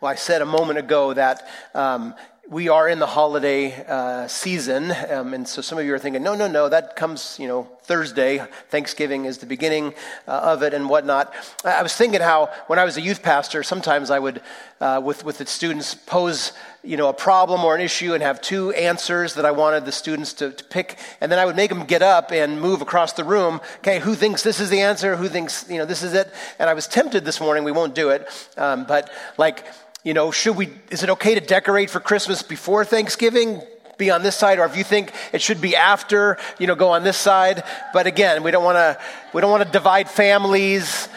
Well, 0.00 0.12
I 0.12 0.14
said 0.14 0.42
a 0.42 0.46
moment 0.46 0.78
ago 0.78 1.12
that 1.12 1.48
um, 1.74 2.14
we 2.48 2.68
are 2.68 2.88
in 2.88 3.00
the 3.00 3.06
holiday 3.06 3.84
uh, 3.88 4.28
season, 4.28 4.92
um, 5.10 5.34
and 5.34 5.46
so 5.46 5.60
some 5.60 5.76
of 5.76 5.84
you 5.84 5.92
are 5.92 5.98
thinking, 5.98 6.22
no, 6.22 6.36
no, 6.36 6.46
no, 6.46 6.68
that 6.68 6.94
comes, 6.94 7.36
you 7.40 7.48
know, 7.48 7.68
Thursday. 7.82 8.46
Thanksgiving 8.68 9.24
is 9.24 9.38
the 9.38 9.46
beginning 9.46 9.94
uh, 10.28 10.30
of 10.30 10.62
it 10.62 10.72
and 10.72 10.88
whatnot. 10.88 11.34
I 11.64 11.82
was 11.82 11.96
thinking 11.96 12.20
how 12.20 12.48
when 12.68 12.78
I 12.78 12.84
was 12.84 12.96
a 12.96 13.00
youth 13.00 13.24
pastor, 13.24 13.64
sometimes 13.64 14.12
I 14.12 14.20
would, 14.20 14.40
uh, 14.80 15.00
with 15.04 15.24
with 15.24 15.38
the 15.38 15.46
students, 15.46 15.96
pose, 15.96 16.52
you 16.84 16.96
know, 16.96 17.08
a 17.08 17.12
problem 17.12 17.64
or 17.64 17.74
an 17.74 17.80
issue 17.80 18.14
and 18.14 18.22
have 18.22 18.40
two 18.40 18.70
answers 18.74 19.34
that 19.34 19.44
I 19.44 19.50
wanted 19.50 19.84
the 19.84 19.90
students 19.90 20.32
to, 20.34 20.52
to 20.52 20.64
pick, 20.64 20.96
and 21.20 21.32
then 21.32 21.40
I 21.40 21.44
would 21.44 21.56
make 21.56 21.70
them 21.70 21.84
get 21.86 22.02
up 22.02 22.30
and 22.30 22.60
move 22.60 22.82
across 22.82 23.14
the 23.14 23.24
room. 23.24 23.60
Okay, 23.78 23.98
who 23.98 24.14
thinks 24.14 24.44
this 24.44 24.60
is 24.60 24.70
the 24.70 24.80
answer? 24.80 25.16
Who 25.16 25.28
thinks, 25.28 25.68
you 25.68 25.78
know, 25.78 25.86
this 25.86 26.04
is 26.04 26.14
it? 26.14 26.32
And 26.60 26.70
I 26.70 26.74
was 26.74 26.86
tempted 26.86 27.24
this 27.24 27.40
morning. 27.40 27.64
We 27.64 27.72
won't 27.72 27.96
do 27.96 28.10
it, 28.10 28.28
um, 28.56 28.84
but 28.84 29.10
like 29.38 29.66
you 30.08 30.14
know, 30.14 30.30
should 30.30 30.56
we, 30.56 30.70
is 30.90 31.02
it 31.02 31.10
okay 31.10 31.34
to 31.34 31.40
decorate 31.42 31.90
for 31.90 32.00
Christmas 32.00 32.42
before 32.42 32.82
Thanksgiving? 32.82 33.60
Be 33.98 34.10
on 34.10 34.22
this 34.22 34.36
side, 34.36 34.58
or 34.58 34.64
if 34.64 34.74
you 34.74 34.82
think 34.82 35.12
it 35.34 35.42
should 35.42 35.60
be 35.60 35.76
after, 35.76 36.38
you 36.58 36.66
know, 36.66 36.74
go 36.74 36.88
on 36.88 37.04
this 37.04 37.18
side. 37.18 37.62
But 37.92 38.06
again, 38.06 38.42
we 38.42 38.50
don't 38.50 38.64
want 38.64 38.76
to, 38.76 38.98
we 39.34 39.42
don't 39.42 39.50
want 39.50 39.64
to 39.64 39.70
divide 39.70 40.08
families. 40.08 41.10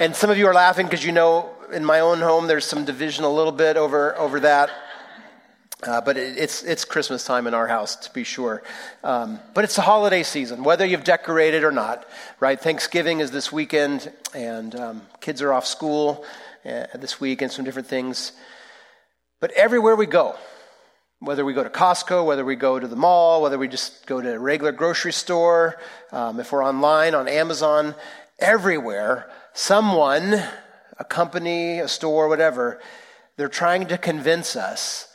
And 0.00 0.16
some 0.16 0.30
of 0.30 0.36
you 0.36 0.48
are 0.48 0.52
laughing 0.52 0.86
because 0.86 1.04
you 1.04 1.12
know, 1.12 1.50
in 1.72 1.84
my 1.84 2.00
own 2.00 2.18
home, 2.18 2.48
there's 2.48 2.64
some 2.64 2.84
division 2.84 3.22
a 3.22 3.30
little 3.30 3.52
bit 3.52 3.76
over 3.76 4.18
over 4.18 4.40
that. 4.40 4.70
Uh, 5.84 6.00
but 6.00 6.16
it, 6.16 6.36
it's 6.36 6.64
it's 6.64 6.84
Christmas 6.84 7.24
time 7.24 7.46
in 7.46 7.54
our 7.54 7.68
house, 7.68 7.94
to 7.94 8.12
be 8.12 8.24
sure. 8.24 8.64
Um, 9.04 9.38
but 9.54 9.62
it's 9.62 9.76
the 9.76 9.82
holiday 9.82 10.24
season, 10.24 10.64
whether 10.64 10.84
you've 10.84 11.04
decorated 11.04 11.62
or 11.62 11.70
not, 11.70 12.04
right? 12.40 12.58
Thanksgiving 12.60 13.20
is 13.20 13.30
this 13.30 13.52
weekend, 13.52 14.12
and 14.34 14.74
um, 14.74 15.02
kids 15.20 15.40
are 15.40 15.52
off 15.52 15.66
school 15.66 16.24
uh, 16.64 16.86
this 16.94 17.20
week 17.20 17.42
and 17.42 17.50
some 17.50 17.64
different 17.64 17.88
things. 17.88 18.32
But 19.40 19.50
everywhere 19.52 19.96
we 19.96 20.06
go, 20.06 20.36
whether 21.18 21.44
we 21.44 21.52
go 21.52 21.62
to 21.62 21.70
Costco, 21.70 22.26
whether 22.26 22.44
we 22.44 22.56
go 22.56 22.78
to 22.78 22.86
the 22.86 22.96
mall, 22.96 23.42
whether 23.42 23.58
we 23.58 23.68
just 23.68 24.06
go 24.06 24.20
to 24.20 24.34
a 24.34 24.38
regular 24.38 24.72
grocery 24.72 25.12
store, 25.12 25.80
um, 26.10 26.40
if 26.40 26.52
we're 26.52 26.64
online 26.64 27.14
on 27.14 27.28
Amazon, 27.28 27.94
everywhere, 28.38 29.30
someone, 29.52 30.42
a 30.98 31.04
company, 31.04 31.78
a 31.78 31.88
store, 31.88 32.28
whatever, 32.28 32.80
they're 33.36 33.48
trying 33.48 33.86
to 33.86 33.98
convince 33.98 34.56
us 34.56 35.08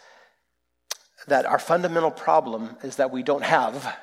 that 1.27 1.45
our 1.45 1.59
fundamental 1.59 2.11
problem 2.11 2.77
is 2.83 2.95
that 2.95 3.11
we 3.11 3.21
don't 3.21 3.43
have 3.43 3.97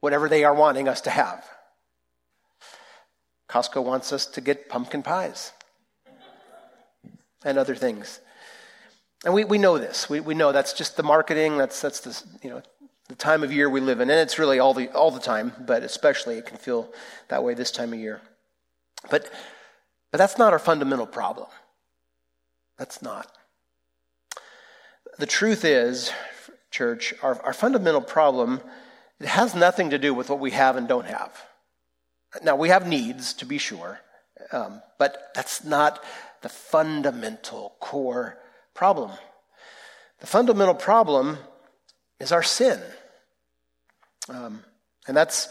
whatever 0.00 0.28
they 0.28 0.44
are 0.44 0.54
wanting 0.54 0.88
us 0.88 1.00
to 1.02 1.10
have. 1.10 1.44
Costco 3.48 3.84
wants 3.84 4.12
us 4.12 4.26
to 4.26 4.40
get 4.40 4.68
pumpkin 4.68 5.02
pies 5.02 5.52
and 7.44 7.58
other 7.58 7.74
things. 7.74 8.20
And 9.24 9.34
we, 9.34 9.44
we 9.44 9.58
know 9.58 9.78
this. 9.78 10.08
We, 10.08 10.20
we 10.20 10.34
know 10.34 10.52
that's 10.52 10.72
just 10.72 10.96
the 10.96 11.02
marketing. 11.02 11.56
That's, 11.58 11.80
that's 11.80 12.00
the, 12.00 12.22
you 12.42 12.50
know, 12.50 12.62
the 13.08 13.14
time 13.14 13.42
of 13.42 13.52
year 13.52 13.68
we 13.68 13.80
live 13.80 14.00
in. 14.00 14.10
And 14.10 14.18
it's 14.18 14.38
really 14.38 14.58
all 14.58 14.74
the, 14.74 14.88
all 14.90 15.10
the 15.10 15.20
time, 15.20 15.52
but 15.66 15.82
especially 15.82 16.38
it 16.38 16.46
can 16.46 16.56
feel 16.56 16.92
that 17.28 17.44
way 17.44 17.54
this 17.54 17.70
time 17.70 17.92
of 17.92 17.98
year. 17.98 18.20
But, 19.10 19.30
but 20.10 20.18
that's 20.18 20.38
not 20.38 20.52
our 20.52 20.58
fundamental 20.58 21.06
problem. 21.06 21.48
That's 22.78 23.02
not. 23.02 23.30
The 25.18 25.26
truth 25.26 25.64
is, 25.64 26.10
church, 26.70 27.14
our, 27.22 27.40
our 27.42 27.52
fundamental 27.52 28.00
problem, 28.00 28.60
it 29.20 29.26
has 29.26 29.54
nothing 29.54 29.90
to 29.90 29.98
do 29.98 30.14
with 30.14 30.30
what 30.30 30.40
we 30.40 30.50
have 30.52 30.76
and 30.76 30.88
don't 30.88 31.06
have. 31.06 31.44
Now, 32.42 32.56
we 32.56 32.70
have 32.70 32.88
needs, 32.88 33.34
to 33.34 33.44
be 33.44 33.58
sure, 33.58 34.00
um, 34.50 34.82
but 34.98 35.30
that's 35.34 35.64
not 35.64 36.02
the 36.42 36.48
fundamental 36.48 37.76
core 37.80 38.38
problem. 38.74 39.10
The 40.20 40.26
fundamental 40.26 40.74
problem 40.74 41.38
is 42.20 42.32
our 42.32 42.42
sin. 42.42 42.80
Um, 44.28 44.62
and 45.08 45.16
that's 45.16 45.48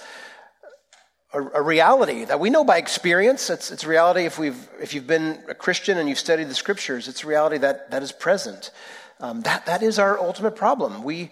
a, 1.33 1.41
a, 1.41 1.61
reality 1.61 2.23
that 2.25 2.39
we 2.39 2.49
know 2.49 2.63
by 2.63 2.77
experience. 2.77 3.49
It's, 3.49 3.71
it's 3.71 3.83
reality 3.83 4.25
if, 4.25 4.39
we've, 4.39 4.69
if 4.81 4.93
you've 4.93 5.07
been 5.07 5.43
a 5.49 5.53
Christian 5.53 5.97
and 5.97 6.07
you've 6.07 6.19
studied 6.19 6.47
the 6.47 6.55
scriptures, 6.55 7.09
it's 7.09 7.23
a 7.23 7.27
reality 7.27 7.57
that, 7.57 7.91
that 7.91 8.01
is 8.01 8.13
present. 8.13 8.71
Um, 9.19 9.41
that, 9.41 9.65
that 9.65 9.83
is 9.83 9.99
our 9.99 10.17
ultimate 10.17 10.55
problem. 10.55 11.03
We, 11.03 11.31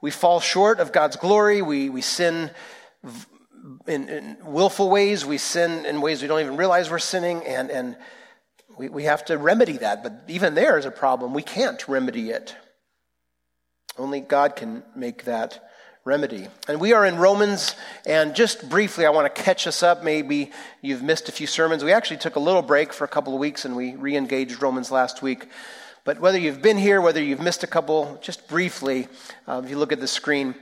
we 0.00 0.10
fall 0.10 0.40
short 0.40 0.80
of 0.80 0.92
God's 0.92 1.16
glory. 1.16 1.62
We, 1.62 1.88
we 1.90 2.02
sin 2.02 2.50
in, 3.86 4.08
in 4.08 4.36
willful 4.44 4.90
ways. 4.90 5.24
We 5.24 5.38
sin 5.38 5.86
in 5.86 6.00
ways 6.00 6.22
we 6.22 6.28
don't 6.28 6.40
even 6.40 6.56
realize 6.56 6.90
we're 6.90 6.98
sinning. 6.98 7.44
And, 7.46 7.70
and 7.70 7.96
we, 8.76 8.88
we 8.88 9.04
have 9.04 9.24
to 9.26 9.36
remedy 9.36 9.78
that, 9.78 10.02
but 10.02 10.22
even 10.28 10.54
there 10.54 10.78
is 10.78 10.86
a 10.86 10.90
problem. 10.90 11.34
We 11.34 11.42
can't 11.42 11.86
remedy 11.88 12.30
it. 12.30 12.54
Only 13.98 14.20
God 14.20 14.56
can 14.56 14.82
make 14.96 15.24
that 15.24 15.70
remedy. 16.04 16.48
And 16.66 16.80
we 16.80 16.92
are 16.94 17.04
in 17.04 17.16
Romans, 17.18 17.74
and 18.06 18.34
just 18.34 18.68
briefly, 18.70 19.04
I 19.04 19.10
want 19.10 19.32
to 19.34 19.42
catch 19.42 19.66
us 19.66 19.82
up. 19.82 20.02
Maybe 20.02 20.50
you've 20.80 21.02
missed 21.02 21.28
a 21.28 21.32
few 21.32 21.46
sermons. 21.46 21.84
We 21.84 21.92
actually 21.92 22.16
took 22.16 22.36
a 22.36 22.40
little 22.40 22.62
break 22.62 22.92
for 22.92 23.04
a 23.04 23.08
couple 23.08 23.34
of 23.34 23.40
weeks, 23.40 23.64
and 23.64 23.76
we 23.76 23.94
re 23.96 24.16
engaged 24.16 24.62
Romans 24.62 24.90
last 24.90 25.20
week. 25.20 25.48
But 26.04 26.18
whether 26.18 26.38
you've 26.38 26.62
been 26.62 26.78
here, 26.78 27.00
whether 27.00 27.22
you've 27.22 27.42
missed 27.42 27.62
a 27.62 27.66
couple, 27.66 28.18
just 28.22 28.48
briefly, 28.48 29.08
uh, 29.46 29.60
if 29.62 29.68
you 29.68 29.76
look 29.76 29.92
at 29.92 30.00
the 30.00 30.08
screen, 30.08 30.54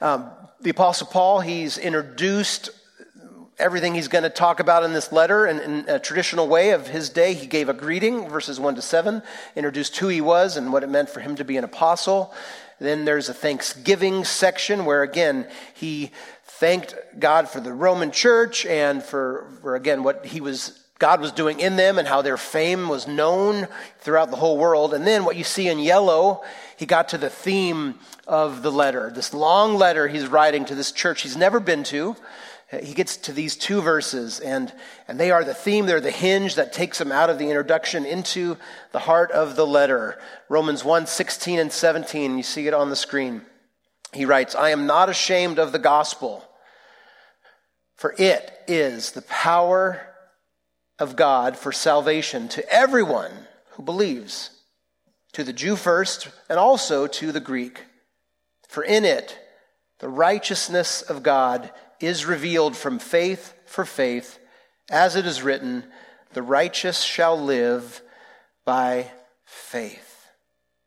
um, 0.00 0.30
the 0.64 0.70
Apostle 0.70 1.06
Paul, 1.06 1.40
he's 1.40 1.76
introduced 1.76 2.70
everything 3.58 3.94
he's 3.94 4.08
going 4.08 4.24
to 4.24 4.30
talk 4.30 4.60
about 4.60 4.82
in 4.82 4.94
this 4.94 5.12
letter 5.12 5.46
in, 5.46 5.60
in, 5.60 5.88
a 5.88 5.98
traditional 5.98 6.48
way 6.48 6.70
of 6.70 6.88
his 6.88 7.10
day. 7.10 7.34
He 7.34 7.46
gave 7.46 7.68
a 7.68 7.74
greeting, 7.74 8.30
verses 8.30 8.58
1 8.58 8.76
to 8.76 8.82
7, 8.82 9.22
introduced 9.56 9.94
who 9.98 10.08
he 10.08 10.22
was 10.22 10.56
and 10.56 10.72
what 10.72 10.82
it 10.82 10.88
meant 10.88 11.10
for 11.10 11.20
him 11.20 11.36
to 11.36 11.44
be 11.44 11.58
an 11.58 11.64
apostle. 11.64 12.32
Then 12.80 13.04
there's 13.04 13.28
a 13.28 13.34
thanksgiving 13.34 14.24
section 14.24 14.86
where, 14.86 15.02
again, 15.02 15.46
he 15.74 16.12
thanked 16.44 16.94
God 17.18 17.46
for 17.46 17.60
the 17.60 17.74
Roman 17.74 18.10
church 18.10 18.64
and 18.64 19.02
for, 19.02 19.46
for 19.60 19.76
again, 19.76 20.02
what 20.02 20.24
he 20.24 20.40
was. 20.40 20.80
God 20.98 21.20
was 21.20 21.32
doing 21.32 21.60
in 21.60 21.76
them 21.76 21.98
and 21.98 22.08
how 22.08 22.22
their 22.22 22.38
fame 22.38 22.88
was 22.88 23.06
known 23.06 23.68
throughout 23.98 24.30
the 24.30 24.36
whole 24.36 24.56
world. 24.56 24.94
And 24.94 25.06
then 25.06 25.26
what 25.26 25.36
you 25.36 25.44
see 25.44 25.68
in 25.68 25.78
yellow, 25.78 26.42
he 26.76 26.86
got 26.86 27.08
to 27.10 27.18
the 27.18 27.30
theme 27.30 27.94
of 28.26 28.62
the 28.62 28.72
letter, 28.72 29.10
this 29.14 29.34
long 29.34 29.74
letter 29.74 30.08
he's 30.08 30.26
writing 30.26 30.64
to 30.64 30.74
this 30.74 30.92
church 30.92 31.22
he's 31.22 31.36
never 31.36 31.60
been 31.60 31.84
to 31.84 32.16
he 32.82 32.94
gets 32.94 33.16
to 33.18 33.32
these 33.32 33.56
two 33.56 33.80
verses, 33.80 34.40
and, 34.40 34.72
and 35.06 35.18
they 35.18 35.30
are 35.30 35.44
the 35.44 35.54
theme, 35.54 35.86
they're 35.86 36.00
the 36.00 36.10
hinge 36.10 36.54
that 36.56 36.72
takes 36.72 37.00
him 37.00 37.12
out 37.12 37.30
of 37.30 37.38
the 37.38 37.48
introduction 37.48 38.04
into 38.04 38.56
the 38.92 38.98
heart 38.98 39.30
of 39.30 39.56
the 39.56 39.66
letter. 39.66 40.18
Romans 40.48 40.84
1 40.84 41.06
16 41.06 41.58
and 41.58 41.72
17, 41.72 42.36
you 42.36 42.42
see 42.42 42.66
it 42.66 42.74
on 42.74 42.90
the 42.90 42.96
screen. 42.96 43.42
He 44.12 44.24
writes, 44.24 44.54
I 44.54 44.70
am 44.70 44.86
not 44.86 45.08
ashamed 45.08 45.58
of 45.58 45.72
the 45.72 45.78
gospel, 45.78 46.44
for 47.96 48.14
it 48.18 48.52
is 48.66 49.12
the 49.12 49.22
power 49.22 50.00
of 50.98 51.16
God 51.16 51.56
for 51.56 51.72
salvation 51.72 52.48
to 52.48 52.68
everyone 52.72 53.32
who 53.72 53.82
believes, 53.82 54.50
to 55.34 55.44
the 55.44 55.52
Jew 55.52 55.76
first, 55.76 56.28
and 56.48 56.58
also 56.58 57.06
to 57.06 57.30
the 57.32 57.40
Greek. 57.40 57.84
For 58.68 58.82
in 58.82 59.04
it, 59.04 59.38
the 59.98 60.08
righteousness 60.08 61.02
of 61.02 61.22
God 61.22 61.70
is 62.00 62.26
revealed 62.26 62.76
from 62.76 62.98
faith 62.98 63.54
for 63.66 63.84
faith, 63.84 64.38
as 64.90 65.16
it 65.16 65.26
is 65.26 65.42
written, 65.42 65.84
the 66.32 66.42
righteous 66.42 67.02
shall 67.02 67.40
live 67.40 68.02
by 68.64 69.10
faith. 69.44 70.28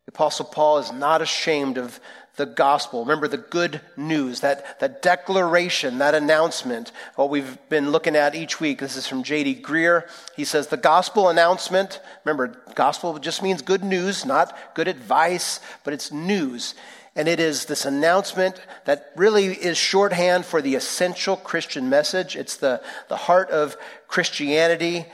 The 0.06 0.12
Apostle 0.12 0.46
Paul 0.46 0.80
is 0.80 0.92
not 0.92 1.22
ashamed 1.22 1.78
of 1.78 2.00
the 2.38 2.46
gospel. 2.46 3.02
Remember 3.02 3.28
the 3.28 3.38
good 3.38 3.82
news, 3.98 4.40
that, 4.40 4.80
that 4.80 5.02
declaration, 5.02 5.98
that 5.98 6.16
announcement, 6.16 6.92
what 7.16 7.30
we've 7.30 7.58
been 7.68 7.92
looking 7.92 8.16
at 8.16 8.36
each 8.36 8.60
week. 8.60 8.80
This 8.80 8.96
is 8.96 9.08
from 9.08 9.24
J.D. 9.24 9.62
Greear. 9.62 10.08
He 10.36 10.46
says 10.46 10.68
the 10.68 10.78
gospel 10.78 11.30
announcement, 11.30 12.00
remember, 12.24 12.56
gospel 12.76 13.18
just 13.20 13.44
means 13.44 13.62
good 13.62 13.84
news, 13.84 14.26
not 14.26 14.58
good 14.76 14.88
advice, 14.88 15.60
but 15.84 15.94
it's 15.94 16.12
news. 16.12 16.76
And 17.16 17.28
it 17.28 17.40
is 17.40 17.66
this 17.66 17.86
announcement 17.86 18.62
that 18.86 19.12
really 19.16 19.48
is 19.48 19.76
shorthand 19.76 20.46
for 20.46 20.62
the 20.62 20.76
essential 20.76 21.36
Christian 21.36 21.90
message. 21.90 22.36
It's 22.36 22.58
the, 22.58 22.82
the 23.10 23.18
heart 23.18 23.50
of 23.50 23.76
Christianity. 24.08 25.08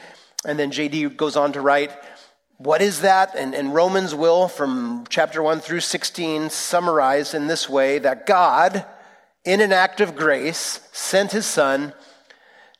And 0.45 0.59
then 0.59 0.71
JD 0.71 1.15
goes 1.15 1.37
on 1.37 1.53
to 1.53 1.61
write, 1.61 1.91
what 2.57 2.81
is 2.81 3.01
that? 3.01 3.35
And, 3.35 3.53
and 3.55 3.73
Romans 3.73 4.13
will, 4.13 4.47
from 4.47 5.05
chapter 5.09 5.41
1 5.41 5.59
through 5.59 5.81
16, 5.81 6.49
summarize 6.49 7.33
in 7.33 7.47
this 7.47 7.67
way 7.67 7.99
that 7.99 8.25
God, 8.25 8.85
in 9.43 9.61
an 9.61 9.73
act 9.73 10.01
of 10.01 10.15
grace, 10.15 10.79
sent 10.91 11.31
his 11.31 11.45
Son 11.45 11.93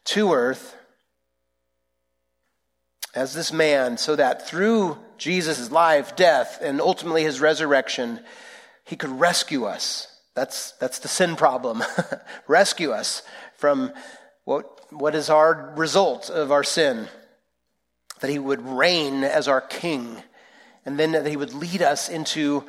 to 0.06 0.34
earth 0.34 0.76
as 3.16 3.34
this 3.34 3.54
man 3.54 3.98
so 3.98 4.16
that 4.16 4.48
through 4.48 4.98
Jesus' 5.18 5.72
life, 5.72 6.16
death, 6.16 6.60
and 6.62 6.82
ultimately 6.82 7.24
his 7.24 7.40
resurrection, 7.40 8.20
he 8.86 8.96
could 8.96 9.20
rescue 9.20 9.66
us. 9.66 10.08
That's, 10.36 10.72
that's 10.74 11.00
the 11.00 11.08
sin 11.08 11.36
problem. 11.36 11.84
rescue 12.48 12.92
us 12.92 13.22
from 13.58 13.94
what, 14.46 14.92
what 14.92 15.16
is 15.16 15.30
our 15.30 15.74
result 15.78 16.30
of 16.30 16.52
our 16.52 16.64
sin. 16.64 17.08
That 18.24 18.32
he 18.32 18.40
would 18.40 18.66
reign 18.66 19.26
as 19.26 19.50
our 19.50 19.60
king, 19.60 20.24
and 20.86 20.98
then 20.98 21.12
that 21.12 21.28
he 21.28 21.36
would 21.36 21.54
lead 21.54 21.82
us 21.82 22.08
into 22.08 22.64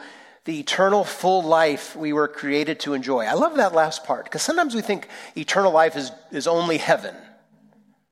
the 0.47 0.59
eternal 0.59 1.05
full 1.05 1.45
life 1.45 1.95
we 1.95 2.13
were 2.13 2.27
created 2.27 2.81
to 2.81 2.93
enjoy. 2.93 3.25
I 3.25 3.35
love 3.35 3.55
that 3.59 3.73
last 3.73 4.03
part 4.03 4.25
because 4.25 4.43
sometimes 4.43 4.75
we 4.75 4.81
think 4.81 5.07
eternal 5.37 5.71
life 5.71 5.97
is, 5.97 6.11
is 6.33 6.49
only 6.49 6.77
heaven. 6.77 7.15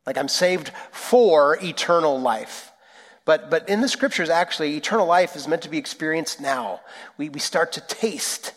Like 0.07 0.17
I'm 0.17 0.29
saved 0.29 0.71
for 0.93 1.59
eternal 1.61 2.21
life. 2.21 2.71
But, 3.25 3.51
but 3.51 3.69
in 3.69 3.81
the 3.81 3.89
scriptures, 3.89 4.31
actually, 4.31 4.77
eternal 4.77 5.07
life 5.07 5.35
is 5.35 5.49
meant 5.49 5.63
to 5.63 5.69
be 5.69 5.79
experienced 5.79 6.41
now. 6.41 6.81
We, 7.19 7.29
we 7.29 7.41
start 7.41 7.73
to 7.73 7.81
taste 7.81 8.53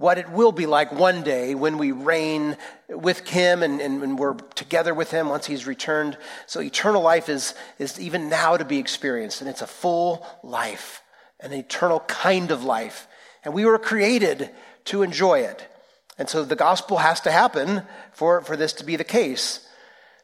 what 0.00 0.16
it 0.16 0.30
will 0.30 0.50
be 0.50 0.64
like 0.64 0.90
one 0.92 1.22
day 1.22 1.54
when 1.54 1.76
we 1.76 1.92
reign 1.92 2.56
with 2.88 3.28
Him 3.28 3.62
and, 3.62 3.82
and, 3.82 4.02
and, 4.02 4.18
we're 4.18 4.32
together 4.32 4.94
with 4.94 5.10
Him 5.10 5.28
once 5.28 5.44
He's 5.44 5.66
returned. 5.66 6.16
So 6.46 6.62
eternal 6.62 7.02
life 7.02 7.28
is, 7.28 7.54
is 7.78 8.00
even 8.00 8.30
now 8.30 8.56
to 8.56 8.64
be 8.64 8.78
experienced, 8.78 9.42
and 9.42 9.50
it's 9.50 9.60
a 9.60 9.66
full 9.66 10.26
life, 10.42 11.02
an 11.40 11.52
eternal 11.52 12.00
kind 12.00 12.50
of 12.50 12.64
life. 12.64 13.08
And 13.44 13.52
we 13.52 13.66
were 13.66 13.78
created 13.78 14.48
to 14.86 15.02
enjoy 15.02 15.40
it. 15.40 15.68
And 16.16 16.30
so 16.30 16.46
the 16.46 16.56
gospel 16.56 16.96
has 16.96 17.20
to 17.20 17.30
happen 17.30 17.82
for, 18.14 18.40
for 18.40 18.56
this 18.56 18.72
to 18.74 18.84
be 18.84 18.96
the 18.96 19.04
case. 19.04 19.68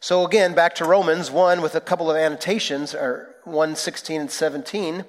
So 0.00 0.24
again, 0.24 0.54
back 0.54 0.76
to 0.76 0.86
Romans 0.86 1.30
1 1.30 1.60
with 1.60 1.74
a 1.74 1.82
couple 1.82 2.10
of 2.10 2.16
annotations, 2.16 2.94
or 2.94 3.34
1 3.44 3.76
16 3.76 4.22
and 4.22 4.30
17. 4.30 5.04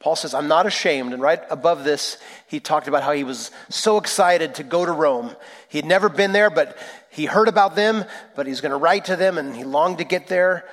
Paul 0.00 0.16
says, 0.16 0.34
I'm 0.34 0.48
not 0.48 0.66
ashamed. 0.66 1.12
And 1.12 1.22
right 1.22 1.40
above 1.50 1.84
this, 1.84 2.18
he 2.46 2.60
talked 2.60 2.88
about 2.88 3.02
how 3.02 3.12
he 3.12 3.24
was 3.24 3.50
so 3.70 3.96
excited 3.96 4.56
to 4.56 4.62
go 4.62 4.84
to 4.84 4.92
Rome. 4.92 5.34
He 5.68 5.78
had 5.78 5.86
never 5.86 6.08
been 6.08 6.32
there, 6.32 6.50
but 6.50 6.76
he 7.10 7.24
heard 7.24 7.48
about 7.48 7.74
them, 7.74 8.04
but 8.36 8.46
he's 8.46 8.60
going 8.60 8.72
to 8.72 8.76
write 8.76 9.06
to 9.06 9.16
them, 9.16 9.38
and 9.38 9.54
he 9.54 9.64
longed 9.64 9.98
to 9.98 10.04
get 10.04 10.26
there 10.26 10.66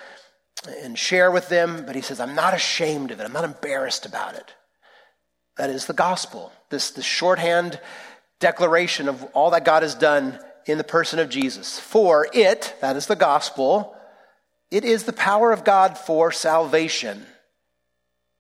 and 0.83 0.97
share 0.97 1.31
with 1.31 1.47
them. 1.49 1.85
But 1.85 1.95
he 1.95 2.01
says, 2.01 2.19
I'm 2.19 2.35
not 2.35 2.53
ashamed 2.53 3.11
of 3.11 3.19
it. 3.19 3.23
I'm 3.23 3.33
not 3.33 3.45
embarrassed 3.45 4.05
about 4.05 4.35
it. 4.35 4.53
That 5.57 5.69
is 5.69 5.85
the 5.85 5.93
gospel, 5.93 6.51
this, 6.69 6.91
this 6.91 7.05
shorthand 7.05 7.79
declaration 8.39 9.07
of 9.07 9.23
all 9.33 9.51
that 9.51 9.65
God 9.65 9.83
has 9.83 9.95
done 9.95 10.39
in 10.65 10.77
the 10.77 10.83
person 10.83 11.19
of 11.19 11.29
Jesus. 11.29 11.79
For 11.79 12.27
it, 12.33 12.75
that 12.81 12.95
is 12.95 13.05
the 13.05 13.15
gospel, 13.15 13.95
it 14.69 14.83
is 14.83 15.03
the 15.03 15.13
power 15.13 15.51
of 15.51 15.63
God 15.63 15.97
for 15.97 16.31
salvation. 16.31 17.25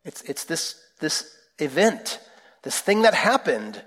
It's, 0.03 0.21
it's 0.23 0.45
this, 0.45 0.81
this 0.99 1.35
event, 1.59 2.19
this 2.63 2.79
thing 2.79 3.03
that 3.03 3.13
happened 3.13 3.81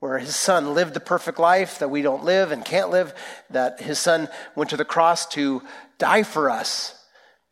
where 0.00 0.18
his 0.18 0.36
son 0.36 0.74
lived 0.74 0.94
the 0.94 1.00
perfect 1.00 1.38
life 1.38 1.78
that 1.78 1.88
we 1.88 2.02
don't 2.02 2.24
live 2.24 2.52
and 2.52 2.64
can't 2.64 2.90
live, 2.90 3.14
that 3.50 3.80
his 3.80 3.98
son 3.98 4.28
went 4.54 4.70
to 4.70 4.76
the 4.76 4.84
cross 4.84 5.26
to 5.26 5.62
die 5.98 6.22
for 6.22 6.50
us 6.50 7.02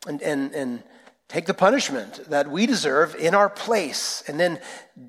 and, 0.06 0.20
and, 0.23 0.55
and 0.55 0.82
take 1.29 1.46
the 1.46 1.55
punishment 1.55 2.29
that 2.29 2.50
we 2.50 2.67
deserve 2.67 3.14
in 3.17 3.35
our 3.35 3.49
place, 3.49 4.23
and 4.29 4.38
then 4.38 4.61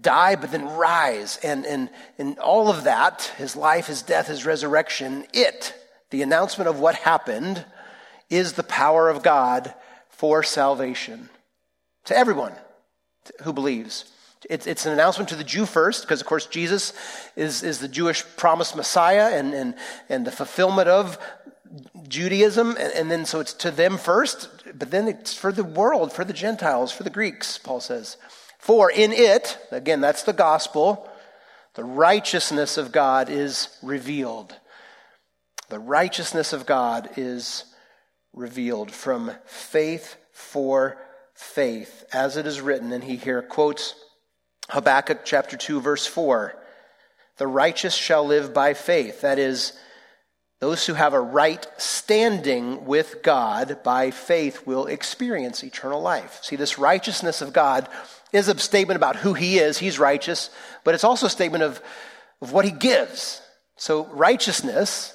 die, 0.01 0.35
but 0.35 0.51
then 0.51 0.65
rise. 0.65 1.37
And, 1.43 1.65
and, 1.65 1.89
and 2.17 2.39
all 2.39 2.69
of 2.69 2.85
that, 2.85 3.33
his 3.37 3.55
life, 3.55 3.87
his 3.87 4.01
death, 4.01 4.27
his 4.27 4.45
resurrection, 4.45 5.25
it, 5.33 5.73
the 6.11 6.21
announcement 6.21 6.69
of 6.69 6.79
what 6.79 6.95
happened, 6.95 7.65
is 8.29 8.53
the 8.53 8.63
power 8.63 9.09
of 9.09 9.23
God 9.23 9.73
for 10.09 10.41
salvation 10.41 11.29
to 12.05 12.17
everyone 12.17 12.53
who 13.43 13.53
believes. 13.53 14.11
It's, 14.49 14.67
it's 14.67 14.85
an 14.85 14.93
announcement 14.93 15.29
to 15.29 15.35
the 15.35 15.43
Jew 15.43 15.65
first, 15.65 16.03
because 16.03 16.21
of 16.21 16.27
course 16.27 16.45
Jesus 16.45 16.93
is, 17.35 17.63
is 17.63 17.79
the 17.79 17.87
Jewish 17.87 18.23
promised 18.37 18.75
Messiah 18.75 19.37
and, 19.37 19.53
and, 19.53 19.75
and 20.09 20.25
the 20.25 20.31
fulfillment 20.31 20.87
of 20.87 21.17
Judaism, 22.07 22.71
and, 22.79 22.93
and, 22.93 23.11
then 23.11 23.25
so 23.25 23.39
it's 23.39 23.53
to 23.53 23.71
them 23.71 23.97
first, 23.97 24.49
but 24.77 24.91
then 24.91 25.07
it's 25.07 25.33
for 25.33 25.51
the 25.51 25.63
world, 25.63 26.13
for 26.13 26.23
the 26.23 26.33
Gentiles, 26.33 26.91
for 26.91 27.03
the 27.03 27.09
Greeks, 27.09 27.57
Paul 27.57 27.79
says. 27.79 28.17
For 28.59 28.91
in 28.91 29.11
it, 29.11 29.57
again, 29.71 30.01
that's 30.01 30.23
the 30.23 30.33
gospel, 30.33 31.09
the 31.73 31.83
righteousness 31.83 32.77
of 32.77 32.91
God 32.91 33.29
is 33.29 33.69
revealed. 33.81 34.55
The 35.69 35.79
righteousness 35.79 36.53
of 36.53 36.65
God 36.65 37.09
is 37.17 37.65
revealed 38.33 38.91
from 38.91 39.31
faith 39.45 40.15
for 40.31 40.97
faith, 41.35 42.05
as 42.11 42.37
it 42.37 42.47
is 42.47 42.61
written. 42.61 42.91
And 42.91 43.03
he 43.03 43.17
here 43.17 43.41
quotes 43.41 43.93
Habakkuk 44.69 45.25
chapter 45.25 45.57
2, 45.57 45.81
verse 45.81 46.07
4. 46.07 46.55
The 47.37 47.47
righteous 47.47 47.93
shall 47.93 48.25
live 48.25 48.53
by 48.53 48.73
faith. 48.73 49.21
That 49.21 49.37
is, 49.37 49.73
those 50.61 50.85
who 50.85 50.93
have 50.93 51.13
a 51.13 51.19
right 51.19 51.67
standing 51.77 52.85
with 52.85 53.21
God 53.21 53.83
by 53.83 54.11
faith 54.11 54.65
will 54.65 54.87
experience 54.87 55.63
eternal 55.63 56.01
life. 56.01 56.39
See, 56.41 56.55
this 56.55 56.79
righteousness 56.79 57.41
of 57.41 57.53
God 57.53 57.89
is 58.31 58.47
a 58.47 58.57
statement 58.57 58.95
about 58.95 59.17
who 59.17 59.33
He 59.33 59.59
is. 59.59 59.77
He's 59.77 59.99
righteous, 59.99 60.49
but 60.83 60.95
it's 60.95 61.03
also 61.03 61.27
a 61.27 61.29
statement 61.29 61.63
of, 61.63 61.81
of 62.41 62.53
what 62.53 62.65
He 62.65 62.71
gives. 62.71 63.41
So, 63.75 64.05
righteousness 64.05 65.13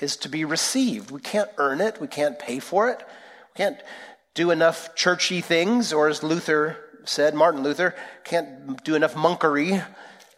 is 0.00 0.16
to 0.18 0.28
be 0.28 0.44
received. 0.44 1.12
We 1.12 1.20
can't 1.20 1.50
earn 1.56 1.80
it, 1.80 2.00
we 2.00 2.08
can't 2.08 2.38
pay 2.38 2.58
for 2.58 2.90
it, 2.90 2.98
we 2.98 3.58
can't 3.58 3.78
do 4.34 4.50
enough 4.50 4.94
churchy 4.94 5.40
things, 5.40 5.92
or 5.92 6.08
as 6.08 6.22
Luther 6.22 6.76
said, 7.04 7.34
Martin 7.34 7.62
Luther, 7.62 7.94
can't 8.24 8.82
do 8.84 8.94
enough 8.94 9.14
monkery 9.14 9.84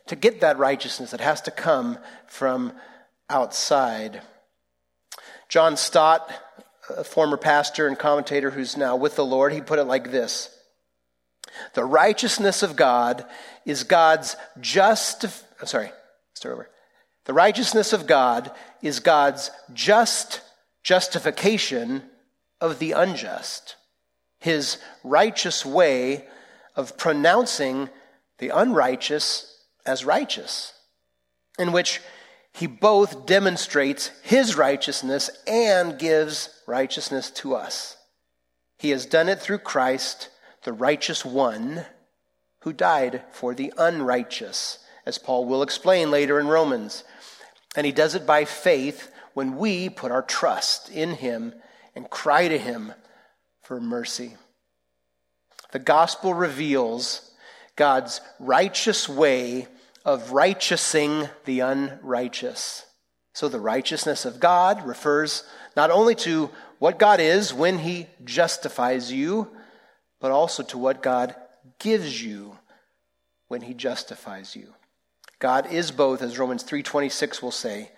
to 0.06 0.16
get 0.16 0.40
that 0.40 0.58
righteousness. 0.58 1.12
It 1.12 1.20
has 1.20 1.40
to 1.42 1.50
come 1.50 1.98
from 2.26 2.72
outside. 3.28 4.22
John 5.48 5.76
Stott, 5.76 6.30
a 6.94 7.04
former 7.04 7.36
pastor 7.36 7.86
and 7.86 7.98
commentator 7.98 8.50
who's 8.50 8.76
now 8.76 8.96
with 8.96 9.16
the 9.16 9.24
Lord, 9.24 9.52
he 9.52 9.60
put 9.60 9.78
it 9.78 9.84
like 9.84 10.10
this 10.10 10.50
The 11.74 11.84
righteousness 11.84 12.62
of 12.62 12.76
God 12.76 13.24
is 13.64 13.84
God's 13.84 14.36
just, 14.60 15.24
I'm 15.24 15.66
sorry, 15.66 15.92
start 16.34 16.54
over. 16.54 16.70
The 17.24 17.32
righteousness 17.32 17.92
of 17.92 18.06
God 18.06 18.52
is 18.82 19.00
God's 19.00 19.50
just 19.72 20.40
justification 20.84 22.02
of 22.60 22.78
the 22.78 22.92
unjust, 22.92 23.75
his 24.46 24.78
righteous 25.02 25.66
way 25.66 26.24
of 26.76 26.96
pronouncing 26.96 27.90
the 28.38 28.50
unrighteous 28.50 29.58
as 29.84 30.04
righteous, 30.04 30.72
in 31.58 31.72
which 31.72 32.00
he 32.52 32.68
both 32.68 33.26
demonstrates 33.26 34.12
his 34.22 34.56
righteousness 34.56 35.30
and 35.48 35.98
gives 35.98 36.48
righteousness 36.64 37.28
to 37.32 37.56
us. 37.56 37.96
He 38.78 38.90
has 38.90 39.04
done 39.04 39.28
it 39.28 39.40
through 39.40 39.58
Christ, 39.58 40.28
the 40.62 40.72
righteous 40.72 41.24
one, 41.24 41.84
who 42.60 42.72
died 42.72 43.24
for 43.32 43.52
the 43.52 43.72
unrighteous, 43.76 44.78
as 45.04 45.18
Paul 45.18 45.46
will 45.46 45.62
explain 45.62 46.12
later 46.12 46.38
in 46.38 46.46
Romans. 46.46 47.02
And 47.74 47.84
he 47.84 47.90
does 47.90 48.14
it 48.14 48.24
by 48.24 48.44
faith 48.44 49.10
when 49.34 49.56
we 49.56 49.88
put 49.88 50.12
our 50.12 50.22
trust 50.22 50.88
in 50.88 51.14
him 51.14 51.52
and 51.96 52.08
cry 52.08 52.46
to 52.46 52.58
him 52.58 52.92
for 53.66 53.80
mercy. 53.80 54.36
The 55.72 55.80
gospel 55.80 56.32
reveals 56.32 57.32
God's 57.74 58.20
righteous 58.38 59.08
way 59.08 59.66
of 60.04 60.30
righteousing 60.30 61.28
the 61.46 61.60
unrighteous. 61.60 62.84
So 63.34 63.48
the 63.48 63.58
righteousness 63.58 64.24
of 64.24 64.38
God 64.38 64.86
refers 64.86 65.42
not 65.76 65.90
only 65.90 66.14
to 66.16 66.50
what 66.78 67.00
God 67.00 67.18
is 67.18 67.52
when 67.52 67.80
he 67.80 68.06
justifies 68.24 69.12
you, 69.12 69.50
but 70.20 70.30
also 70.30 70.62
to 70.62 70.78
what 70.78 71.02
God 71.02 71.34
gives 71.80 72.22
you 72.22 72.56
when 73.48 73.62
he 73.62 73.74
justifies 73.74 74.54
you. 74.54 74.74
God 75.40 75.72
is 75.72 75.90
both, 75.90 76.22
as 76.22 76.38
Romans 76.38 76.62
3:26 76.62 77.42
will 77.42 77.50
say, 77.50 77.90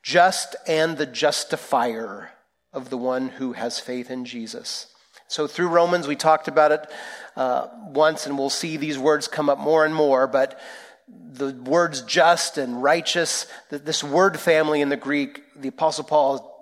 just 0.00 0.54
and 0.68 0.96
the 0.96 1.06
justifier 1.06 2.30
of 2.72 2.88
the 2.88 2.96
one 2.96 3.30
who 3.30 3.54
has 3.54 3.80
faith 3.80 4.12
in 4.12 4.24
Jesus. 4.24 4.86
So 5.28 5.46
through 5.46 5.68
Romans, 5.68 6.08
we 6.08 6.16
talked 6.16 6.48
about 6.48 6.72
it 6.72 6.90
uh, 7.36 7.68
once, 7.86 8.26
and 8.26 8.38
we'll 8.38 8.50
see 8.50 8.78
these 8.78 8.98
words 8.98 9.28
come 9.28 9.48
up 9.48 9.58
more 9.58 9.84
and 9.84 9.94
more, 9.94 10.26
but 10.26 10.58
the 11.06 11.52
words 11.52 12.02
just 12.02 12.58
and 12.58 12.82
righteous, 12.82 13.46
this 13.68 14.02
word 14.02 14.40
family 14.40 14.80
in 14.80 14.88
the 14.88 14.96
Greek, 14.96 15.42
the 15.54 15.68
Apostle 15.68 16.04
Paul 16.04 16.54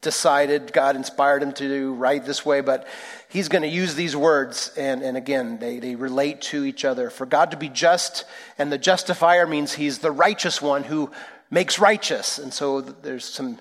decided, 0.00 0.72
God 0.72 0.94
inspired 0.94 1.42
him 1.42 1.52
to 1.54 1.92
write 1.94 2.24
this 2.24 2.46
way, 2.46 2.60
but 2.60 2.86
he's 3.28 3.48
going 3.48 3.62
to 3.62 3.68
use 3.68 3.96
these 3.96 4.14
words, 4.14 4.72
and, 4.76 5.02
and 5.02 5.16
again, 5.16 5.58
they, 5.58 5.80
they 5.80 5.96
relate 5.96 6.40
to 6.42 6.64
each 6.64 6.84
other. 6.84 7.10
For 7.10 7.26
God 7.26 7.50
to 7.50 7.56
be 7.56 7.68
just, 7.68 8.24
and 8.58 8.70
the 8.70 8.78
justifier 8.78 9.46
means 9.46 9.72
he's 9.72 9.98
the 9.98 10.12
righteous 10.12 10.62
one 10.62 10.84
who 10.84 11.10
makes 11.50 11.80
righteous. 11.80 12.38
And 12.38 12.54
so 12.54 12.80
there's 12.80 13.24
some 13.24 13.58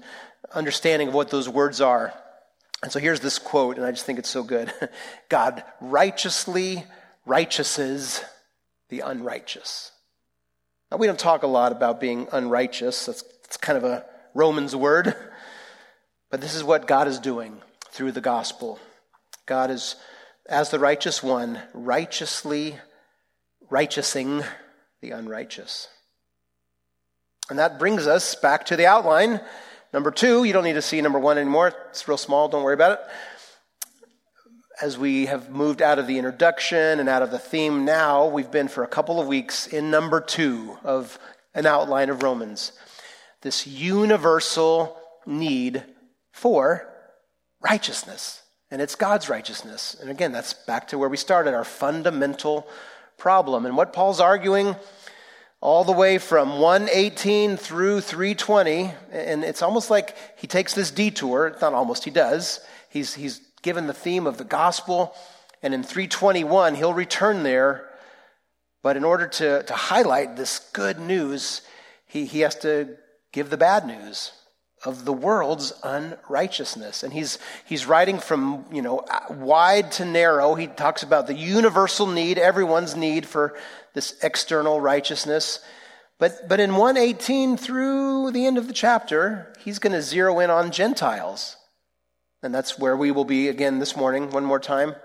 understanding 0.53 1.07
of 1.07 1.13
what 1.15 1.31
those 1.31 1.49
words 1.49 1.81
are. 1.81 2.13
And 2.83 2.91
so 2.91 2.99
here's 2.99 3.19
this 3.19 3.39
quote, 3.39 3.77
and 3.77 3.85
I 3.85 3.91
just 3.91 4.05
think 4.05 4.19
it's 4.19 4.29
so 4.29 4.43
good 4.43 4.71
God 5.29 5.63
righteously 5.81 6.83
righteouses 7.27 8.23
the 8.89 9.01
unrighteous. 9.01 9.91
Now, 10.91 10.97
we 10.97 11.07
don't 11.07 11.19
talk 11.19 11.43
a 11.43 11.47
lot 11.47 11.73
about 11.73 11.99
being 11.99 12.27
unrighteous. 12.31 13.05
That's, 13.05 13.21
that's 13.21 13.57
kind 13.57 13.77
of 13.77 13.83
a 13.83 14.05
Romans 14.33 14.75
word. 14.75 15.15
But 16.29 16.41
this 16.41 16.55
is 16.55 16.63
what 16.63 16.87
God 16.87 17.07
is 17.07 17.19
doing 17.19 17.61
through 17.91 18.11
the 18.11 18.19
gospel. 18.19 18.79
God 19.45 19.71
is, 19.71 19.95
as 20.45 20.69
the 20.69 20.77
righteous 20.77 21.23
one, 21.23 21.61
righteously 21.73 22.77
righteousing 23.69 24.43
the 25.01 25.11
unrighteous. 25.11 25.87
And 27.49 27.59
that 27.59 27.79
brings 27.79 28.07
us 28.07 28.35
back 28.35 28.65
to 28.65 28.75
the 28.75 28.85
outline. 28.85 29.39
Number 29.93 30.11
two, 30.11 30.43
you 30.43 30.53
don't 30.53 30.63
need 30.63 30.73
to 30.73 30.81
see 30.81 30.99
number 31.01 31.19
one 31.19 31.37
anymore. 31.37 31.73
It's 31.89 32.07
real 32.07 32.17
small, 32.17 32.49
don't 32.49 32.63
worry 32.63 32.73
about 32.73 32.93
it. 32.93 32.99
As 34.81 34.97
we 34.97 35.25
have 35.25 35.49
moved 35.49 35.81
out 35.81 35.97
of 35.97 36.07
the 36.07 36.17
introduction 36.17 36.99
and 36.99 37.09
out 37.09 37.23
of 37.23 37.31
the 37.31 37.39
theme 37.39 37.85
now, 37.85 38.27
we've 38.27 38.51
been 38.51 38.67
for 38.67 38.83
a 38.83 38.87
couple 38.87 39.19
of 39.19 39.27
weeks 39.27 39.65
in 39.65 39.89
number 39.89 40.21
two 40.21 40.77
of 40.83 41.17
an 41.55 41.65
outline 41.65 42.09
of 42.09 42.21
Romans. 42.21 42.73
This 43.41 43.65
universal 43.65 44.97
need 45.25 45.83
for 46.31 46.87
righteousness. 47.61 48.43
And 48.69 48.81
it's 48.81 48.95
God's 48.95 49.29
righteousness. 49.29 49.95
And 49.99 50.09
again, 50.09 50.31
that's 50.31 50.53
back 50.53 50.89
to 50.89 50.97
where 50.97 51.09
we 51.09 51.17
started, 51.17 51.53
our 51.53 51.63
fundamental 51.63 52.67
problem. 53.17 53.65
And 53.65 53.77
what 53.77 53.93
Paul's 53.93 54.19
arguing 54.19 54.75
all 55.59 55.83
the 55.83 55.91
way 55.91 56.17
from 56.17 56.59
118 56.59 57.57
through 57.57 58.01
320, 58.01 58.91
and 59.11 59.43
it's 59.43 59.61
almost 59.61 59.89
like 59.89 60.15
he 60.37 60.47
takes 60.47 60.73
this 60.73 60.91
detour, 60.91 61.55
not 61.61 61.73
almost, 61.73 62.03
he 62.03 62.11
does. 62.11 62.59
He's, 62.89 63.15
he's 63.15 63.41
given 63.63 63.87
the 63.87 63.93
theme 63.93 64.27
of 64.27 64.37
the 64.37 64.43
gospel, 64.43 65.15
and 65.63 65.73
in 65.73 65.83
321, 65.83 66.75
he'll 66.75 66.93
return 66.93 67.43
there. 67.43 67.89
But 68.83 68.97
in 68.97 69.03
order 69.03 69.27
to, 69.27 69.63
to 69.63 69.73
highlight 69.73 70.35
this 70.35 70.59
good 70.73 70.99
news, 70.99 71.63
he, 72.05 72.25
he 72.25 72.41
has 72.41 72.55
to 72.59 72.95
give 73.31 73.49
the 73.49 73.57
bad 73.57 73.85
news 73.85 74.31
of 74.85 75.05
the 75.05 75.13
world's 75.13 75.73
unrighteousness. 75.83 77.03
And 77.03 77.11
he's, 77.11 77.39
he's 77.65 77.85
writing 77.85 78.19
from, 78.19 78.65
you 78.71 78.81
know, 78.81 79.03
wide 79.29 79.91
to 79.93 80.05
narrow. 80.05 80.55
He 80.55 80.67
talks 80.67 81.03
about 81.03 81.27
the 81.27 81.33
universal 81.33 82.07
need, 82.07 82.37
everyone's 82.37 82.95
need 82.95 83.25
for 83.25 83.57
this 83.93 84.15
external 84.21 84.79
righteousness. 84.79 85.59
But, 86.19 86.47
but 86.47 86.59
in 86.59 86.75
118 86.75 87.57
through 87.57 88.31
the 88.31 88.45
end 88.45 88.57
of 88.57 88.67
the 88.67 88.73
chapter, 88.73 89.53
he's 89.59 89.79
going 89.79 89.93
to 89.93 90.01
zero 90.01 90.39
in 90.39 90.49
on 90.49 90.71
Gentiles. 90.71 91.57
And 92.43 92.53
that's 92.53 92.77
where 92.77 92.95
we 92.95 93.11
will 93.11 93.25
be 93.25 93.47
again 93.47 93.79
this 93.79 93.95
morning, 93.95 94.29
one 94.29 94.45
more 94.45 94.59
time. 94.59 94.95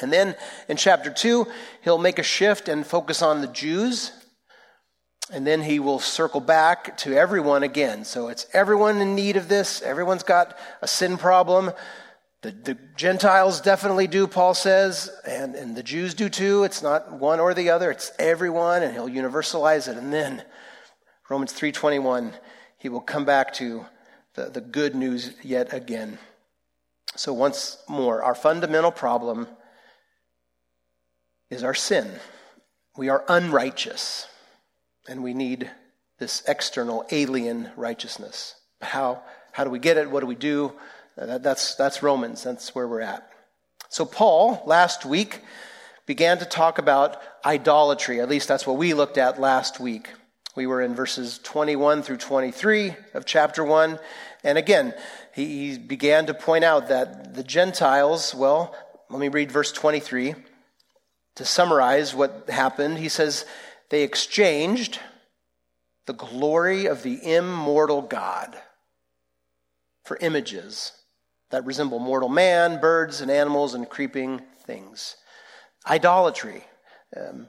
And 0.00 0.10
then 0.10 0.36
in 0.68 0.78
chapter 0.78 1.10
2, 1.10 1.46
he'll 1.82 1.98
make 1.98 2.18
a 2.18 2.22
shift 2.22 2.68
and 2.68 2.86
focus 2.86 3.20
on 3.20 3.42
the 3.42 3.46
Jews 3.46 4.12
and 5.30 5.46
then 5.46 5.62
he 5.62 5.78
will 5.78 5.98
circle 5.98 6.40
back 6.40 6.96
to 6.98 7.14
everyone 7.14 7.62
again. 7.62 8.04
So 8.04 8.28
it's 8.28 8.46
everyone 8.52 9.00
in 9.00 9.14
need 9.14 9.36
of 9.36 9.48
this. 9.48 9.80
Everyone's 9.82 10.22
got 10.22 10.58
a 10.80 10.88
sin 10.88 11.16
problem. 11.16 11.72
The, 12.42 12.50
the, 12.50 12.78
Gentiles 12.96 13.60
definitely 13.60 14.08
do, 14.08 14.26
Paul 14.26 14.52
says, 14.52 15.10
and, 15.24 15.54
and 15.54 15.76
the 15.76 15.82
Jews 15.82 16.12
do 16.14 16.28
too. 16.28 16.64
It's 16.64 16.82
not 16.82 17.12
one 17.12 17.38
or 17.38 17.54
the 17.54 17.70
other, 17.70 17.90
it's 17.92 18.10
everyone, 18.18 18.82
and 18.82 18.92
he'll 18.92 19.08
universalize 19.08 19.86
it. 19.86 19.96
And 19.96 20.12
then 20.12 20.42
Romans 21.28 21.52
3.21, 21.52 22.32
he 22.78 22.88
will 22.88 23.00
come 23.00 23.24
back 23.24 23.54
to 23.54 23.86
the, 24.34 24.46
the 24.46 24.60
good 24.60 24.96
news 24.96 25.34
yet 25.44 25.72
again. 25.72 26.18
So 27.14 27.32
once 27.32 27.78
more, 27.88 28.22
our 28.22 28.34
fundamental 28.34 28.90
problem 28.90 29.46
is 31.48 31.62
our 31.62 31.74
sin. 31.74 32.10
We 32.96 33.08
are 33.08 33.24
unrighteous. 33.28 34.26
And 35.08 35.22
we 35.22 35.34
need 35.34 35.70
this 36.18 36.42
external 36.46 37.04
alien 37.10 37.70
righteousness. 37.76 38.54
How, 38.80 39.22
how 39.52 39.64
do 39.64 39.70
we 39.70 39.78
get 39.78 39.96
it? 39.96 40.10
What 40.10 40.20
do 40.20 40.26
we 40.26 40.34
do? 40.34 40.72
Uh, 41.18 41.38
that's, 41.38 41.74
that's 41.74 42.02
Romans. 42.02 42.42
That's 42.42 42.74
where 42.74 42.86
we're 42.86 43.00
at. 43.00 43.28
So, 43.88 44.04
Paul, 44.04 44.62
last 44.66 45.04
week, 45.04 45.40
began 46.06 46.38
to 46.38 46.44
talk 46.44 46.78
about 46.78 47.20
idolatry. 47.44 48.20
At 48.20 48.28
least 48.28 48.48
that's 48.48 48.66
what 48.66 48.76
we 48.76 48.94
looked 48.94 49.18
at 49.18 49.40
last 49.40 49.80
week. 49.80 50.08
We 50.54 50.66
were 50.66 50.82
in 50.82 50.94
verses 50.94 51.38
21 51.42 52.02
through 52.02 52.18
23 52.18 52.94
of 53.14 53.24
chapter 53.24 53.64
1. 53.64 53.98
And 54.44 54.58
again, 54.58 54.94
he 55.34 55.78
began 55.78 56.26
to 56.26 56.34
point 56.34 56.64
out 56.64 56.88
that 56.88 57.34
the 57.34 57.42
Gentiles, 57.42 58.34
well, 58.34 58.74
let 59.08 59.18
me 59.18 59.28
read 59.28 59.50
verse 59.50 59.72
23 59.72 60.34
to 61.36 61.44
summarize 61.44 62.14
what 62.14 62.50
happened. 62.50 62.98
He 62.98 63.08
says, 63.08 63.46
they 63.92 64.04
exchanged 64.04 64.98
the 66.06 66.14
glory 66.14 66.86
of 66.86 67.02
the 67.02 67.18
immortal 67.36 68.00
God 68.00 68.56
for 70.02 70.16
images 70.22 70.92
that 71.50 71.66
resemble 71.66 71.98
mortal 71.98 72.30
man, 72.30 72.80
birds, 72.80 73.20
and 73.20 73.30
animals, 73.30 73.74
and 73.74 73.86
creeping 73.86 74.40
things. 74.64 75.16
Idolatry. 75.86 76.64
Um, 77.14 77.48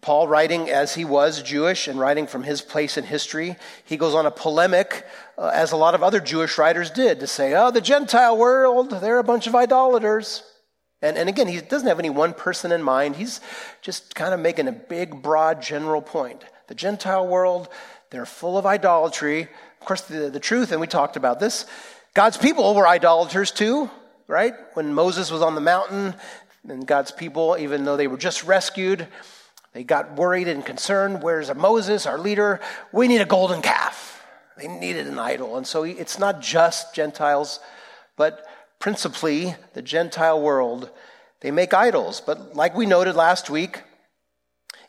Paul, 0.00 0.26
writing 0.26 0.70
as 0.70 0.94
he 0.94 1.04
was 1.04 1.42
Jewish 1.42 1.86
and 1.86 2.00
writing 2.00 2.26
from 2.26 2.44
his 2.44 2.62
place 2.62 2.96
in 2.96 3.04
history, 3.04 3.56
he 3.84 3.98
goes 3.98 4.14
on 4.14 4.24
a 4.24 4.30
polemic, 4.30 5.04
uh, 5.36 5.50
as 5.52 5.72
a 5.72 5.76
lot 5.76 5.94
of 5.94 6.02
other 6.02 6.20
Jewish 6.20 6.56
writers 6.56 6.90
did, 6.90 7.20
to 7.20 7.26
say, 7.26 7.52
oh, 7.52 7.70
the 7.70 7.82
Gentile 7.82 8.38
world, 8.38 8.90
they're 9.02 9.18
a 9.18 9.22
bunch 9.22 9.46
of 9.46 9.54
idolaters. 9.54 10.44
And, 11.02 11.18
and 11.18 11.28
again, 11.28 11.48
he 11.48 11.60
doesn't 11.60 11.88
have 11.88 11.98
any 11.98 12.10
one 12.10 12.32
person 12.32 12.72
in 12.72 12.82
mind. 12.82 13.16
He's 13.16 13.40
just 13.80 14.14
kind 14.14 14.32
of 14.32 14.40
making 14.40 14.68
a 14.68 14.72
big, 14.72 15.20
broad, 15.20 15.60
general 15.60 16.00
point. 16.00 16.44
The 16.68 16.74
Gentile 16.74 17.26
world, 17.26 17.68
they're 18.10 18.24
full 18.24 18.56
of 18.56 18.64
idolatry. 18.64 19.42
Of 19.42 19.86
course, 19.86 20.02
the, 20.02 20.30
the 20.30 20.40
truth, 20.40 20.70
and 20.70 20.80
we 20.80 20.86
talked 20.86 21.16
about 21.16 21.40
this, 21.40 21.66
God's 22.14 22.36
people 22.36 22.74
were 22.74 22.86
idolaters 22.86 23.50
too, 23.50 23.90
right? 24.28 24.54
When 24.74 24.94
Moses 24.94 25.30
was 25.30 25.42
on 25.42 25.54
the 25.54 25.60
mountain, 25.60 26.14
and 26.68 26.86
God's 26.86 27.10
people, 27.10 27.56
even 27.58 27.84
though 27.84 27.96
they 27.96 28.06
were 28.06 28.16
just 28.16 28.44
rescued, 28.44 29.08
they 29.72 29.82
got 29.82 30.14
worried 30.14 30.48
and 30.48 30.64
concerned. 30.64 31.22
Where's 31.22 31.48
a 31.48 31.54
Moses, 31.54 32.06
our 32.06 32.18
leader? 32.18 32.60
We 32.92 33.08
need 33.08 33.20
a 33.20 33.26
golden 33.26 33.62
calf. 33.62 34.24
They 34.56 34.68
needed 34.68 35.06
an 35.06 35.18
idol. 35.18 35.56
And 35.56 35.66
so 35.66 35.82
it's 35.82 36.18
not 36.18 36.40
just 36.40 36.94
Gentiles, 36.94 37.58
but 38.16 38.46
principally 38.82 39.54
the 39.74 39.80
Gentile 39.80 40.42
world, 40.42 40.90
they 41.40 41.52
make 41.52 41.72
idols. 41.72 42.20
But 42.20 42.56
like 42.56 42.76
we 42.76 42.84
noted 42.84 43.14
last 43.14 43.48
week, 43.48 43.80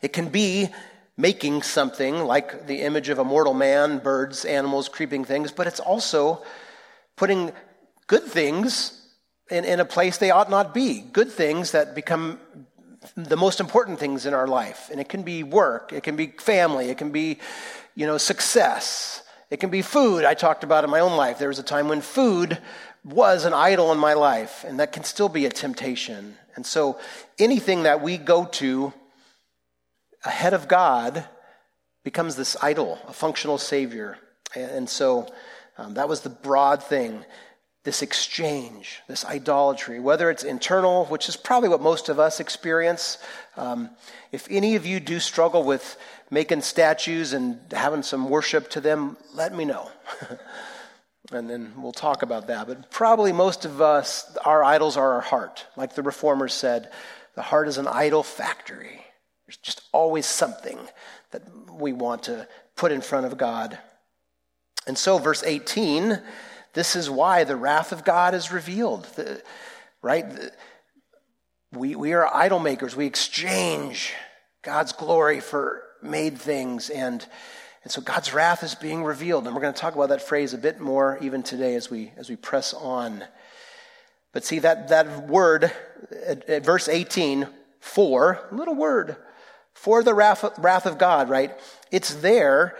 it 0.02 0.12
can 0.12 0.30
be 0.30 0.68
making 1.16 1.62
something 1.62 2.24
like 2.24 2.66
the 2.66 2.80
image 2.82 3.08
of 3.08 3.20
a 3.20 3.24
mortal 3.24 3.54
man, 3.54 3.98
birds, 3.98 4.44
animals, 4.44 4.88
creeping 4.88 5.24
things, 5.24 5.52
but 5.52 5.68
it's 5.68 5.78
also 5.78 6.42
putting 7.14 7.52
good 8.08 8.24
things 8.24 9.00
in, 9.48 9.64
in 9.64 9.78
a 9.78 9.84
place 9.84 10.18
they 10.18 10.32
ought 10.32 10.50
not 10.50 10.74
be. 10.74 11.00
Good 11.00 11.30
things 11.30 11.70
that 11.70 11.94
become 11.94 12.40
the 13.16 13.36
most 13.36 13.60
important 13.60 14.00
things 14.00 14.26
in 14.26 14.34
our 14.34 14.48
life. 14.48 14.88
And 14.90 14.98
it 14.98 15.08
can 15.08 15.22
be 15.22 15.44
work, 15.44 15.92
it 15.92 16.02
can 16.02 16.16
be 16.16 16.34
family, 16.38 16.90
it 16.90 16.98
can 16.98 17.12
be, 17.12 17.38
you 17.94 18.08
know, 18.08 18.18
success. 18.18 19.22
It 19.50 19.60
can 19.60 19.70
be 19.70 19.82
food. 19.82 20.24
I 20.24 20.34
talked 20.34 20.64
about 20.64 20.82
in 20.82 20.90
my 20.90 20.98
own 20.98 21.16
life. 21.16 21.38
There 21.38 21.46
was 21.46 21.60
a 21.60 21.62
time 21.62 21.86
when 21.86 22.00
food 22.00 22.58
was 23.04 23.44
an 23.44 23.52
idol 23.52 23.92
in 23.92 23.98
my 23.98 24.14
life, 24.14 24.64
and 24.66 24.80
that 24.80 24.92
can 24.92 25.04
still 25.04 25.28
be 25.28 25.44
a 25.46 25.50
temptation. 25.50 26.36
And 26.56 26.64
so 26.64 26.98
anything 27.38 27.82
that 27.82 28.00
we 28.00 28.16
go 28.16 28.46
to 28.46 28.92
ahead 30.24 30.54
of 30.54 30.68
God 30.68 31.24
becomes 32.02 32.36
this 32.36 32.56
idol, 32.62 32.98
a 33.06 33.12
functional 33.12 33.58
savior. 33.58 34.18
And 34.54 34.88
so 34.88 35.28
um, 35.76 35.94
that 35.94 36.08
was 36.08 36.20
the 36.20 36.30
broad 36.30 36.82
thing 36.82 37.24
this 37.84 38.00
exchange, 38.00 39.02
this 39.08 39.26
idolatry, 39.26 40.00
whether 40.00 40.30
it's 40.30 40.42
internal, 40.42 41.04
which 41.06 41.28
is 41.28 41.36
probably 41.36 41.68
what 41.68 41.82
most 41.82 42.08
of 42.08 42.18
us 42.18 42.40
experience. 42.40 43.18
Um, 43.58 43.90
if 44.32 44.46
any 44.50 44.74
of 44.76 44.86
you 44.86 45.00
do 45.00 45.20
struggle 45.20 45.62
with 45.62 45.98
making 46.30 46.62
statues 46.62 47.34
and 47.34 47.60
having 47.72 48.02
some 48.02 48.30
worship 48.30 48.70
to 48.70 48.80
them, 48.80 49.18
let 49.34 49.54
me 49.54 49.66
know. 49.66 49.90
and 51.34 51.48
then 51.48 51.72
we'll 51.76 51.92
talk 51.92 52.22
about 52.22 52.46
that. 52.48 52.66
But 52.66 52.90
probably 52.90 53.32
most 53.32 53.64
of 53.64 53.80
us, 53.80 54.36
our 54.44 54.62
idols 54.64 54.96
are 54.96 55.12
our 55.12 55.20
heart. 55.20 55.66
Like 55.76 55.94
the 55.94 56.02
reformers 56.02 56.54
said, 56.54 56.90
the 57.34 57.42
heart 57.42 57.68
is 57.68 57.78
an 57.78 57.88
idol 57.88 58.22
factory. 58.22 59.04
There's 59.46 59.56
just 59.58 59.82
always 59.92 60.26
something 60.26 60.78
that 61.32 61.42
we 61.70 61.92
want 61.92 62.24
to 62.24 62.48
put 62.76 62.92
in 62.92 63.00
front 63.00 63.26
of 63.26 63.36
God. 63.36 63.78
And 64.86 64.96
so, 64.96 65.18
verse 65.18 65.42
18, 65.42 66.20
this 66.74 66.96
is 66.96 67.08
why 67.10 67.44
the 67.44 67.56
wrath 67.56 67.92
of 67.92 68.04
God 68.04 68.34
is 68.34 68.52
revealed. 68.52 69.04
The, 69.16 69.42
right? 70.02 70.28
The, 70.28 70.52
we, 71.72 71.96
we 71.96 72.12
are 72.12 72.32
idol 72.32 72.60
makers. 72.60 72.94
We 72.94 73.06
exchange 73.06 74.12
God's 74.62 74.92
glory 74.92 75.40
for 75.40 75.82
made 76.02 76.38
things. 76.38 76.90
And 76.90 77.26
and 77.84 77.92
so 77.92 78.00
God's 78.00 78.32
wrath 78.32 78.62
is 78.62 78.74
being 78.74 79.04
revealed. 79.04 79.46
And 79.46 79.54
we're 79.54 79.60
going 79.60 79.74
to 79.74 79.80
talk 79.80 79.94
about 79.94 80.08
that 80.08 80.22
phrase 80.22 80.54
a 80.54 80.58
bit 80.58 80.80
more 80.80 81.18
even 81.20 81.42
today 81.42 81.74
as 81.74 81.90
we, 81.90 82.12
as 82.16 82.30
we 82.30 82.36
press 82.36 82.72
on. 82.72 83.22
But 84.32 84.44
see, 84.44 84.58
that, 84.60 84.88
that 84.88 85.28
word 85.28 85.70
at, 86.26 86.48
at 86.48 86.64
verse 86.64 86.88
18, 86.88 87.46
for, 87.80 88.48
little 88.50 88.74
word, 88.74 89.16
for 89.74 90.02
the 90.02 90.14
wrath, 90.14 90.58
wrath 90.58 90.86
of 90.86 90.96
God, 90.96 91.28
right? 91.28 91.52
It's 91.90 92.14
there 92.14 92.76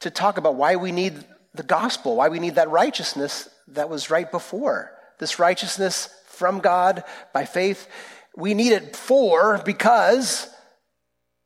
to 0.00 0.10
talk 0.10 0.38
about 0.38 0.54
why 0.54 0.76
we 0.76 0.92
need 0.92 1.24
the 1.52 1.64
gospel, 1.64 2.14
why 2.14 2.28
we 2.28 2.38
need 2.38 2.54
that 2.54 2.70
righteousness 2.70 3.48
that 3.66 3.90
was 3.90 4.08
right 4.08 4.30
before. 4.30 4.92
This 5.18 5.40
righteousness 5.40 6.08
from 6.26 6.60
God 6.60 7.02
by 7.32 7.44
faith. 7.44 7.88
We 8.36 8.54
need 8.54 8.70
it 8.70 8.94
for 8.94 9.60
because 9.64 10.48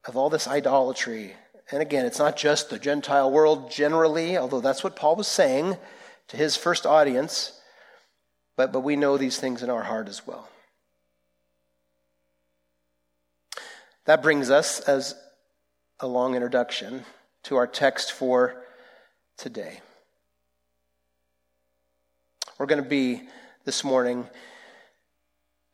of 0.07 0.19
all 0.19 0.29
this 0.29 0.47
idolatry. 0.47 1.33
And 1.73 1.81
again, 1.81 2.05
it's 2.05 2.19
not 2.19 2.37
just 2.37 2.69
the 2.69 2.79
Gentile 2.79 3.31
world 3.31 3.71
generally, 3.71 4.37
although 4.37 4.61
that's 4.61 4.85
what 4.85 4.95
Paul 4.95 5.17
was 5.17 5.27
saying 5.27 5.79
to 6.29 6.37
his 6.37 6.55
first 6.55 6.85
audience, 6.85 7.59
but, 8.57 8.73
but 8.73 8.81
we 8.81 8.95
know 8.95 9.17
these 9.17 9.39
things 9.39 9.63
in 9.63 9.71
our 9.71 9.83
heart 9.83 10.07
as 10.07 10.27
well. 10.27 10.49
That 14.05 14.23
brings 14.23 14.51
us, 14.51 14.81
as 14.81 15.15
a 15.99 16.07
long 16.07 16.35
introduction, 16.35 17.05
to 17.45 17.57
our 17.57 17.67
text 17.67 18.13
for 18.13 18.63
today. 19.39 19.81
We're 22.59 22.67
going 22.67 22.83
to 22.83 22.89
be 22.89 23.23
this 23.65 23.83
morning 23.83 24.29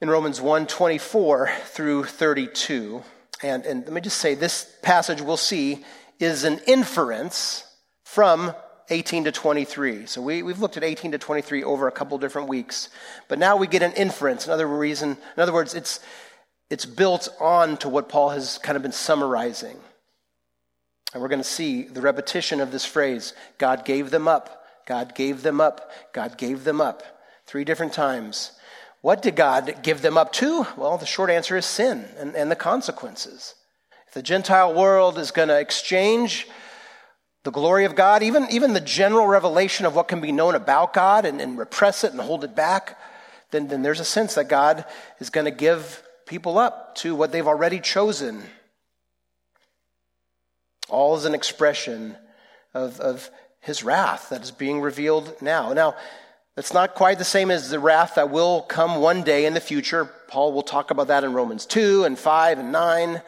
in 0.01 0.09
Romans 0.09 0.41
1 0.41 0.69
24 0.69 1.51
through 1.65 2.05
32. 2.05 3.03
And, 3.43 3.65
and 3.65 3.85
let 3.85 3.93
me 3.93 4.01
just 4.01 4.19
say 4.19 4.35
this 4.35 4.69
passage 4.83 5.21
we'll 5.21 5.37
see 5.37 5.85
is 6.19 6.45
an 6.45 6.61
inference 6.67 7.65
from 8.05 8.55
18 8.91 9.25
to 9.25 9.33
23. 9.33 10.07
So 10.07 10.23
we, 10.23 10.43
we've 10.43 10.59
looked 10.59 10.77
at 10.77 10.85
18 10.85 11.13
to 11.13 11.19
23 11.19 11.63
over 11.63 11.87
a 11.87 11.93
couple 11.93 12.19
different 12.19 12.49
weeks. 12.49 12.89
But 13.29 13.39
now 13.39 13.57
we 13.57 13.67
get 13.67 13.83
an 13.83 13.93
inference. 13.93 14.47
Another 14.47 14.67
reason, 14.67 15.11
in 15.37 15.43
other 15.43 15.53
words, 15.53 15.75
it's, 15.75 16.01
it's 16.71 16.87
built 16.87 17.29
on 17.41 17.77
to 17.79 17.89
what 17.89 18.09
Paul 18.09 18.31
has 18.31 18.59
kind 18.59 18.77
of 18.77 18.83
been 18.83 18.93
summarizing. 18.93 19.77
And 21.13 21.23
we're 21.23 21.29
going 21.29 21.41
to 21.41 21.45
see 21.45 21.83
the 21.83 22.01
repetition 22.01 22.61
of 22.61 22.71
this 22.71 22.85
phrase 22.85 23.35
God 23.59 23.85
gave 23.85 24.11
them 24.11 24.29
up, 24.29 24.65
God 24.87 25.15
gave 25.15 25.43
them 25.43 25.61
up, 25.61 25.91
God 26.13 26.37
gave 26.37 26.65
them 26.65 26.81
up. 26.81 27.03
Three 27.47 27.65
different 27.65 27.93
times. 27.95 28.53
What 29.01 29.23
did 29.23 29.37
God 29.37 29.83
give 29.83 30.03
them 30.03 30.19
up 30.19 30.33
to? 30.35 30.67
Well, 30.77 30.99
the 30.99 31.07
short 31.07 31.31
answer 31.31 31.57
is 31.57 31.67
sin 31.67 32.05
and, 32.19 32.35
and 32.35 32.51
the 32.51 32.57
consequences. 32.57 33.55
If 34.07 34.15
the 34.15 34.23
Gentile 34.23 34.75
world 34.75 35.19
is 35.19 35.31
going 35.31 35.49
to 35.49 35.59
exchange 35.59 36.49
the 37.45 37.53
glory 37.53 37.85
of 37.85 37.95
God, 37.95 38.23
even, 38.23 38.47
even 38.51 38.73
the 38.73 38.81
general 38.81 39.27
revelation 39.27 39.87
of 39.87 39.95
what 39.95 40.09
can 40.09 40.21
be 40.21 40.33
known 40.33 40.55
about 40.55 40.93
God 40.93 41.25
and, 41.25 41.41
and 41.41 41.57
repress 41.57 42.03
it 42.03 42.13
and 42.13 42.21
hold 42.21 42.43
it 42.43 42.57
back, 42.57 42.99
then, 43.51 43.69
then 43.69 43.83
there's 43.83 44.01
a 44.01 44.05
sense 44.05 44.35
that 44.35 44.49
God 44.49 44.85
is 45.21 45.31
going 45.31 45.45
to 45.45 45.51
give 45.51 46.03
people 46.27 46.59
up 46.59 46.95
to 46.97 47.15
what 47.15 47.33
they've 47.33 47.47
already 47.47 47.81
chosen. 47.81 48.43
All 50.89 51.17
is 51.17 51.25
an 51.25 51.35
expression 51.35 52.17
of, 52.75 53.01
of 53.01 53.31
his 53.61 53.85
wrath 53.85 54.31
that 54.31 54.43
is 54.43 54.51
being 54.51 54.81
revealed 54.81 55.41
now. 55.41 55.73
Now, 55.73 55.95
it's 56.59 56.75
not 56.75 56.97
quite 56.97 57.19
the 57.19 57.25
same 57.25 57.53
as 57.53 57.71
the 57.71 57.79
wrath 57.79 58.17
that 58.17 58.31
will 58.31 58.63
come 58.63 58.97
one 58.97 59.23
day 59.23 59.47
in 59.47 59.55
the 59.55 59.61
future. 59.61 60.07
Paul 60.27 60.53
will 60.53 60.63
talk 60.63 60.91
about 60.91 61.07
that 61.07 61.23
in 61.23 61.33
Romans 61.33 61.65
2 61.67 62.05
and 62.05 62.19
5 62.19 62.59
and 62.59 62.73
9. 62.73 63.23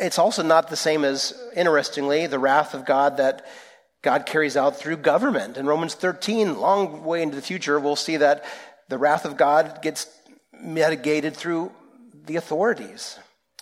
It's 0.00 0.18
also 0.18 0.42
not 0.42 0.68
the 0.68 0.76
same 0.76 1.04
as, 1.04 1.40
interestingly, 1.54 2.26
the 2.26 2.40
wrath 2.40 2.74
of 2.74 2.84
God 2.84 3.18
that 3.18 3.46
God 4.02 4.26
carries 4.26 4.56
out 4.56 4.76
through 4.76 4.96
government. 4.96 5.56
In 5.56 5.66
Romans 5.66 5.94
13, 5.94 6.58
long 6.58 7.04
way 7.04 7.22
into 7.22 7.36
the 7.36 7.42
future, 7.42 7.78
we'll 7.78 7.94
see 7.94 8.16
that 8.16 8.44
the 8.88 8.98
wrath 8.98 9.24
of 9.24 9.36
God 9.36 9.80
gets 9.80 10.06
mitigated 10.60 11.36
through 11.36 11.70
the 12.24 12.36
authorities. 12.36 13.18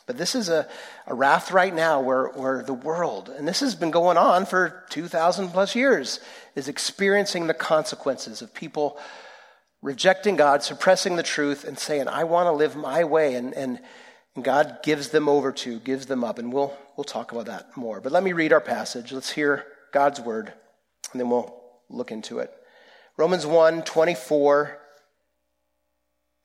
But 0.06 0.16
this 0.16 0.34
is 0.34 0.48
a, 0.48 0.66
a 1.06 1.14
wrath 1.14 1.50
right 1.50 1.74
now 1.74 2.00
where, 2.00 2.28
where 2.28 2.62
the 2.62 2.74
world, 2.74 3.28
and 3.28 3.46
this 3.46 3.60
has 3.60 3.74
been 3.74 3.90
going 3.90 4.16
on 4.16 4.46
for 4.46 4.84
2,000 4.90 5.50
plus 5.50 5.74
years, 5.74 6.20
is 6.54 6.68
experiencing 6.68 7.46
the 7.46 7.54
consequences 7.54 8.40
of 8.40 8.54
people 8.54 8.98
rejecting 9.82 10.36
God, 10.36 10.62
suppressing 10.62 11.16
the 11.16 11.22
truth, 11.22 11.64
and 11.64 11.78
saying, 11.78 12.08
I 12.08 12.24
want 12.24 12.46
to 12.46 12.52
live 12.52 12.74
my 12.74 13.04
way. 13.04 13.34
And, 13.34 13.52
and, 13.52 13.78
and 14.34 14.42
God 14.42 14.78
gives 14.82 15.10
them 15.10 15.28
over 15.28 15.52
to, 15.52 15.78
gives 15.80 16.06
them 16.06 16.24
up. 16.24 16.38
And 16.38 16.52
we'll, 16.52 16.74
we'll 16.96 17.04
talk 17.04 17.32
about 17.32 17.46
that 17.46 17.76
more. 17.76 18.00
But 18.00 18.12
let 18.12 18.22
me 18.22 18.32
read 18.32 18.54
our 18.54 18.62
passage. 18.62 19.12
Let's 19.12 19.30
hear 19.30 19.66
God's 19.92 20.20
word, 20.20 20.52
and 21.12 21.20
then 21.20 21.28
we'll 21.28 21.54
look 21.90 22.10
into 22.10 22.38
it. 22.38 22.52
Romans 23.16 23.46
1 23.46 23.82
24 23.82 24.78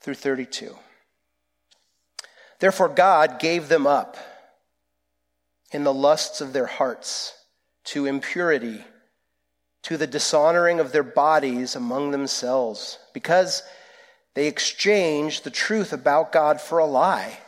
through 0.01 0.13
32. 0.13 0.75
Therefore, 2.60 2.89
God 2.89 3.39
gave 3.39 3.69
them 3.69 3.88
up 3.88 4.17
in 5.71 5.84
the 5.84 5.93
lusts 5.93 6.41
of 6.41 6.53
their 6.53 6.65
hearts 6.65 7.34
to 7.86 8.05
impurity, 8.05 8.84
to 9.84 9.97
the 9.97 10.08
dishonoring 10.08 10.79
of 10.79 10.91
their 10.91 11.03
bodies 11.03 11.75
among 11.75 12.12
themselves, 12.12 12.99
because 13.13 13.63
they 14.34 14.47
exchanged 14.47 15.43
the 15.43 15.49
truth 15.49 15.93
about 15.93 16.32
God 16.32 16.62
for 16.62 16.79
a 16.79 16.86
lie 16.86 17.39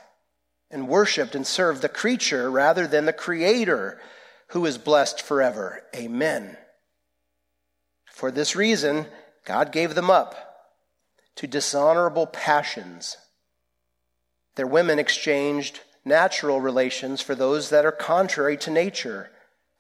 and 0.70 0.88
worshiped 0.88 1.36
and 1.36 1.46
served 1.46 1.82
the 1.82 1.90
creature 1.90 2.50
rather 2.50 2.88
than 2.88 3.06
the 3.06 3.14
Creator, 3.14 4.00
who 4.48 4.66
is 4.66 4.78
blessed 4.78 5.22
forever. 5.22 5.84
Amen. 5.96 6.58
For 8.06 8.32
this 8.32 8.56
reason, 8.56 9.06
God 9.46 9.72
gave 9.72 9.96
them 9.96 10.10
up 10.10 10.36
to 11.36 11.48
dishonorable 11.48 12.28
passions. 12.28 13.18
Their 14.56 14.68
women 14.68 15.00
exchanged 15.00 15.82
natural 16.04 16.60
relations 16.60 17.22
for 17.22 17.36
those 17.36 17.70
that 17.70 17.86
are 17.86 17.92
contrary 17.92 18.58
to 18.58 18.72
nature. 18.72 19.32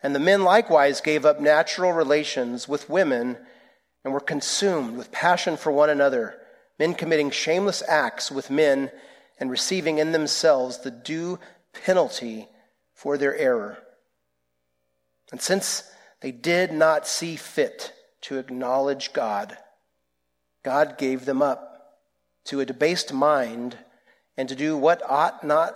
And 0.03 0.15
the 0.15 0.19
men 0.19 0.43
likewise 0.43 1.01
gave 1.01 1.25
up 1.25 1.39
natural 1.39 1.91
relations 1.91 2.67
with 2.67 2.89
women 2.89 3.37
and 4.03 4.13
were 4.13 4.19
consumed 4.19 4.97
with 4.97 5.11
passion 5.11 5.57
for 5.57 5.71
one 5.71 5.89
another, 5.89 6.39
men 6.79 6.93
committing 6.93 7.29
shameless 7.29 7.83
acts 7.87 8.31
with 8.31 8.49
men 8.49 8.91
and 9.39 9.49
receiving 9.49 9.97
in 9.97 10.11
themselves 10.11 10.79
the 10.79 10.91
due 10.91 11.39
penalty 11.73 12.47
for 12.93 13.17
their 13.17 13.35
error. 13.35 13.77
And 15.31 15.41
since 15.41 15.83
they 16.21 16.31
did 16.31 16.71
not 16.71 17.07
see 17.07 17.35
fit 17.35 17.93
to 18.21 18.37
acknowledge 18.37 19.13
God, 19.13 19.57
God 20.63 20.97
gave 20.97 21.25
them 21.25 21.41
up 21.41 21.97
to 22.45 22.59
a 22.59 22.65
debased 22.65 23.13
mind 23.13 23.77
and 24.37 24.47
to 24.49 24.55
do 24.55 24.77
what 24.77 25.01
ought 25.07 25.43
not 25.43 25.75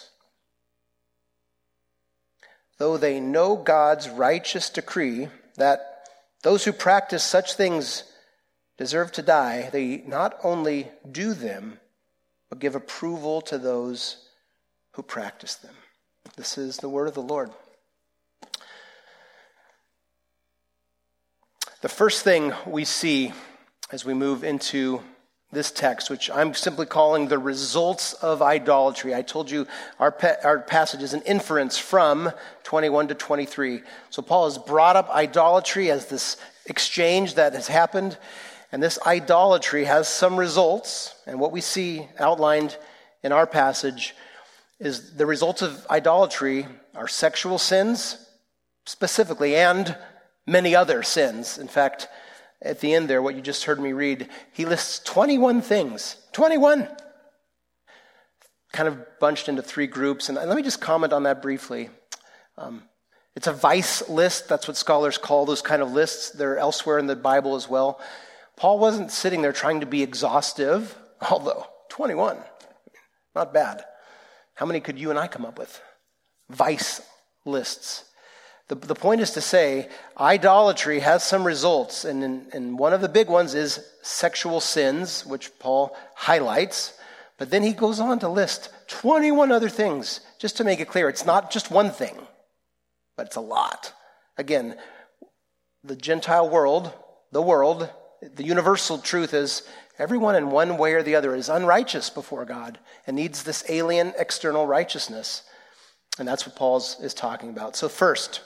though 2.81 2.97
they 2.97 3.19
know 3.19 3.55
God's 3.55 4.09
righteous 4.09 4.71
decree 4.71 5.27
that 5.55 6.07
those 6.41 6.65
who 6.65 6.73
practice 6.73 7.23
such 7.23 7.53
things 7.53 8.05
deserve 8.75 9.11
to 9.11 9.21
die, 9.21 9.69
they 9.71 9.97
not 10.07 10.39
only 10.43 10.89
do 11.11 11.35
them, 11.35 11.79
but 12.49 12.57
give 12.57 12.73
approval 12.73 13.39
to 13.41 13.59
those 13.59 14.27
who 14.93 15.03
practice 15.03 15.53
them. 15.53 15.75
This 16.35 16.57
is 16.57 16.77
the 16.77 16.89
word 16.89 17.07
of 17.07 17.13
the 17.13 17.21
Lord. 17.21 17.51
The 21.81 21.89
first 21.89 22.23
thing 22.23 22.51
we 22.65 22.83
see 22.83 23.31
as 23.91 24.05
we 24.05 24.15
move 24.15 24.43
into 24.43 25.03
this 25.51 25.71
text, 25.71 26.09
which 26.09 26.29
I'm 26.29 26.53
simply 26.53 26.85
calling 26.85 27.27
the 27.27 27.37
results 27.37 28.13
of 28.13 28.41
idolatry. 28.41 29.13
I 29.13 29.21
told 29.21 29.51
you 29.51 29.67
our, 29.99 30.15
our 30.43 30.59
passage 30.59 31.03
is 31.03 31.13
an 31.13 31.21
inference 31.23 31.77
from 31.77 32.31
21 32.63 33.09
to 33.09 33.15
23. 33.15 33.81
So 34.09 34.21
Paul 34.21 34.45
has 34.45 34.57
brought 34.57 34.95
up 34.95 35.09
idolatry 35.09 35.91
as 35.91 36.05
this 36.05 36.37
exchange 36.65 37.35
that 37.35 37.53
has 37.53 37.67
happened, 37.67 38.17
and 38.71 38.81
this 38.81 38.97
idolatry 39.05 39.83
has 39.83 40.07
some 40.07 40.37
results. 40.37 41.15
And 41.27 41.39
what 41.39 41.51
we 41.51 41.59
see 41.59 42.07
outlined 42.17 42.77
in 43.21 43.33
our 43.33 43.45
passage 43.45 44.15
is 44.79 45.15
the 45.15 45.25
results 45.25 45.61
of 45.61 45.85
idolatry 45.89 46.65
are 46.95 47.07
sexual 47.07 47.57
sins, 47.57 48.25
specifically, 48.85 49.55
and 49.55 49.97
many 50.47 50.75
other 50.75 51.03
sins. 51.03 51.57
In 51.57 51.67
fact, 51.67 52.07
at 52.61 52.79
the 52.79 52.93
end 52.93 53.09
there, 53.09 53.21
what 53.21 53.35
you 53.35 53.41
just 53.41 53.63
heard 53.63 53.79
me 53.79 53.91
read, 53.91 54.29
he 54.51 54.65
lists 54.65 54.99
21 54.99 55.61
things. 55.61 56.17
21! 56.33 56.87
Kind 58.71 58.87
of 58.87 59.19
bunched 59.19 59.49
into 59.49 59.61
three 59.61 59.87
groups. 59.87 60.29
And 60.29 60.37
let 60.37 60.55
me 60.55 60.61
just 60.61 60.79
comment 60.79 61.11
on 61.11 61.23
that 61.23 61.41
briefly. 61.41 61.89
Um, 62.57 62.83
it's 63.35 63.47
a 63.47 63.53
vice 63.53 64.07
list. 64.09 64.47
That's 64.47 64.67
what 64.67 64.77
scholars 64.77 65.17
call 65.17 65.45
those 65.45 65.61
kind 65.61 65.81
of 65.81 65.91
lists. 65.91 66.29
They're 66.31 66.57
elsewhere 66.57 66.99
in 66.99 67.07
the 67.07 67.15
Bible 67.15 67.55
as 67.55 67.67
well. 67.67 67.99
Paul 68.55 68.77
wasn't 68.77 69.11
sitting 69.11 69.41
there 69.41 69.53
trying 69.53 69.79
to 69.79 69.85
be 69.85 70.03
exhaustive, 70.03 70.95
although 71.31 71.65
21. 71.89 72.37
Not 73.35 73.53
bad. 73.53 73.83
How 74.53 74.65
many 74.65 74.81
could 74.81 74.99
you 74.99 75.09
and 75.09 75.17
I 75.17 75.27
come 75.27 75.45
up 75.45 75.57
with? 75.57 75.81
Vice 76.49 77.01
lists. 77.45 78.03
The, 78.71 78.75
the 78.75 78.95
point 78.95 79.19
is 79.19 79.31
to 79.31 79.41
say 79.41 79.89
idolatry 80.17 81.01
has 81.01 81.25
some 81.25 81.43
results, 81.43 82.05
and, 82.05 82.23
in, 82.23 82.47
and 82.53 82.79
one 82.79 82.93
of 82.93 83.01
the 83.01 83.09
big 83.09 83.27
ones 83.27 83.53
is 83.53 83.85
sexual 84.01 84.61
sins, 84.61 85.25
which 85.25 85.51
Paul 85.59 85.93
highlights. 86.15 86.93
But 87.37 87.49
then 87.49 87.63
he 87.63 87.73
goes 87.73 87.99
on 87.99 88.19
to 88.19 88.29
list 88.29 88.69
21 88.87 89.51
other 89.51 89.67
things, 89.67 90.21
just 90.39 90.55
to 90.55 90.63
make 90.63 90.79
it 90.79 90.87
clear 90.87 91.09
it's 91.09 91.25
not 91.25 91.51
just 91.51 91.69
one 91.69 91.91
thing, 91.91 92.15
but 93.17 93.25
it's 93.27 93.35
a 93.35 93.41
lot. 93.41 93.91
Again, 94.37 94.77
the 95.83 95.97
Gentile 95.97 96.49
world, 96.49 96.93
the 97.33 97.41
world, 97.41 97.89
the 98.21 98.45
universal 98.45 98.99
truth 98.99 99.33
is 99.33 99.63
everyone 99.99 100.37
in 100.37 100.49
one 100.49 100.77
way 100.77 100.93
or 100.93 101.03
the 101.03 101.15
other 101.15 101.35
is 101.35 101.49
unrighteous 101.49 102.09
before 102.09 102.45
God 102.45 102.79
and 103.05 103.17
needs 103.17 103.43
this 103.43 103.65
alien 103.67 104.13
external 104.17 104.65
righteousness. 104.65 105.43
And 106.17 106.25
that's 106.25 106.47
what 106.47 106.55
Paul 106.55 106.77
is 106.77 107.13
talking 107.13 107.49
about. 107.49 107.75
So, 107.75 107.89
first, 107.89 108.39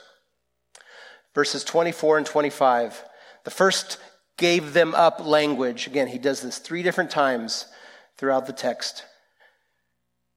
verses 1.36 1.64
24 1.64 2.16
and 2.16 2.26
25. 2.26 3.04
The 3.44 3.50
first 3.50 3.98
gave 4.38 4.72
them 4.72 4.94
up 4.94 5.20
language. 5.24 5.86
Again, 5.86 6.08
he 6.08 6.16
does 6.16 6.40
this 6.40 6.56
three 6.58 6.82
different 6.82 7.10
times 7.10 7.66
throughout 8.16 8.46
the 8.46 8.54
text. 8.54 9.04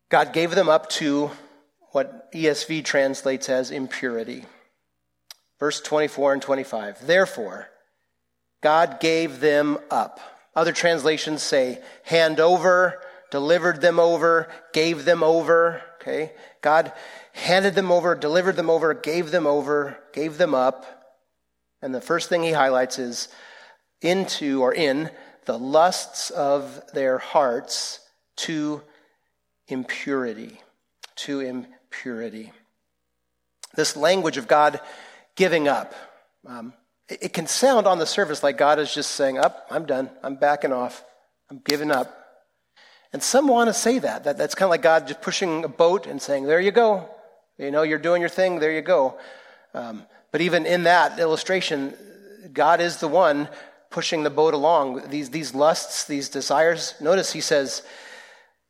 God 0.10 0.34
gave 0.34 0.52
them 0.52 0.68
up 0.68 0.90
to 0.90 1.32
what 1.94 2.30
ESV 2.34 2.84
translates 2.84 3.48
as 3.48 3.72
impurity. 3.72 4.44
Verse 5.58 5.80
24 5.80 6.34
and 6.34 6.42
25. 6.42 7.08
Therefore, 7.08 7.70
God 8.62 9.00
gave 9.00 9.40
them 9.40 9.78
up. 9.90 10.20
Other 10.54 10.74
translations 10.74 11.42
say 11.42 11.82
hand 12.04 12.42
over, 12.42 13.02
delivered 13.32 13.80
them 13.80 14.02
over, 14.02 14.50
gave 14.74 15.06
them 15.06 15.24
over. 15.24 15.82
Okay? 16.02 16.34
God 16.62 16.92
handed 17.34 17.76
them 17.76 17.92
over, 17.92 18.16
delivered 18.16 18.56
them 18.56 18.70
over, 18.70 18.94
gave 18.94 19.32
them 19.32 19.48
over, 19.48 19.98
gave 20.14 20.38
them 20.38 20.54
up. 20.54 20.86
And 21.82 21.96
the 21.96 22.02
first 22.02 22.30
thing 22.30 22.44
he 22.44 22.52
highlights 22.52 23.00
is 23.00 23.30
into 24.02 24.62
or 24.62 24.74
in 24.74 25.10
the 25.46 25.58
lusts 25.58 26.30
of 26.32 26.82
their 26.94 27.18
hearts 27.18 28.00
to 28.38 28.82
impurity. 29.68 30.60
To 31.18 31.40
impurity. 31.40 32.52
This 33.76 33.96
language 33.96 34.38
of 34.38 34.48
God 34.48 34.80
giving 35.36 35.68
up. 35.68 35.94
Um, 36.46 36.74
it, 37.08 37.24
it, 37.24 37.34
can 37.34 37.48
sound 37.48 37.88
on 37.88 38.00
the 38.00 38.06
surface 38.06 38.44
like 38.44 38.58
God 38.58 38.80
is 38.80 38.94
just 38.94 39.12
saying, 39.12 39.38
Up, 39.38 39.68
I'm 39.70 39.86
done. 39.86 40.10
I'm 40.24 40.36
backing 40.36 40.74
off. 40.74 41.04
I'm 41.50 41.62
giving 41.66 41.92
up. 41.92 42.19
And 43.12 43.24
some 43.24 43.48
want 43.48 43.70
to 43.70 43.74
say 43.74 44.00
that. 44.00 44.26
that 44.26 44.38
that's 44.38 44.56
kind 44.56 44.68
of 44.68 44.72
like 44.72 44.82
God 44.82 45.08
just 45.08 45.22
pushing 45.22 45.64
a 45.64 45.68
boat 45.68 46.06
and 46.06 46.22
saying, 46.22 46.46
There 46.46 46.60
you 46.60 46.72
go. 46.72 47.10
You 47.58 47.72
know, 47.72 47.84
you're 47.84 48.00
doing 48.00 48.22
your 48.22 48.30
thing. 48.30 48.60
There 48.60 48.72
you 48.72 48.82
go. 48.82 49.18
Um, 49.74 50.04
but 50.32 50.42
even 50.42 50.66
in 50.66 50.84
that 50.84 51.20
illustration, 51.20 51.94
God 52.54 52.80
is 52.80 52.98
the 52.98 53.08
one 53.08 53.50
pushing 53.90 54.24
the 54.24 54.30
boat 54.30 54.54
along. 54.54 55.10
These, 55.10 55.30
these 55.32 55.54
lusts, 55.54 56.06
these 56.06 56.30
desires. 56.30 56.94
Notice 57.02 57.34
he 57.34 57.42
says, 57.42 57.84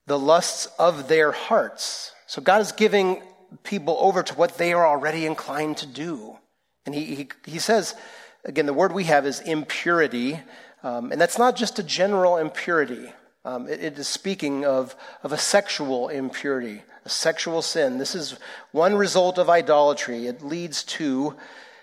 the 0.08 0.18
lusts 0.18 0.66
of 0.80 1.08
their 1.08 1.32
hearts. 1.32 2.14
So 2.26 2.42
God 2.42 2.62
is 2.62 2.72
giving 2.72 3.22
people 3.64 3.98
over 4.00 4.24
to 4.24 4.34
what 4.36 4.58
they 4.58 4.74
are 4.74 4.86
already 4.86 5.26
inclined 5.26 5.78
to 5.78 5.86
do. 5.86 6.38
And 6.86 6.96
he, 6.96 7.16
he, 7.16 7.30
he 7.46 7.60
says, 7.60 7.96
again, 8.44 8.66
the 8.66 8.74
word 8.74 8.92
we 8.92 9.04
have 9.06 9.26
is 9.26 9.40
impurity. 9.42 10.40
Um, 10.82 11.12
and 11.12 11.20
that's 11.20 11.38
not 11.38 11.56
just 11.56 11.78
a 11.80 11.84
general 11.84 12.38
impurity. 12.38 13.12
Um, 13.50 13.68
it, 13.68 13.84
it 13.84 13.98
is 13.98 14.08
speaking 14.08 14.64
of, 14.64 14.96
of 15.24 15.34
a 15.34 15.38
sexual 15.38 16.10
impurity, 16.10 16.84
a 17.04 17.10
sexual 17.10 17.64
sin. 17.64 17.98
This 17.98 18.14
is 18.14 18.38
one 18.74 18.96
result 18.96 19.40
of 19.40 19.50
idolatry. 19.50 20.28
It 20.28 20.44
leads 20.44 20.84
to 20.84 21.36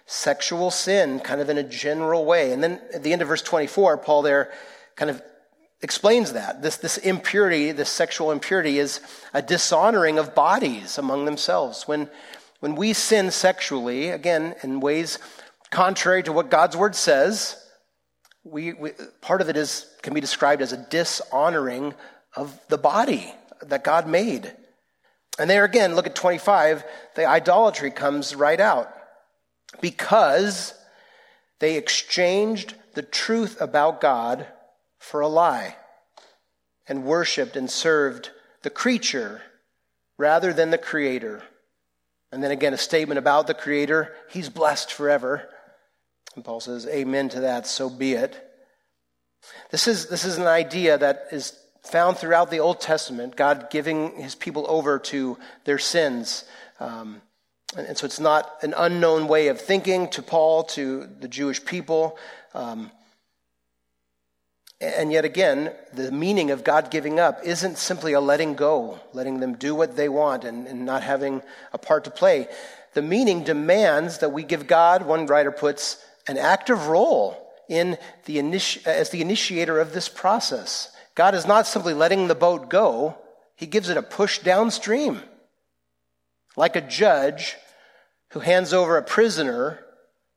sexual 0.06 0.70
sin, 0.70 1.18
kind 1.18 1.40
of 1.40 1.50
in 1.50 1.58
a 1.58 1.64
general 1.64 2.24
way. 2.24 2.52
And 2.52 2.62
then 2.62 2.80
at 2.94 3.02
the 3.02 3.12
end 3.12 3.20
of 3.20 3.26
verse 3.26 3.42
24, 3.42 3.98
Paul 3.98 4.22
there 4.22 4.52
kind 4.94 5.10
of 5.10 5.20
explains 5.82 6.34
that. 6.34 6.62
This, 6.62 6.76
this 6.76 6.98
impurity, 6.98 7.72
this 7.72 7.90
sexual 7.90 8.30
impurity, 8.30 8.78
is 8.78 9.00
a 9.34 9.42
dishonoring 9.42 10.20
of 10.20 10.36
bodies 10.36 10.98
among 10.98 11.24
themselves. 11.24 11.88
When, 11.88 12.08
when 12.60 12.76
we 12.76 12.92
sin 12.92 13.32
sexually, 13.32 14.10
again, 14.10 14.54
in 14.62 14.78
ways 14.78 15.18
contrary 15.70 16.22
to 16.22 16.32
what 16.32 16.48
God's 16.48 16.76
word 16.76 16.94
says, 16.94 17.60
we, 18.50 18.72
we, 18.72 18.92
part 19.20 19.40
of 19.40 19.48
it 19.48 19.56
is, 19.56 19.86
can 20.02 20.14
be 20.14 20.20
described 20.20 20.62
as 20.62 20.72
a 20.72 20.86
dishonoring 20.88 21.94
of 22.34 22.58
the 22.68 22.78
body 22.78 23.34
that 23.62 23.84
God 23.84 24.06
made. 24.06 24.54
And 25.38 25.50
there 25.50 25.64
again, 25.64 25.94
look 25.94 26.06
at 26.06 26.14
25, 26.14 26.84
the 27.14 27.26
idolatry 27.26 27.90
comes 27.90 28.34
right 28.34 28.60
out. 28.60 28.92
Because 29.80 30.74
they 31.58 31.76
exchanged 31.76 32.74
the 32.94 33.02
truth 33.02 33.60
about 33.60 34.00
God 34.00 34.46
for 34.98 35.20
a 35.20 35.28
lie 35.28 35.76
and 36.88 37.04
worshiped 37.04 37.56
and 37.56 37.70
served 37.70 38.30
the 38.62 38.70
creature 38.70 39.42
rather 40.18 40.52
than 40.52 40.70
the 40.70 40.78
creator. 40.78 41.42
And 42.32 42.42
then 42.42 42.50
again, 42.50 42.74
a 42.74 42.78
statement 42.78 43.18
about 43.18 43.46
the 43.46 43.54
creator 43.54 44.14
he's 44.30 44.48
blessed 44.48 44.92
forever. 44.92 45.48
And 46.36 46.44
Paul 46.44 46.60
says, 46.60 46.86
Amen 46.86 47.28
to 47.30 47.40
that, 47.40 47.66
so 47.66 47.90
be 47.90 48.12
it. 48.12 48.42
This 49.70 49.88
is, 49.88 50.06
this 50.06 50.24
is 50.24 50.38
an 50.38 50.46
idea 50.46 50.98
that 50.98 51.28
is 51.32 51.58
found 51.82 52.18
throughout 52.18 52.50
the 52.50 52.60
Old 52.60 52.80
Testament, 52.80 53.36
God 53.36 53.68
giving 53.70 54.20
his 54.20 54.34
people 54.34 54.66
over 54.68 54.98
to 54.98 55.38
their 55.64 55.78
sins. 55.78 56.44
Um, 56.78 57.22
and, 57.76 57.86
and, 57.86 57.98
so 57.98 58.04
it's 58.04 58.20
not 58.20 58.50
an 58.62 58.74
unknown 58.76 59.28
way 59.28 59.48
of 59.48 59.60
thinking 59.60 60.08
to 60.10 60.22
Paul, 60.22 60.64
to 60.64 61.08
the 61.20 61.28
Jewish 61.28 61.64
people. 61.64 62.18
Um, 62.54 62.90
and 64.80 65.10
yet 65.10 65.24
again, 65.24 65.72
the 65.94 66.12
meaning 66.12 66.50
of 66.50 66.64
God 66.64 66.90
giving 66.90 67.18
up 67.18 67.40
isn't 67.44 67.78
simply 67.78 68.12
a 68.12 68.20
letting 68.20 68.54
go, 68.54 69.00
letting 69.14 69.40
them 69.40 69.54
do 69.54 69.74
what 69.74 69.96
they 69.96 70.08
want 70.08 70.44
and, 70.44 70.66
and 70.66 70.84
not 70.84 71.02
having 71.02 71.42
a 71.72 71.78
part 71.78 72.04
to 72.04 72.10
play. 72.10 72.48
The 72.92 73.02
meaning 73.02 73.42
demands 73.42 74.18
that 74.18 74.32
we 74.32 74.42
give 74.42 74.66
God, 74.66 75.06
one 75.06 75.26
writer 75.26 75.52
puts, 75.52 76.04
an 76.28 76.38
active 76.38 76.88
role 76.88 77.36
in 77.68 77.98
the 78.24 78.38
initi- 78.38 78.86
as 78.86 79.10
the 79.10 79.20
initiator 79.20 79.80
of 79.80 79.92
this 79.92 80.08
process. 80.08 80.90
God 81.14 81.34
is 81.34 81.46
not 81.46 81.66
simply 81.66 81.94
letting 81.94 82.28
the 82.28 82.34
boat 82.34 82.68
go, 82.68 83.16
He 83.54 83.66
gives 83.66 83.88
it 83.88 83.96
a 83.96 84.02
push 84.02 84.38
downstream. 84.40 85.22
Like 86.56 86.76
a 86.76 86.80
judge 86.80 87.56
who 88.30 88.40
hands 88.40 88.72
over 88.72 88.96
a 88.96 89.02
prisoner 89.02 89.84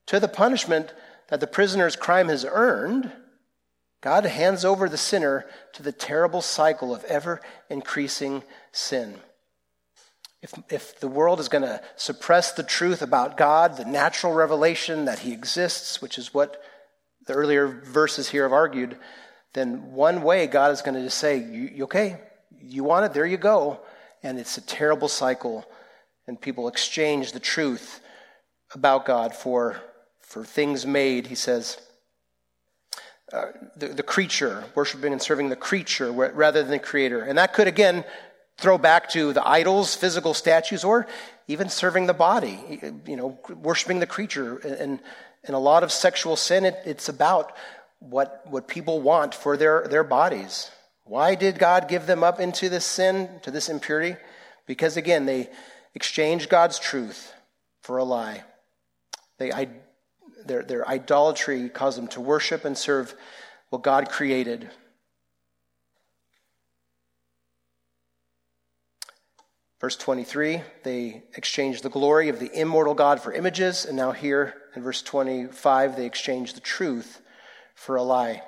to 0.08 0.20
the 0.20 0.28
punishment 0.28 0.94
that 1.30 1.40
the 1.40 1.48
prisoner's 1.48 1.96
crime 1.96 2.30
has 2.30 2.46
earned 2.50 3.12
God 4.02 4.26
hands 4.26 4.64
over 4.64 4.88
the 4.88 4.98
sinner 4.98 5.46
to 5.74 5.84
the 5.84 5.92
terrible 5.92 6.42
cycle 6.42 6.94
of 6.94 7.04
ever 7.06 7.42
increasing 7.70 8.44
sin. 8.72 9.16
If, 10.42 10.54
if 10.70 11.00
the 11.00 11.08
world 11.08 11.40
is 11.40 11.50
going 11.50 11.64
to 11.64 11.82
suppress 11.98 12.54
the 12.54 12.64
truth 12.64 13.02
about 13.02 13.36
God, 13.36 13.76
the 13.76 13.86
natural 13.86 14.34
revelation 14.34 15.06
that 15.06 15.20
He 15.20 15.34
exists, 15.34 16.02
which 16.02 16.18
is 16.18 16.34
what 16.34 16.62
the 17.28 17.34
earlier 17.34 17.68
verses 17.68 18.30
here 18.30 18.44
have 18.44 18.54
argued, 18.54 18.98
then 19.54 19.92
one 19.92 20.22
way 20.22 20.48
God 20.48 20.72
is 20.72 20.82
going 20.82 20.96
to 20.96 21.04
just 21.04 21.18
say, 21.18 21.38
you, 21.38 21.84
okay, 21.84 22.22
you 22.62 22.84
want 22.84 23.06
it, 23.06 23.14
there 23.14 23.26
you 23.26 23.38
go. 23.38 23.82
And 24.24 24.40
it's 24.40 24.58
a 24.58 24.62
terrible 24.62 25.08
cycle, 25.08 25.66
and 26.28 26.40
people 26.40 26.68
exchange 26.68 27.32
the 27.32 27.40
truth 27.40 28.02
about 28.74 29.06
God 29.06 29.34
for, 29.34 29.82
for 30.22 30.46
things 30.46 30.86
made, 30.86 31.28
he 31.28 31.36
says, 31.36 31.80
uh, 33.34 33.46
the, 33.76 33.90
the 33.90 34.04
creature, 34.04 34.64
worshiping 34.74 35.12
and 35.12 35.22
serving 35.22 35.50
the 35.50 35.56
creature 35.56 36.12
rather 36.12 36.62
than 36.62 36.72
the 36.72 36.80
creator. 36.80 37.22
And 37.22 37.38
that 37.38 37.54
could, 37.54 37.68
again, 37.68 38.04
throw 38.60 38.78
back 38.78 39.10
to 39.12 39.34
the 39.34 39.48
idols, 39.48 39.96
physical 39.96 40.34
statues, 40.34 40.84
or 40.84 41.08
even 41.48 41.70
serving 41.70 42.06
the 42.06 42.14
body, 42.14 42.80
you 43.06 43.16
know, 43.16 43.40
worshiping 43.50 44.00
the 44.00 44.06
creature. 44.06 44.58
And, 44.58 45.00
and 45.44 45.56
a 45.56 45.60
lot 45.60 45.84
of 45.84 45.92
sexual 45.92 46.36
sin, 46.36 46.66
it, 46.66 46.78
it's 46.86 47.10
about 47.10 47.56
what, 48.00 48.44
what 48.46 48.68
people 48.68 49.02
want 49.02 49.34
for 49.34 49.58
their, 49.58 49.88
their 49.88 50.04
bodies. 50.04 50.70
Why 51.06 51.36
did 51.36 51.58
God 51.58 51.88
give 51.88 52.06
them 52.06 52.24
up 52.24 52.40
into 52.40 52.70
this 52.70 52.86
sin, 52.86 53.30
to 53.44 53.52
this 53.52 53.70
impurity? 53.70 54.16
Because, 54.68 54.98
again, 54.98 55.26
they 55.26 55.50
exchanged 55.96 56.50
God's 56.50 56.78
truth 56.78 57.34
for 57.82 57.98
a 57.98 58.04
lie. 58.04 58.44
They 59.38 59.52
their, 60.46 60.64
their 60.64 60.88
idolatry 60.88 61.70
caused 61.70 61.98
them 61.98 62.08
to 62.10 62.22
worship 62.22 62.66
and 62.66 62.78
serve 62.78 63.16
what 63.70 63.84
God 63.84 64.10
created. 64.10 64.70
Verse 69.80 69.96
23, 69.96 70.62
they 70.84 71.24
exchanged 71.36 71.84
the 71.84 71.90
glory 71.90 72.28
of 72.28 72.40
the 72.40 72.52
immortal 72.54 72.94
God 72.94 73.22
for 73.22 73.32
images, 73.32 73.86
and 73.86 73.96
now 73.96 74.12
here 74.12 74.54
in 74.76 74.82
verse 74.82 75.02
25, 75.02 75.96
they 75.96 76.06
exchanged 76.06 76.58
the 76.58 76.62
truth 76.62 77.22
for 77.76 77.96
a 77.96 78.04
lie. 78.04 78.44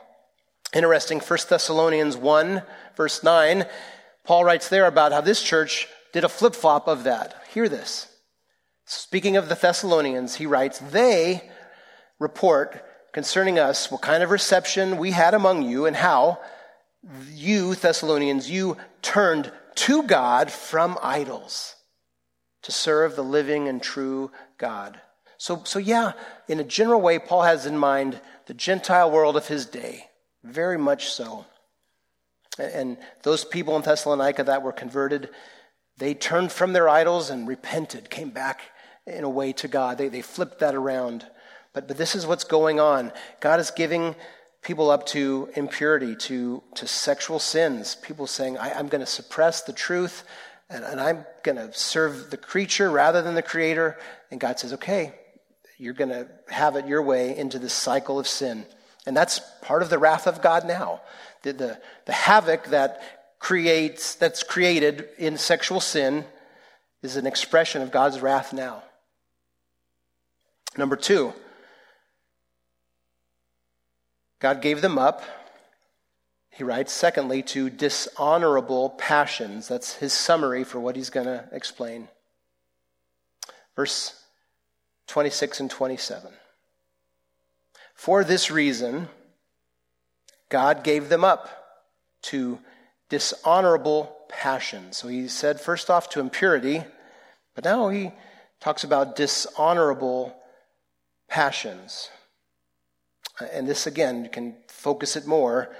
Interesting, 0.74 1.22
1 1.22 1.40
Thessalonians 1.50 2.18
1, 2.18 2.64
verse 2.98 3.24
9, 3.24 3.66
Paul 4.26 4.44
writes 4.44 4.68
there 4.68 4.86
about 4.86 5.14
how 5.14 5.22
this 5.22 5.42
church 5.42 5.88
did 6.12 6.26
a 6.26 6.30
flip 6.30 6.54
flop 6.54 6.88
of 6.88 7.06
that. 7.06 7.42
Hear 7.54 7.70
this. 7.70 8.08
Speaking 8.86 9.38
of 9.38 9.48
the 9.48 9.56
Thessalonians, 9.56 10.36
he 10.36 10.46
writes, 10.46 10.80
They 10.80 11.50
report 12.20 12.86
concerning 13.14 13.58
us 13.58 13.90
what 13.90 14.02
kind 14.02 14.22
of 14.22 14.32
reception 14.32 14.98
we 14.98 15.12
had 15.12 15.34
among 15.34 15.64
you 15.64 15.86
and 15.86 15.96
how 15.96 16.40
you, 17.32 17.74
Thessalonians, 17.76 18.50
you 18.50 18.76
turned 19.02 19.52
to 19.76 20.04
God 20.04 20.52
from 20.52 20.98
idols 21.02 21.76
to 22.64 22.72
serve 22.72 23.16
the 23.16 23.24
living 23.24 23.68
and 23.68 23.82
true 23.82 24.32
God. 24.58 25.00
So, 25.38 25.62
so 25.64 25.80
yeah, 25.80 26.14
in 26.48 26.60
a 26.60 26.64
general 26.64 27.02
way, 27.02 27.18
Paul 27.18 27.44
has 27.44 27.66
in 27.66 27.78
mind 27.78 28.20
the 28.46 28.54
Gentile 28.54 29.10
world 29.10 29.36
of 29.36 29.48
his 29.48 29.66
day. 29.66 30.06
Very 30.44 30.78
much 30.78 31.10
so. 31.10 31.46
And 32.60 32.98
those 33.24 33.46
people 33.46 33.76
in 33.76 33.82
Thessalonica 33.82 34.44
that 34.44 34.62
were 34.62 34.72
converted, 34.72 35.30
they 35.98 36.14
turned 36.14 36.52
from 36.52 36.74
their 36.74 36.90
idols 36.90 37.30
and 37.30 37.48
repented, 37.48 38.10
came 38.10 38.30
back 38.30 38.62
in 39.08 39.24
a 39.24 39.30
way 39.30 39.54
to 39.54 39.68
God. 39.68 39.98
They, 39.98 40.10
they 40.10 40.22
flipped 40.22 40.60
that 40.60 40.76
around. 40.76 41.26
But, 41.74 41.88
but 41.88 41.98
this 41.98 42.16
is 42.16 42.28
what's 42.28 42.44
going 42.44 42.80
on. 42.80 43.12
God 43.40 43.60
is 43.60 43.72
giving 43.72 44.16
people 44.62 44.92
up 44.92 45.06
to 45.08 45.50
impurity, 45.56 46.16
to, 46.16 46.62
to 46.76 46.88
sexual 46.88 47.40
sins. 47.40 47.96
People 47.96 48.28
saying, 48.28 48.58
I, 48.58 48.80
am 48.80 48.88
going 48.88 49.02
to 49.02 49.08
suppress 49.08 49.62
the 49.62 49.74
truth 49.74 50.24
and, 50.72 50.86
and 50.86 51.02
I'm 51.02 51.26
going 51.44 51.58
to 51.58 51.74
serve 51.74 52.30
the 52.30 52.38
creature 52.38 52.90
rather 52.90 53.22
than 53.22 53.36
the 53.36 53.42
creator. 53.42 53.98
And 54.32 54.40
God 54.40 54.58
says, 54.58 54.74
okay, 54.74 55.14
you're 55.78 55.94
going 55.94 56.10
to 56.12 56.28
have 56.48 56.78
it 56.78 56.88
your 56.88 57.02
way 57.02 57.38
into 57.38 57.60
this 57.60 57.74
cycle 57.74 58.20
of 58.20 58.28
sin. 58.28 58.66
And 59.06 59.18
that's 59.18 59.42
part 59.62 59.82
of 59.82 59.90
the 59.90 60.00
wrath 60.00 60.28
of 60.28 60.42
God 60.42 60.66
now. 60.66 61.02
The, 61.44 61.54
the, 61.54 61.82
the 62.06 62.14
havoc 62.14 62.66
that 62.66 63.02
creates, 63.40 64.16
that's 64.16 64.44
created 64.44 65.10
in 65.18 65.38
sexual 65.38 65.82
sin 65.82 66.24
is 67.02 67.16
an 67.18 67.26
expression 67.26 67.82
of 67.82 67.92
God's 67.92 68.22
wrath 68.22 68.54
now. 68.54 68.84
Number 70.78 70.96
two, 70.96 71.34
God 74.42 74.62
gave 74.62 74.82
them 74.82 74.98
up. 74.98 75.22
He 76.50 76.64
writes, 76.64 76.92
secondly, 76.92 77.44
to 77.44 77.70
dishonorable 77.70 78.90
passions. 78.90 79.68
That's 79.68 79.94
his 79.94 80.12
summary 80.12 80.64
for 80.64 80.80
what 80.80 80.96
he's 80.98 81.12
going 81.12 81.28
to 81.28 81.46
explain. 81.54 82.10
Verse 83.76 84.22
26 85.08 85.62
and 85.62 85.70
27. 85.70 86.34
For 87.94 88.24
this 88.24 88.50
reason, 88.50 89.08
God 90.50 90.84
gave 90.84 91.08
them 91.08 91.24
up 91.24 91.50
to 92.24 92.60
dishonorable 93.10 94.18
passions. 94.28 94.98
So 94.98 95.08
he 95.08 95.28
said, 95.28 95.62
first 95.62 95.90
off, 95.90 96.10
to 96.10 96.20
impurity, 96.20 96.84
but 97.54 97.64
now 97.64 97.90
he 97.90 98.12
talks 98.60 98.84
about 98.84 99.16
dishonorable 99.16 100.36
passions. 101.28 102.10
Uh, 103.42 103.46
and 103.54 103.68
this, 103.68 103.88
again, 103.88 104.24
you 104.24 104.30
can 104.30 104.56
focus 104.68 105.16
it 105.16 105.26
more. 105.26 105.74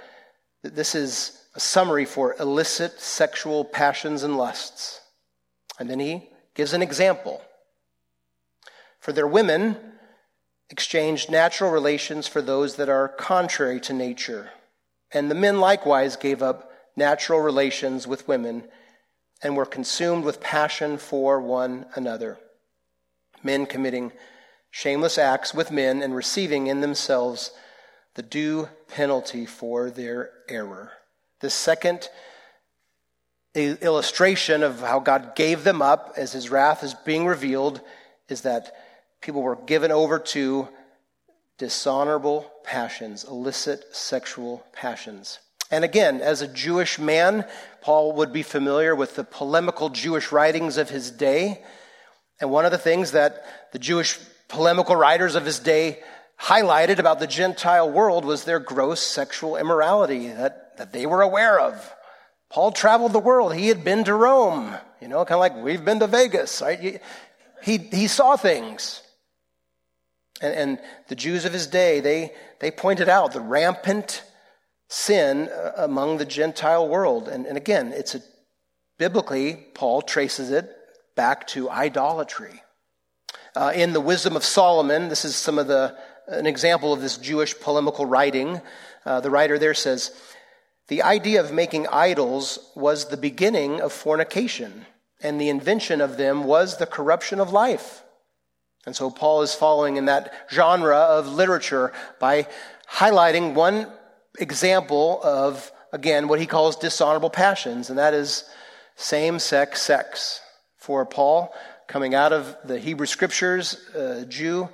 This 0.62 0.94
is 0.94 1.44
a 1.54 1.60
summary 1.60 2.04
for 2.04 2.34
illicit 2.40 3.00
sexual 3.00 3.64
passions 3.64 4.22
and 4.22 4.36
lusts. 4.36 5.00
And 5.78 5.88
then 5.88 6.00
he 6.00 6.28
gives 6.54 6.72
an 6.72 6.82
example. 6.82 7.40
For 8.98 9.12
their 9.12 9.26
women 9.26 9.76
exchanged 10.70 11.30
natural 11.30 11.70
relations 11.70 12.26
for 12.26 12.42
those 12.42 12.76
that 12.76 12.88
are 12.88 13.08
contrary 13.08 13.80
to 13.80 13.92
nature. 13.92 14.50
And 15.12 15.30
the 15.30 15.34
men 15.34 15.60
likewise 15.60 16.16
gave 16.16 16.42
up 16.42 16.70
natural 16.96 17.40
relations 17.40 18.06
with 18.06 18.26
women 18.26 18.64
and 19.42 19.56
were 19.56 19.66
consumed 19.66 20.24
with 20.24 20.40
passion 20.40 20.98
for 20.98 21.40
one 21.40 21.86
another. 21.94 22.38
Men 23.42 23.66
committing 23.66 24.12
shameless 24.72 25.18
acts 25.18 25.54
with 25.54 25.70
men 25.70 26.02
and 26.02 26.16
receiving 26.16 26.66
in 26.66 26.80
themselves 26.80 27.52
the 28.14 28.22
due 28.22 28.68
penalty 28.88 29.46
for 29.46 29.90
their 29.90 30.30
error. 30.48 30.90
The 31.40 31.50
second 31.50 32.08
illustration 33.54 34.62
of 34.62 34.80
how 34.80 34.98
God 34.98 35.36
gave 35.36 35.62
them 35.62 35.82
up 35.82 36.14
as 36.16 36.32
his 36.32 36.50
wrath 36.50 36.82
is 36.82 36.94
being 36.94 37.26
revealed 37.26 37.82
is 38.28 38.40
that 38.42 38.74
people 39.20 39.42
were 39.42 39.56
given 39.56 39.92
over 39.92 40.18
to 40.18 40.68
dishonorable 41.58 42.50
passions, 42.64 43.24
illicit 43.24 43.94
sexual 43.94 44.64
passions. 44.72 45.38
And 45.70 45.84
again, 45.84 46.22
as 46.22 46.40
a 46.40 46.48
Jewish 46.48 46.98
man, 46.98 47.46
Paul 47.82 48.14
would 48.14 48.32
be 48.32 48.42
familiar 48.42 48.94
with 48.94 49.16
the 49.16 49.24
polemical 49.24 49.90
Jewish 49.90 50.32
writings 50.32 50.78
of 50.78 50.88
his 50.88 51.10
day. 51.10 51.62
And 52.40 52.50
one 52.50 52.64
of 52.64 52.72
the 52.72 52.78
things 52.78 53.12
that 53.12 53.70
the 53.72 53.78
Jewish 53.78 54.18
polemical 54.52 54.94
writers 54.94 55.34
of 55.34 55.46
his 55.46 55.58
day 55.58 55.98
highlighted 56.38 56.98
about 56.98 57.18
the 57.18 57.26
Gentile 57.26 57.90
world 57.90 58.24
was 58.24 58.44
their 58.44 58.60
gross 58.60 59.00
sexual 59.00 59.56
immorality 59.56 60.28
that, 60.28 60.76
that 60.76 60.92
they 60.92 61.06
were 61.06 61.22
aware 61.22 61.58
of. 61.58 61.94
Paul 62.50 62.70
traveled 62.70 63.14
the 63.14 63.18
world. 63.18 63.54
He 63.54 63.68
had 63.68 63.82
been 63.82 64.04
to 64.04 64.14
Rome, 64.14 64.74
you 65.00 65.08
know, 65.08 65.24
kind 65.24 65.36
of 65.36 65.40
like 65.40 65.56
we've 65.56 65.84
been 65.84 66.00
to 66.00 66.06
Vegas, 66.06 66.60
right? 66.60 67.00
He, 67.62 67.78
he 67.78 68.06
saw 68.06 68.36
things. 68.36 69.02
And, 70.42 70.54
and 70.54 70.78
the 71.08 71.14
Jews 71.14 71.46
of 71.46 71.54
his 71.54 71.66
day, 71.66 72.00
they, 72.00 72.32
they 72.60 72.70
pointed 72.70 73.08
out 73.08 73.32
the 73.32 73.40
rampant 73.40 74.22
sin 74.88 75.48
uh, 75.48 75.72
among 75.78 76.18
the 76.18 76.26
Gentile 76.26 76.86
world. 76.86 77.26
And, 77.26 77.46
and 77.46 77.56
again, 77.56 77.92
it's 77.92 78.14
a, 78.14 78.20
biblically, 78.98 79.54
Paul 79.74 80.02
traces 80.02 80.50
it 80.50 80.70
back 81.16 81.46
to 81.48 81.70
idolatry. 81.70 82.61
Uh, 83.54 83.70
in 83.74 83.92
the 83.92 84.00
Wisdom 84.00 84.34
of 84.34 84.44
Solomon, 84.44 85.08
this 85.08 85.26
is 85.26 85.36
some 85.36 85.58
of 85.58 85.66
the 85.66 85.94
an 86.28 86.46
example 86.46 86.92
of 86.92 87.00
this 87.00 87.18
Jewish 87.18 87.58
polemical 87.58 88.06
writing. 88.06 88.62
Uh, 89.04 89.20
the 89.20 89.28
writer 89.28 89.58
there 89.58 89.74
says, 89.74 90.12
"The 90.88 91.02
idea 91.02 91.40
of 91.40 91.52
making 91.52 91.86
idols 91.88 92.58
was 92.74 93.06
the 93.06 93.16
beginning 93.18 93.80
of 93.80 93.92
fornication, 93.92 94.86
and 95.20 95.38
the 95.38 95.50
invention 95.50 96.00
of 96.00 96.16
them 96.16 96.44
was 96.44 96.78
the 96.78 96.86
corruption 96.86 97.40
of 97.40 97.52
life." 97.52 98.02
And 98.86 98.96
so 98.96 99.10
Paul 99.10 99.42
is 99.42 99.54
following 99.54 99.96
in 99.96 100.06
that 100.06 100.32
genre 100.50 100.96
of 100.96 101.28
literature 101.28 101.92
by 102.18 102.46
highlighting 102.90 103.52
one 103.54 103.92
example 104.38 105.20
of, 105.22 105.70
again, 105.92 106.26
what 106.26 106.40
he 106.40 106.46
calls 106.46 106.76
dishonorable 106.76 107.30
passions, 107.30 107.90
and 107.90 107.98
that 107.98 108.14
is 108.14 108.44
same 108.96 109.38
sex 109.38 109.82
sex. 109.82 110.40
For 110.78 111.04
Paul, 111.06 111.54
coming 111.92 112.14
out 112.14 112.32
of 112.32 112.56
the 112.64 112.78
Hebrew 112.78 113.04
scriptures, 113.04 113.74
uh, 113.94 114.24
Jew, 114.26 114.70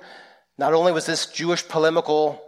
not 0.57 0.73
only 0.73 0.93
was 0.93 1.05
this 1.05 1.25
Jewish 1.25 1.67
polemical 1.67 2.41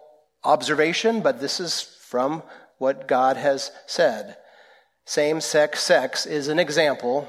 observation, 0.45 1.19
but 1.19 1.41
this 1.41 1.60
is 1.60 1.81
from 1.81 2.41
what 2.77 3.05
God 3.05 3.36
has 3.36 3.71
said. 3.86 4.38
Same 5.03 5.41
sex 5.41 5.84
sex 5.84 6.25
is 6.25 6.47
an 6.47 6.57
example, 6.57 7.27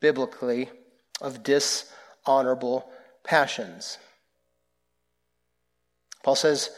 biblically, 0.00 0.70
of 1.20 1.42
dishonorable 1.42 2.88
passions. 3.22 3.98
Paul 6.22 6.36
says 6.36 6.70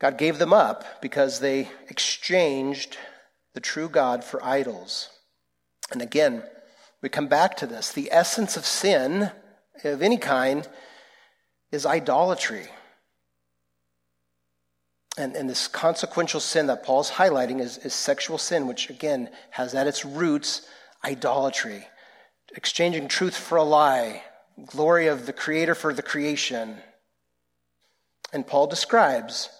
God 0.00 0.18
gave 0.18 0.38
them 0.38 0.52
up 0.52 1.00
because 1.00 1.38
they 1.38 1.68
exchanged 1.88 2.98
the 3.54 3.60
true 3.60 3.88
God 3.88 4.24
for 4.24 4.44
idols. 4.44 5.08
And 5.92 6.02
again, 6.02 6.42
we 7.00 7.08
come 7.08 7.28
back 7.28 7.56
to 7.58 7.66
this. 7.66 7.92
The 7.92 8.10
essence 8.10 8.56
of 8.56 8.66
sin 8.66 9.30
of 9.84 10.02
any 10.02 10.16
kind 10.18 10.68
is 11.70 11.86
idolatry. 11.86 12.66
And, 15.16 15.34
and 15.34 15.50
this 15.50 15.68
consequential 15.68 16.40
sin 16.40 16.66
that 16.68 16.84
Paul's 16.84 17.10
highlighting 17.10 17.60
is, 17.60 17.78
is 17.78 17.94
sexual 17.94 18.38
sin, 18.38 18.66
which 18.66 18.88
again 18.88 19.30
has 19.50 19.74
at 19.74 19.86
its 19.86 20.04
roots 20.04 20.66
idolatry, 21.04 21.86
exchanging 22.54 23.08
truth 23.08 23.36
for 23.36 23.58
a 23.58 23.64
lie, 23.64 24.22
glory 24.66 25.06
of 25.06 25.26
the 25.26 25.32
Creator 25.32 25.74
for 25.74 25.92
the 25.92 26.02
creation. 26.02 26.76
And 28.32 28.46
Paul 28.46 28.66
describes 28.66 29.50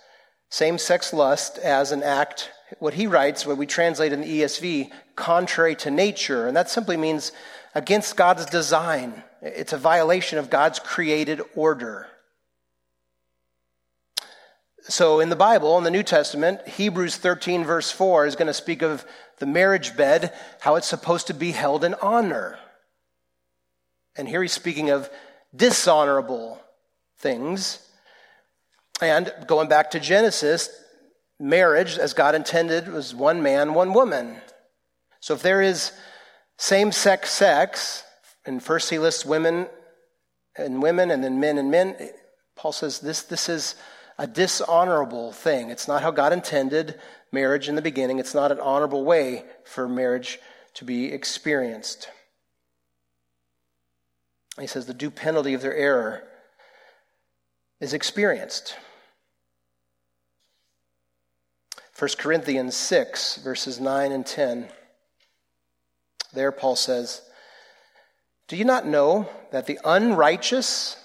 same 0.51 0.79
sex 0.79 1.13
lust 1.13 1.59
as 1.59 1.93
an 1.93 2.03
act, 2.03 2.51
what 2.79 2.95
he 2.95 3.07
writes, 3.07 3.47
what 3.47 3.57
we 3.57 3.67
translate 3.67 4.13
in 4.13 4.21
the 4.21 4.41
ESV, 4.41 4.91
contrary 5.17 5.75
to 5.77 5.91
nature. 5.91 6.47
And 6.47 6.57
that 6.57 6.71
simply 6.71 6.97
means 6.97 7.33
against 7.75 8.17
God's 8.17 8.47
design. 8.47 9.23
It's 9.41 9.73
a 9.73 9.79
violation 9.79 10.39
of 10.39 10.51
God's 10.51 10.79
created 10.79 11.41
order. 11.55 12.07
So 14.83 15.21
in 15.21 15.29
the 15.29 15.37
Bible, 15.37 15.77
in 15.77 15.85
the 15.85 15.91
New 15.91 16.03
Testament, 16.03 16.67
Hebrews 16.67 17.17
13, 17.17 17.65
verse 17.65 17.91
4 17.91 18.27
is 18.27 18.37
going 18.37 18.47
to 18.47 18.55
speak 18.55 18.83
of 18.83 19.05
the 19.39 19.47
marriage 19.47 19.97
bed, 19.97 20.33
how 20.61 20.77
it's 20.77 20.87
supposed 20.87 21.27
to 21.27 21.35
be 21.35 21.53
held 21.53 21.85
in 21.85 21.95
honor. 22.01 22.59
And 24.17 24.27
here 24.27 24.43
he's 24.43 24.53
speaking 24.53 24.91
of 24.91 25.11
dishonorable 25.55 26.61
things. 27.19 27.87
And 29.01 29.33
going 29.47 29.69
back 29.69 29.93
to 29.93 30.01
Genesis, 30.01 30.71
marriage, 31.39 31.99
as 31.99 32.15
God 32.15 32.35
intended, 32.35 32.89
was 32.89 33.15
one 33.15 33.43
man, 33.43 33.75
one 33.75 33.93
woman. 33.93 34.37
So 35.21 35.35
if 35.35 35.43
there 35.43 35.63
is 35.63 35.93
same 36.57 36.93
sex 36.93 37.31
sex, 37.31 38.05
and 38.45 38.63
first 38.63 38.91
he 38.91 38.99
lists 38.99 39.25
women 39.25 39.69
and 40.57 40.83
women 40.83 41.11
and 41.11 41.23
then 41.23 41.41
men 41.41 41.59
and 41.59 41.71
men, 41.71 41.97
Paul 42.57 42.73
says 42.73 43.01
this, 43.01 43.23
this 43.23 43.49
is 43.49 43.77
a 44.19 44.27
dishonorable 44.27 45.33
thing. 45.33 45.71
It's 45.71 45.87
not 45.87 46.03
how 46.03 46.11
God 46.11 46.33
intended 46.33 46.99
marriage 47.31 47.69
in 47.69 47.77
the 47.77 47.83
beginning. 47.83 48.19
It's 48.19 48.35
not 48.35 48.51
an 48.51 48.59
honorable 48.59 49.05
way 49.05 49.45
for 49.65 49.89
marriage 49.89 50.41
to 50.75 50.85
be 50.85 51.13
experienced. 51.13 52.09
He 54.61 54.67
says 54.67 54.87
the 54.87 54.95
due 54.95 55.11
penalty 55.11 55.55
of 55.55 55.63
their 55.63 55.77
error 55.77 56.25
is 57.81 57.95
experienced. 57.95 58.75
1 61.99 62.11
Corinthians 62.17 62.77
6, 62.77 63.39
verses 63.39 63.81
9 63.81 64.13
and 64.13 64.25
10. 64.25 64.69
There, 66.33 66.53
Paul 66.53 66.77
says, 66.77 67.23
Do 68.47 68.57
you 68.57 68.65
not 68.65 68.87
know 68.87 69.29
that 69.51 69.67
the 69.67 69.81
unrighteous, 69.85 70.97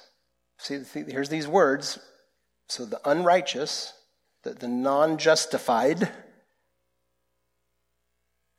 see, 0.60 0.82
here's 0.94 1.30
these 1.30 1.48
words. 1.48 1.98
So 2.68 2.86
the 2.86 3.02
unrighteous, 3.10 3.92
the, 4.44 4.52
the 4.52 4.68
non 4.68 5.18
justified, 5.18 6.12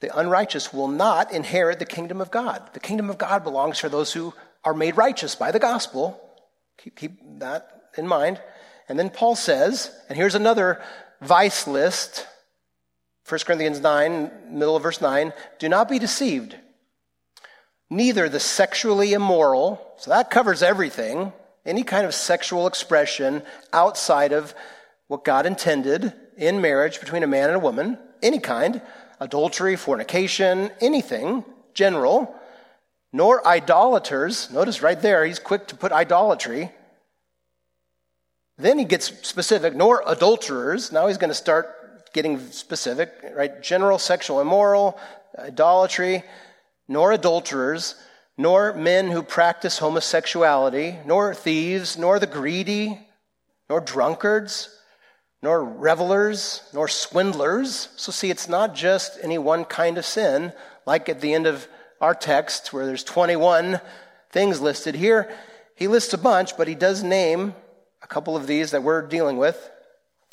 the 0.00 0.18
unrighteous 0.18 0.72
will 0.72 0.88
not 0.88 1.32
inherit 1.32 1.78
the 1.78 1.86
kingdom 1.86 2.20
of 2.20 2.32
God. 2.32 2.70
The 2.72 2.80
kingdom 2.80 3.10
of 3.10 3.18
God 3.18 3.44
belongs 3.44 3.78
for 3.78 3.88
those 3.88 4.12
who 4.12 4.34
are 4.64 4.74
made 4.74 4.96
righteous 4.96 5.36
by 5.36 5.52
the 5.52 5.60
gospel. 5.60 6.20
Keep, 6.78 6.96
keep 6.96 7.12
that 7.38 7.90
in 7.96 8.08
mind. 8.08 8.40
And 8.88 8.98
then 8.98 9.08
Paul 9.08 9.36
says, 9.36 9.96
and 10.08 10.18
here's 10.18 10.34
another 10.34 10.82
vice 11.20 11.66
list 11.66 12.26
1 13.28 13.40
Corinthians 13.46 13.80
9, 13.80 14.30
middle 14.50 14.76
of 14.76 14.82
verse 14.82 15.00
9, 15.00 15.32
do 15.58 15.68
not 15.68 15.88
be 15.88 15.98
deceived. 15.98 16.56
Neither 17.88 18.28
the 18.28 18.40
sexually 18.40 19.14
immoral, 19.14 19.94
so 19.96 20.10
that 20.10 20.30
covers 20.30 20.62
everything, 20.62 21.32
any 21.64 21.84
kind 21.84 22.04
of 22.04 22.14
sexual 22.14 22.66
expression 22.66 23.42
outside 23.72 24.32
of 24.32 24.54
what 25.06 25.24
God 25.24 25.46
intended 25.46 26.12
in 26.36 26.60
marriage 26.60 27.00
between 27.00 27.22
a 27.22 27.26
man 27.26 27.48
and 27.48 27.56
a 27.56 27.60
woman, 27.60 27.98
any 28.22 28.40
kind, 28.40 28.82
adultery, 29.20 29.76
fornication, 29.76 30.70
anything 30.82 31.44
general, 31.72 32.34
nor 33.10 33.46
idolaters. 33.46 34.50
Notice 34.50 34.82
right 34.82 35.00
there, 35.00 35.24
he's 35.24 35.38
quick 35.38 35.66
to 35.68 35.76
put 35.76 35.92
idolatry. 35.92 36.72
Then 38.56 38.78
he 38.78 38.84
gets 38.84 39.06
specific, 39.26 39.74
nor 39.74 40.02
adulterers. 40.06 40.92
Now 40.92 41.08
he's 41.08 41.18
going 41.18 41.30
to 41.30 41.34
start 41.34 42.12
getting 42.12 42.38
specific, 42.50 43.12
right? 43.34 43.60
General 43.60 43.98
sexual 43.98 44.40
immoral, 44.40 44.98
idolatry, 45.38 46.22
nor 46.86 47.12
adulterers, 47.12 47.96
nor 48.38 48.72
men 48.74 49.08
who 49.08 49.22
practice 49.22 49.78
homosexuality, 49.78 50.96
nor 51.04 51.34
thieves, 51.34 51.98
nor 51.98 52.18
the 52.18 52.26
greedy, 52.26 53.00
nor 53.68 53.80
drunkards, 53.80 54.70
nor 55.42 55.62
revelers, 55.62 56.62
nor 56.72 56.88
swindlers. 56.88 57.88
So, 57.96 58.12
see, 58.12 58.30
it's 58.30 58.48
not 58.48 58.74
just 58.74 59.18
any 59.22 59.38
one 59.38 59.64
kind 59.64 59.98
of 59.98 60.06
sin, 60.06 60.52
like 60.86 61.08
at 61.08 61.20
the 61.20 61.34
end 61.34 61.46
of 61.46 61.66
our 62.00 62.14
text 62.14 62.72
where 62.72 62.86
there's 62.86 63.04
21 63.04 63.80
things 64.30 64.60
listed. 64.60 64.94
Here, 64.94 65.32
he 65.74 65.88
lists 65.88 66.14
a 66.14 66.18
bunch, 66.18 66.56
but 66.56 66.68
he 66.68 66.74
does 66.74 67.02
name 67.02 67.54
a 68.04 68.06
couple 68.06 68.36
of 68.36 68.46
these 68.46 68.70
that 68.70 68.82
we're 68.82 69.02
dealing 69.02 69.38
with. 69.38 69.70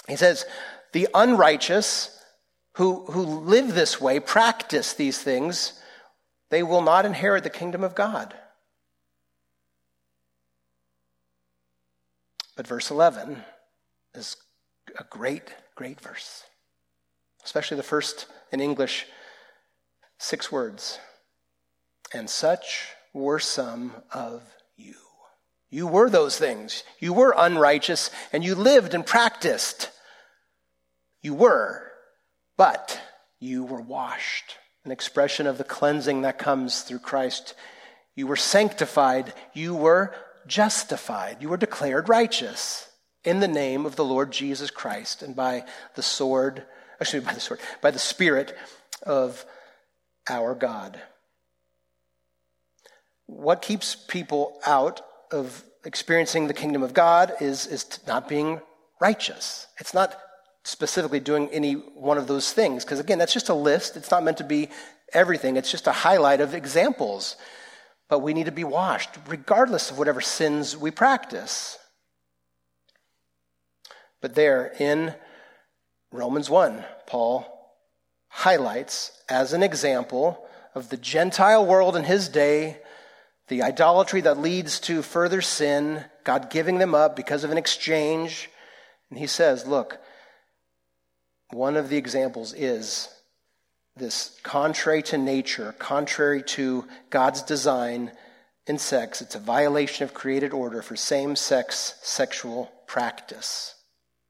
He 0.08 0.18
says, 0.18 0.46
the 0.92 1.08
unrighteous 1.14 2.18
who, 2.74 3.06
who 3.06 3.24
live 3.24 3.74
this 3.74 4.00
way, 4.00 4.20
practice 4.20 4.94
these 4.94 5.18
things, 5.18 5.74
they 6.50 6.62
will 6.62 6.82
not 6.82 7.06
inherit 7.06 7.44
the 7.44 7.50
kingdom 7.50 7.84
of 7.84 7.96
God. 7.96 8.34
But 12.58 12.68
verse 12.68 12.92
11 12.92 13.42
is 14.14 14.36
a 15.00 15.06
great, 15.06 15.56
great 15.76 16.00
verse, 16.00 16.44
especially 17.46 17.78
the 17.78 17.84
first 17.84 18.28
in 18.52 18.60
English 18.60 19.06
six 20.18 20.52
words. 20.52 21.00
And 22.14 22.30
such 22.30 22.90
were 23.14 23.40
some 23.40 23.94
of 24.14 24.44
you. 25.72 25.88
Were 25.88 26.10
those 26.10 26.38
things. 26.38 26.84
You 27.00 27.14
were 27.14 27.34
unrighteous 27.36 28.12
and 28.32 28.44
you 28.44 28.54
lived 28.54 28.94
and 28.94 29.06
practiced. 29.06 29.90
You 31.22 31.34
were, 31.34 31.92
but 32.58 33.02
you 33.40 33.64
were 33.64 33.82
washed. 33.82 34.58
An 34.86 34.92
expression 34.92 35.48
of 35.48 35.58
the 35.58 35.64
cleansing 35.64 36.22
that 36.22 36.38
comes 36.38 36.82
through 36.82 37.00
Christ. 37.00 37.56
You 38.16 38.28
were 38.28 38.36
sanctified. 38.36 39.34
You 39.54 39.76
were 39.76 40.14
justified. 40.48 41.38
You 41.40 41.50
were 41.50 41.58
declared 41.58 42.10
righteous 42.10 42.88
in 43.24 43.40
the 43.40 43.48
name 43.48 43.86
of 43.86 43.96
the 43.96 44.06
Lord 44.06 44.32
Jesus 44.32 44.72
Christ 44.72 45.22
and 45.22 45.36
by 45.36 45.64
the 45.96 46.02
sword, 46.02 46.64
actually, 47.00 47.22
by 47.22 47.34
the 47.34 47.40
sword, 47.40 47.60
by 47.82 47.92
the 47.92 48.00
Spirit 48.00 48.56
of 49.04 49.46
our 50.28 50.56
God. 50.56 51.00
What 53.28 53.62
keeps 53.62 53.96
people 53.96 54.60
out 54.66 55.02
of 55.32 55.64
experiencing 55.84 56.48
the 56.48 56.54
kingdom 56.54 56.84
of 56.84 56.94
God 56.94 57.34
is, 57.40 57.68
is 57.68 58.00
not 58.08 58.28
being 58.28 58.62
righteous. 59.00 59.68
It's 59.80 59.94
not 59.94 60.16
specifically 60.64 61.20
doing 61.20 61.50
any 61.50 61.74
one 61.74 62.18
of 62.18 62.28
those 62.28 62.54
things, 62.54 62.86
because 62.86 63.00
again, 63.00 63.18
that's 63.18 63.34
just 63.34 63.50
a 63.50 63.54
list. 63.54 63.98
It's 63.98 64.12
not 64.12 64.24
meant 64.24 64.38
to 64.38 64.44
be 64.44 64.70
everything, 65.14 65.58
it's 65.58 65.72
just 65.72 65.88
a 65.88 65.92
highlight 65.92 66.40
of 66.40 66.54
examples. 66.54 67.36
But 68.08 68.20
we 68.20 68.34
need 68.34 68.46
to 68.46 68.52
be 68.52 68.64
washed, 68.64 69.10
regardless 69.28 69.90
of 69.90 69.98
whatever 69.98 70.22
sins 70.22 70.78
we 70.78 70.92
practice. 70.92 71.78
But 74.20 74.36
there 74.36 74.74
in 74.80 75.16
Romans 76.12 76.50
1, 76.50 76.84
Paul 77.08 77.46
highlights 78.28 79.12
as 79.30 79.54
an 79.54 79.64
example 79.64 80.46
of 80.76 80.90
the 80.90 80.98
Gentile 80.98 81.66
world 81.66 81.96
in 81.96 82.04
his 82.04 82.30
day 82.30 82.78
the 83.52 83.64
idolatry 83.64 84.22
that 84.22 84.40
leads 84.40 84.80
to 84.80 85.02
further 85.02 85.42
sin, 85.42 86.06
God 86.24 86.50
giving 86.50 86.78
them 86.78 86.96
up 86.96 87.18
because 87.18 87.44
of 87.44 87.52
an 87.52 87.58
exchange. 87.58 88.50
And 89.10 89.20
he 89.20 89.28
says, 89.28 89.68
look, 89.68 89.98
one 91.50 91.76
of 91.76 91.90
the 91.90 91.98
examples 91.98 92.54
is 92.54 93.10
this 93.98 94.40
contrary 94.44 95.04
to 95.04 95.18
nature, 95.18 95.76
contrary 95.78 96.42
to 96.44 96.86
God's 97.10 97.42
design 97.42 98.14
in 98.68 98.78
sex. 98.78 99.22
It's 99.22 99.36
a 99.36 99.40
violation 99.40 100.06
of 100.06 100.14
created 100.14 100.54
order 100.54 100.82
for 100.82 100.96
same 100.96 101.36
sex 101.36 101.96
sexual 102.02 102.72
practice. 102.88 103.76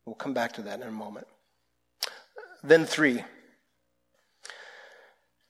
We'll 0.04 0.16
come 0.16 0.34
back 0.34 0.54
to 0.54 0.64
that 0.64 0.82
in 0.82 0.88
a 0.88 0.92
moment. 0.92 1.28
Then, 2.64 2.86
three. 2.86 3.24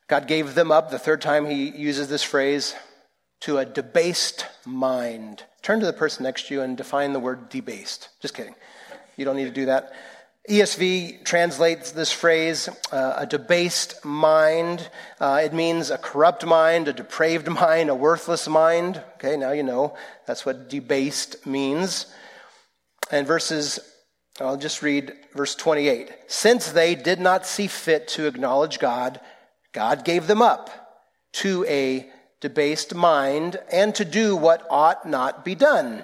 God 0.10 0.28
gave 0.28 0.56
them 0.56 0.74
up. 0.74 0.92
The 0.92 1.00
third 1.00 1.22
time 1.22 1.46
he 1.46 1.70
uses 1.70 2.10
this 2.10 2.22
phrase, 2.22 2.76
to 3.42 3.58
a 3.58 3.66
debased 3.66 4.46
mind. 4.66 5.44
Turn 5.62 5.80
to 5.80 5.86
the 5.86 5.94
person 5.94 6.24
next 6.24 6.48
to 6.48 6.54
you 6.54 6.62
and 6.62 6.78
define 6.78 7.14
the 7.14 7.20
word 7.20 7.50
debased. 7.50 8.10
Just 8.22 8.34
kidding. 8.34 8.56
You 9.18 9.26
don't 9.26 9.36
need 9.36 9.46
to 9.46 9.52
do 9.52 9.66
that. 9.66 9.94
ESV 10.50 11.24
translates 11.24 11.92
this 11.92 12.12
phrase 12.12 12.68
uh, 12.92 13.16
a 13.18 13.26
debased 13.28 14.04
mind. 14.04 14.90
Uh, 15.20 15.42
it 15.44 15.54
means 15.54 15.92
a 15.92 16.00
corrupt 16.00 16.46
mind, 16.46 16.88
a 16.88 16.94
depraved 16.94 17.48
mind, 17.52 17.90
a 17.90 17.96
worthless 17.96 18.48
mind. 18.48 19.04
Okay, 19.16 19.38
now 19.38 19.52
you 19.52 19.64
know 19.64 19.96
that's 20.26 20.46
what 20.46 20.70
debased 20.70 21.46
means. 21.46 22.08
And 23.12 23.28
verses, 23.28 23.80
I'll 24.40 24.58
just 24.58 24.82
read 24.82 25.14
verse 25.36 25.54
28. 25.54 26.12
Since 26.28 26.72
they 26.72 26.96
did 26.96 27.20
not 27.20 27.46
see 27.46 27.68
fit 27.68 28.08
to 28.10 28.26
acknowledge 28.26 28.80
God, 28.80 29.20
God 29.74 30.04
gave 30.06 30.26
them 30.26 30.42
up 30.42 30.70
to 31.34 31.66
a 31.66 32.10
debased 32.42 32.94
mind, 32.94 33.58
and 33.72 33.96
to 33.96 34.04
do 34.04 34.36
what 34.36 34.66
ought 34.70 35.08
not 35.08 35.46
be 35.46 35.56
done. 35.56 36.04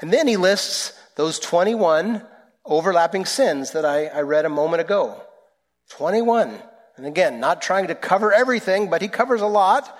And 0.00 0.12
then 0.12 0.26
he 0.26 0.36
lists 0.36 0.98
those 1.16 1.38
21 1.38 2.26
overlapping 2.64 3.26
sins 3.26 3.72
that 3.72 3.84
I, 3.84 4.06
I 4.06 4.20
read 4.22 4.44
a 4.44 4.50
moment 4.50 4.80
ago. 4.80 5.20
21. 5.90 6.58
And 6.96 7.06
again, 7.06 7.40
not 7.40 7.62
trying 7.62 7.88
to 7.88 7.94
cover 7.94 8.32
everything, 8.32 8.90
but 8.90 9.02
he 9.02 9.08
covers 9.08 9.40
a 9.40 9.46
lot. 9.46 9.96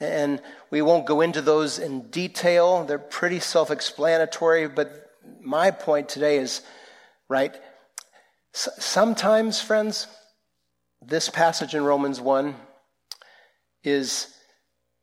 And 0.00 0.40
we 0.70 0.82
won't 0.82 1.06
go 1.06 1.20
into 1.20 1.42
those 1.42 1.78
in 1.78 2.08
detail. 2.10 2.84
They're 2.84 2.98
pretty 2.98 3.38
self 3.38 3.70
explanatory. 3.70 4.68
But 4.68 5.10
my 5.40 5.70
point 5.70 6.08
today 6.08 6.38
is 6.38 6.62
right, 7.28 7.54
sometimes, 8.52 9.60
friends, 9.60 10.06
this 11.00 11.28
passage 11.28 11.74
in 11.74 11.84
Romans 11.84 12.20
1 12.20 12.54
is 13.84 14.34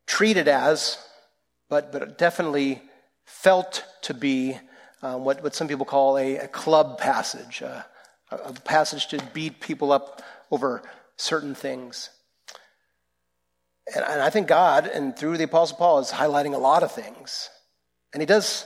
treated 0.10 0.48
as, 0.48 0.98
but, 1.70 1.92
but 1.92 2.18
definitely 2.18 2.82
felt 3.26 3.86
to 4.02 4.14
be 4.16 4.58
uh, 5.04 5.16
what, 5.16 5.44
what 5.44 5.54
some 5.54 5.68
people 5.68 5.86
call 5.86 6.18
a, 6.18 6.38
a 6.38 6.48
club 6.48 6.98
passage, 6.98 7.62
a 7.62 7.86
passage 8.66 9.08
to 9.08 9.24
beat 9.34 9.62
people 9.62 9.92
up 9.92 10.22
over 10.50 10.82
certain 11.16 11.54
things. 11.54 12.10
And, 13.96 14.04
and 14.04 14.20
I 14.20 14.32
think 14.32 14.48
God, 14.48 14.88
and 14.88 15.16
through 15.16 15.38
the 15.38 15.44
Apostle 15.44 15.78
Paul, 15.78 16.00
is 16.00 16.12
highlighting 16.12 16.56
a 16.56 16.58
lot 16.58 16.82
of 16.82 16.92
things. 16.92 17.50
And 18.12 18.22
he 18.22 18.26
does 18.26 18.66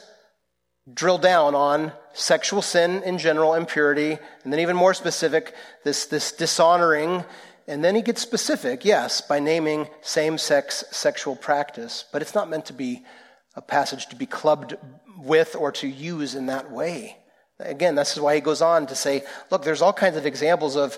drill 0.91 1.17
down 1.17 1.55
on 1.55 1.91
sexual 2.13 2.61
sin 2.61 3.03
in 3.03 3.17
general, 3.17 3.53
impurity, 3.53 4.17
and 4.43 4.53
then 4.53 4.61
even 4.61 4.77
more 4.77 4.93
specific, 4.93 5.53
this, 5.83 6.05
this 6.05 6.31
dishonoring. 6.31 7.25
And 7.68 7.84
then 7.84 7.95
he 7.95 8.01
gets 8.01 8.22
specific, 8.22 8.84
yes, 8.84 9.22
by 9.22 9.39
naming 9.39 9.88
same 10.01 10.38
sex 10.38 10.84
sexual 10.91 11.36
practice. 11.36 12.05
But 12.11 12.22
it's 12.22 12.36
not 12.36 12.49
meant 12.49 12.66
to 12.66 12.74
be 12.74 13.03
a 13.55 13.61
passage 13.61 14.07
to 14.07 14.16
be 14.16 14.26
clubbed 14.26 14.76
with 15.18 15.55
or 15.55 15.72
to 15.74 15.88
use 15.88 16.36
in 16.36 16.47
that 16.47 16.72
way. 16.72 17.18
Again, 17.59 17.95
this 17.95 18.14
is 18.14 18.20
why 18.20 18.36
he 18.36 18.41
goes 18.41 18.61
on 18.61 18.88
to 18.88 18.95
say, 18.95 19.24
look, 19.49 19.64
there's 19.64 19.82
all 19.82 19.93
kinds 19.93 20.18
of 20.18 20.26
examples 20.26 20.76
of, 20.76 20.97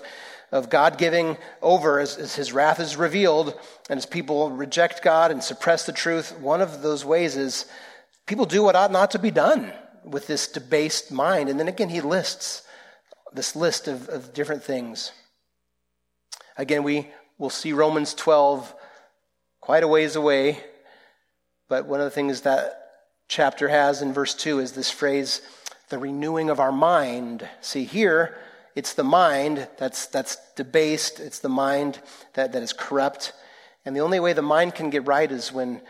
of 0.50 0.70
God 0.70 0.98
giving 0.98 1.36
over 1.62 2.00
as, 2.00 2.16
as 2.16 2.34
his 2.34 2.52
wrath 2.52 2.80
is 2.80 2.96
revealed 2.96 3.54
and 3.88 3.98
as 3.98 4.06
people 4.06 4.50
reject 4.50 5.02
God 5.02 5.30
and 5.30 5.42
suppress 5.42 5.86
the 5.86 5.92
truth. 5.92 6.36
One 6.40 6.62
of 6.62 6.82
those 6.82 7.04
ways 7.04 7.36
is 7.36 7.66
people 8.26 8.46
do 8.46 8.62
what 8.62 8.74
ought 8.74 8.90
not 8.90 9.12
to 9.12 9.18
be 9.18 9.30
done 9.30 9.72
with 10.02 10.26
this 10.26 10.48
debased 10.48 11.12
mind. 11.12 11.48
And 11.48 11.60
then 11.60 11.68
again, 11.68 11.90
he 11.90 12.00
lists 12.00 12.62
this 13.32 13.54
list 13.54 13.86
of, 13.86 14.08
of 14.08 14.32
different 14.32 14.64
things. 14.64 15.12
Again, 16.58 16.82
we 16.82 17.08
will 17.38 17.50
see 17.50 17.72
Romans 17.72 18.14
12 18.14 18.74
quite 19.60 19.82
a 19.82 19.88
ways 19.88 20.16
away. 20.16 20.62
But 21.68 21.86
one 21.86 22.00
of 22.00 22.04
the 22.04 22.10
things 22.10 22.42
that 22.42 22.82
chapter 23.28 23.68
has 23.68 24.02
in 24.02 24.12
verse 24.12 24.34
2 24.34 24.60
is 24.60 24.72
this 24.72 24.90
phrase, 24.90 25.42
the 25.88 25.98
renewing 25.98 26.50
of 26.50 26.60
our 26.60 26.72
mind. 26.72 27.48
See, 27.60 27.84
here, 27.84 28.36
it's 28.74 28.94
the 28.94 29.04
mind 29.04 29.68
that's, 29.78 30.06
that's 30.06 30.36
debased, 30.54 31.20
it's 31.20 31.40
the 31.40 31.48
mind 31.48 32.00
that, 32.34 32.52
that 32.52 32.62
is 32.62 32.72
corrupt. 32.72 33.32
And 33.84 33.96
the 33.96 34.00
only 34.00 34.20
way 34.20 34.32
the 34.32 34.42
mind 34.42 34.74
can 34.74 34.90
get 34.90 35.06
right 35.06 35.30
is 35.30 35.52
when 35.52 35.80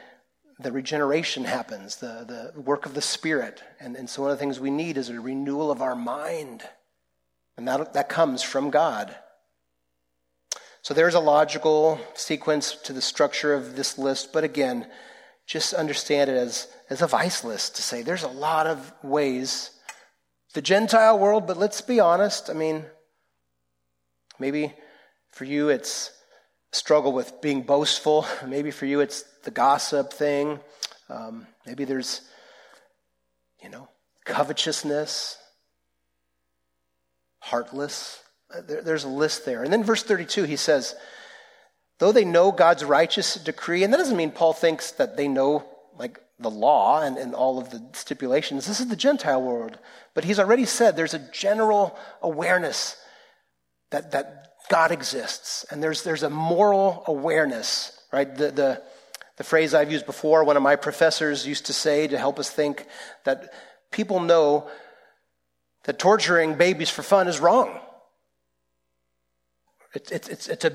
the 0.59 0.73
regeneration 0.73 1.45
happens, 1.45 1.97
the, 1.97 2.53
the 2.55 2.61
work 2.61 2.87
of 2.87 2.95
the 2.95 3.03
Spirit. 3.03 3.63
And, 3.79 3.97
and 3.97 4.09
so 4.09 4.23
one 4.23 4.31
of 4.31 4.39
the 4.39 4.41
things 4.41 4.59
we 4.59 4.71
need 4.71 4.97
is 4.97 5.11
a 5.11 5.21
renewal 5.21 5.71
of 5.71 5.83
our 5.83 5.97
mind. 5.97 6.63
And 7.57 7.69
that, 7.69 7.93
that 7.93 8.09
comes 8.09 8.43
from 8.43 8.71
God. 8.71 9.15
So 10.87 10.95
there's 10.95 11.17
a 11.17 11.21
logical 11.21 11.99
sequence 12.15 12.77
to 12.85 12.93
the 12.93 13.03
structure 13.03 13.53
of 13.53 13.75
this 13.75 13.99
list, 13.99 14.33
but 14.33 14.45
again, 14.45 14.87
just 15.45 15.75
understand 15.75 16.31
it 16.31 16.37
as, 16.37 16.69
as 16.89 17.03
a 17.03 17.09
vice 17.09 17.43
list 17.43 17.75
to 17.75 17.83
say 17.83 18.03
there's 18.03 18.23
a 18.23 18.29
lot 18.29 18.69
of 18.69 18.93
ways 19.03 19.73
the 20.55 20.63
Gentile 20.63 21.19
world, 21.19 21.45
but 21.45 21.57
let's 21.57 21.81
be 21.81 21.99
honest. 21.99 22.49
I 22.49 22.53
mean, 22.53 22.85
maybe 24.39 24.75
for 25.33 25.43
you 25.45 25.71
it's 25.71 26.13
struggle 26.71 27.13
with 27.13 27.41
being 27.41 27.63
boastful. 27.63 28.25
Maybe 28.47 28.71
for 28.71 28.87
you 28.87 29.01
it's 29.01 29.23
the 29.43 29.51
gossip 29.51 30.13
thing. 30.13 30.61
Um, 31.09 31.49
maybe 31.67 31.85
there's, 31.85 32.21
you 33.61 33.71
know, 33.71 33.89
covetousness, 34.25 35.37
heartless. 37.41 38.23
There, 38.67 38.83
there's 38.83 39.05
a 39.05 39.09
list 39.09 39.45
there. 39.45 39.63
And 39.63 39.73
then 39.73 39.85
verse 39.85 40.03
32, 40.03 40.45
he 40.45 40.57
says, 40.57 40.95
though 41.99 42.13
they 42.13 42.25
know 42.25 42.53
God's 42.53 42.85
righteous 42.85 43.35
decree, 43.35 43.85
and 43.85 43.93
that 43.93 43.99
doesn't 43.99 44.17
mean 44.17 44.31
Paul 44.31 44.53
thinks 44.53 44.93
that 44.93 45.17
they 45.17 45.29
know 45.29 45.65
like 45.99 46.21
the 46.39 46.51
law 46.51 47.03
and, 47.03 47.17
and 47.17 47.35
all 47.35 47.59
of 47.59 47.71
the 47.71 47.83
stipulations. 47.93 48.67
This 48.67 48.81
is 48.81 48.89
the 48.89 48.97
Gentile 48.97 49.43
world. 49.43 49.79
But 50.15 50.25
he's 50.25 50.39
already 50.39 50.67
said 50.67 50.97
there's 50.97 51.15
a 51.15 51.31
general 51.33 51.99
awareness 52.23 52.97
that, 53.91 54.13
that 54.13 54.53
God 54.69 54.93
exists. 54.93 55.65
And 55.71 55.83
there's, 55.83 56.03
there's 56.03 56.23
a 56.23 56.31
moral 56.31 57.05
awareness, 57.07 57.99
right? 58.13 58.35
The, 58.35 58.51
the, 58.51 58.83
the 59.37 59.45
phrase 59.45 59.75
I've 59.75 59.93
used 59.93 60.07
before, 60.07 60.45
one 60.45 60.57
of 60.57 60.63
my 60.63 60.77
professors 60.77 61.47
used 61.47 61.67
to 61.67 61.73
say 61.73 62.07
to 62.09 62.19
help 62.19 62.39
us 62.39 62.51
think 62.51 62.87
that 63.25 63.53
people 63.91 64.21
know 64.21 64.69
that 65.85 65.99
torturing 65.99 66.55
babies 66.55 66.91
for 66.91 67.03
fun 67.03 67.29
is 67.29 67.41
wrong. 67.41 67.79
It's, 69.97 70.11
it's, 70.11 70.29
it's, 70.29 70.49
it's 70.49 70.65
a 70.67 70.73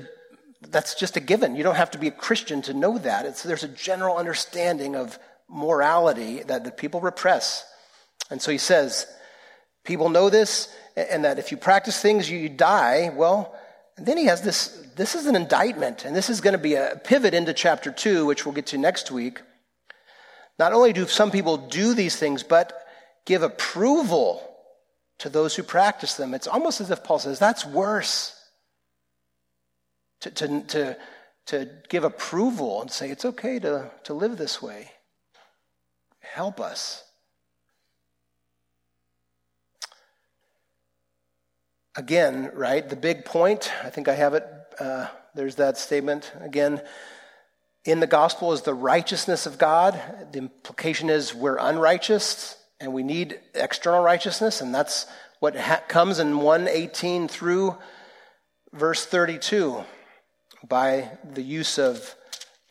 that's 0.68 0.96
just 0.96 1.16
a 1.16 1.20
given. 1.20 1.54
You 1.54 1.62
don't 1.62 1.76
have 1.76 1.92
to 1.92 1.98
be 1.98 2.08
a 2.08 2.12
Christian 2.12 2.60
to 2.62 2.74
know 2.74 2.98
that. 2.98 3.24
It's, 3.24 3.44
there's 3.44 3.62
a 3.62 3.68
general 3.68 4.16
understanding 4.16 4.96
of 4.96 5.18
morality 5.48 6.42
that, 6.44 6.76
people 6.76 7.00
repress. 7.00 7.64
And 8.30 8.42
so 8.42 8.50
he 8.50 8.58
says, 8.58 9.06
people 9.84 10.08
know 10.08 10.28
this, 10.28 10.74
and 10.96 11.24
that 11.24 11.38
if 11.38 11.52
you 11.52 11.56
practice 11.56 12.00
things, 12.00 12.28
you, 12.28 12.38
you 12.38 12.48
die. 12.48 13.12
Well, 13.14 13.54
and 13.96 14.06
then 14.06 14.16
he 14.16 14.26
has 14.26 14.42
this 14.42 14.78
this 14.96 15.14
is 15.14 15.26
an 15.26 15.36
indictment, 15.36 16.04
and 16.04 16.14
this 16.16 16.28
is 16.28 16.40
going 16.40 16.52
to 16.52 16.58
be 16.58 16.74
a 16.74 17.00
pivot 17.04 17.32
into 17.32 17.52
chapter 17.54 17.90
2, 17.92 18.26
which 18.26 18.44
we'll 18.44 18.54
get 18.54 18.66
to 18.66 18.78
next 18.78 19.10
week. 19.10 19.40
Not 20.58 20.72
only 20.72 20.92
do 20.92 21.06
some 21.06 21.30
people 21.30 21.56
do 21.56 21.94
these 21.94 22.16
things, 22.16 22.42
but 22.42 22.72
give 23.24 23.42
approval 23.42 24.46
to 25.18 25.28
those 25.28 25.54
who 25.54 25.62
practice 25.62 26.14
them. 26.14 26.34
It's 26.34 26.48
almost 26.48 26.80
as 26.80 26.90
if 26.90 27.04
Paul 27.04 27.20
says, 27.20 27.38
that's 27.38 27.64
worse 27.64 28.41
to, 30.22 30.30
to, 30.30 30.60
to, 30.62 30.96
to 31.46 31.68
give 31.88 32.04
approval 32.04 32.80
and 32.80 32.90
say 32.90 33.10
it's 33.10 33.24
okay 33.24 33.58
to, 33.58 33.90
to 34.04 34.14
live 34.14 34.36
this 34.36 34.62
way. 34.62 34.90
Help 36.20 36.60
us. 36.60 37.04
Again, 41.94 42.50
right, 42.54 42.88
the 42.88 42.96
big 42.96 43.24
point, 43.24 43.70
I 43.84 43.90
think 43.90 44.08
I 44.08 44.14
have 44.14 44.34
it, 44.34 44.46
uh, 44.78 45.08
there's 45.34 45.56
that 45.56 45.76
statement. 45.76 46.32
Again, 46.40 46.80
in 47.84 48.00
the 48.00 48.06
gospel 48.06 48.52
is 48.52 48.62
the 48.62 48.72
righteousness 48.72 49.44
of 49.44 49.58
God. 49.58 50.00
The 50.30 50.38
implication 50.38 51.10
is 51.10 51.34
we're 51.34 51.58
unrighteous 51.58 52.56
and 52.80 52.94
we 52.94 53.02
need 53.02 53.40
external 53.54 54.02
righteousness, 54.02 54.60
and 54.60 54.74
that's 54.74 55.06
what 55.40 55.56
ha- 55.56 55.82
comes 55.86 56.18
in 56.18 56.38
118 56.38 57.28
through 57.28 57.76
verse 58.72 59.04
32 59.04 59.84
by 60.68 61.10
the 61.24 61.42
use 61.42 61.78
of 61.78 62.14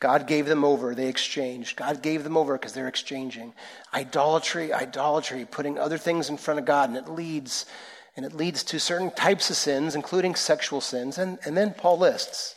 God 0.00 0.26
gave 0.26 0.46
them 0.46 0.64
over, 0.64 0.94
they 0.94 1.08
exchanged. 1.08 1.76
God 1.76 2.02
gave 2.02 2.24
them 2.24 2.36
over 2.36 2.58
because 2.58 2.72
they're 2.72 2.88
exchanging. 2.88 3.54
Idolatry, 3.94 4.72
idolatry, 4.72 5.46
putting 5.48 5.78
other 5.78 5.98
things 5.98 6.28
in 6.28 6.36
front 6.36 6.58
of 6.58 6.66
God, 6.66 6.88
and 6.88 6.98
it 6.98 7.08
leads 7.08 7.66
and 8.14 8.26
it 8.26 8.34
leads 8.34 8.62
to 8.64 8.78
certain 8.78 9.10
types 9.10 9.48
of 9.48 9.56
sins, 9.56 9.94
including 9.94 10.34
sexual 10.34 10.82
sins. 10.82 11.16
And, 11.16 11.38
and 11.46 11.56
then 11.56 11.72
Paul 11.72 11.98
lists 11.98 12.56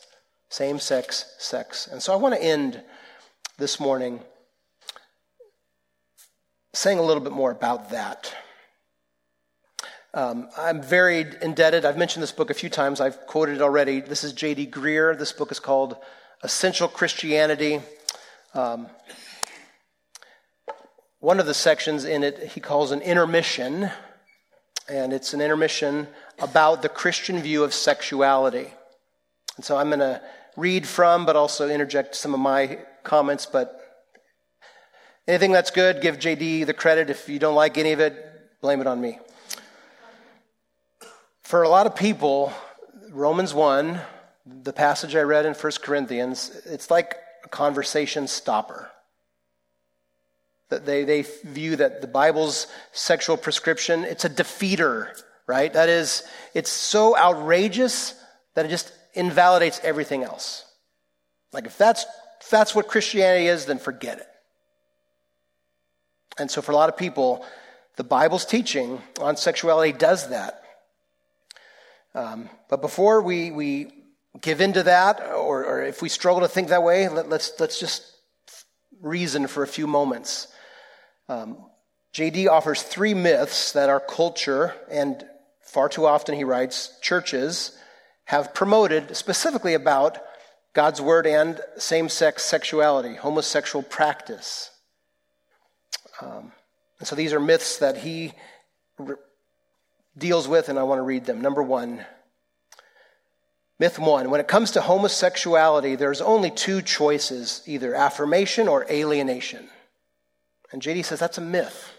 same 0.50 0.80
sex, 0.80 1.36
sex. 1.38 1.88
And 1.88 2.02
so 2.02 2.14
I 2.14 2.18
want 2.18 2.36
to 2.36 2.44
end 2.44 2.82
this 3.58 3.80
morning 3.80 4.22
saying 6.74 7.00
a 7.00 7.02
little 7.02 7.24
bit 7.24 7.32
more 7.32 7.52
about 7.52 7.90
that. 7.92 8.34
Um, 10.16 10.48
I'm 10.58 10.82
very 10.82 11.26
indebted. 11.42 11.84
I've 11.84 11.98
mentioned 11.98 12.24
this 12.24 12.32
book 12.32 12.50
a 12.50 12.54
few 12.54 12.70
times. 12.70 13.02
I've 13.02 13.28
quoted 13.28 13.56
it 13.56 13.62
already. 13.62 14.00
This 14.00 14.24
is 14.24 14.32
J.D. 14.32 14.68
Greear. 14.68 15.20
This 15.20 15.34
book 15.34 15.52
is 15.52 15.60
called 15.60 15.98
Essential 16.42 16.88
Christianity. 16.88 17.82
Um, 18.54 18.88
one 21.20 21.38
of 21.42 21.46
the 21.46 21.54
sections 21.54 22.06
in 22.06 22.24
it 22.24 22.54
he 22.54 22.62
calls 22.62 22.92
an 22.92 23.02
intermission, 23.02 23.92
and 24.88 25.12
it's 25.12 25.34
an 25.34 25.42
intermission 25.42 26.08
about 26.40 26.82
the 26.82 26.88
Christian 26.88 27.42
view 27.42 27.66
of 27.66 27.74
sexuality. 27.74 28.74
And 29.58 29.66
so 29.66 29.76
I'm 29.76 29.90
going 29.90 30.00
to 30.00 30.22
read 30.56 30.88
from, 30.88 31.26
but 31.26 31.36
also 31.36 31.68
interject 31.68 32.16
some 32.16 32.34
of 32.34 32.40
my 32.40 32.80
comments. 33.04 33.46
But 33.46 33.78
anything 35.28 35.52
that's 35.52 35.72
good, 35.72 36.02
give 36.02 36.20
JD 36.20 36.68
the 36.68 36.74
credit. 36.74 37.10
If 37.10 37.28
you 37.28 37.38
don't 37.38 37.56
like 37.56 37.78
any 37.78 37.92
of 37.92 38.00
it, 38.00 38.16
blame 38.62 38.80
it 38.80 38.88
on 38.88 39.02
me. 39.02 39.20
For 41.46 41.62
a 41.62 41.70
lot 41.70 41.86
of 41.86 41.96
people, 41.96 42.52
Romans 43.12 43.54
1, 43.54 44.02
the 44.64 44.74
passage 44.74 45.16
I 45.16 45.22
read 45.22 45.46
in 45.46 45.54
1 45.54 45.72
Corinthians, 45.84 46.50
it's 46.66 46.90
like 46.90 47.18
a 47.44 47.50
conversation 47.50 48.26
stopper. 48.26 48.90
That 50.70 50.88
they, 50.88 51.04
they 51.04 51.22
view 51.22 51.76
that 51.76 52.02
the 52.02 52.08
Bible's 52.08 52.66
sexual 52.94 53.38
prescription, 53.38 54.06
it's 54.06 54.26
a 54.26 54.30
defeater, 54.30 55.22
right? 55.46 55.72
That 55.72 55.88
is, 55.88 56.24
it's 56.56 56.72
so 56.72 57.16
outrageous 57.16 58.16
that 58.56 58.66
it 58.66 58.70
just 58.70 58.92
invalidates 59.14 59.80
everything 59.84 60.24
else. 60.24 60.66
Like 61.54 61.68
if 61.68 61.78
that's 61.78 62.08
if 62.42 62.50
that's 62.50 62.74
what 62.74 62.88
Christianity 62.88 63.46
is, 63.46 63.66
then 63.66 63.78
forget 63.78 64.18
it. 64.18 64.28
And 66.40 66.50
so 66.50 66.64
for 66.64 66.72
a 66.72 66.76
lot 66.76 66.90
of 66.90 66.98
people, 66.98 67.46
the 67.98 68.04
Bible's 68.04 68.46
teaching 68.46 69.00
on 69.22 69.38
sexuality 69.38 69.92
does 69.92 70.30
that. 70.30 70.64
Um, 72.16 72.50
but 72.70 72.82
before 72.82 73.22
we, 73.22 73.52
we 73.52 73.92
give 74.40 74.62
into 74.62 74.84
that, 74.84 75.22
or, 75.22 75.66
or 75.66 75.84
if 75.84 76.02
we 76.02 76.08
struggle 76.08 76.42
to 76.42 76.48
think 76.48 76.70
that 76.70 76.82
way, 76.82 77.10
let, 77.10 77.26
us 77.26 77.32
let's, 77.32 77.60
let's 77.60 77.80
just 77.80 78.04
reason 79.02 79.48
for 79.48 79.64
a 79.64 79.68
few 79.68 79.86
moments. 79.86 80.48
Um, 81.28 81.58
JD 82.14 82.48
offers 82.48 82.82
three 82.82 83.14
myths 83.14 83.74
that 83.74 83.90
our 83.90 84.00
culture, 84.00 84.74
and 84.90 85.26
far 85.62 85.90
too 85.90 86.06
often 86.06 86.36
he 86.36 86.46
writes, 86.46 86.98
churches, 87.02 87.78
have 88.24 88.54
promoted 88.54 89.16
specifically 89.18 89.74
about 89.74 90.20
God's 90.74 91.02
word 91.02 91.28
and 91.28 91.60
same 91.78 92.08
sex 92.08 92.46
sexuality, 92.46 93.16
homosexual 93.16 93.84
practice. 93.84 94.72
Um, 96.22 96.54
and 97.00 97.08
so 97.08 97.18
these 97.18 97.34
are 97.34 97.42
myths 97.42 97.80
that 97.80 97.98
he 97.98 98.32
deals 100.18 100.48
with, 100.48 100.70
and 100.70 100.80
I 100.80 100.84
want 100.84 101.00
to 101.00 101.04
read 101.04 101.26
them. 101.26 101.42
Number 101.42 101.62
one, 101.62 102.06
myth 103.80 104.00
one 104.00 104.30
when 104.30 104.40
it 104.40 104.48
comes 104.48 104.72
to 104.72 104.82
homosexuality, 104.82 105.96
there's 105.96 106.22
only 106.22 106.52
two 106.52 106.82
choices 106.82 107.62
either 107.66 107.94
affirmation 107.94 108.68
or 108.68 108.86
alienation. 108.90 109.70
And 110.72 110.82
JD 110.82 111.06
says 111.06 111.20
that's 111.20 111.38
a 111.38 111.42
myth. 111.42 111.92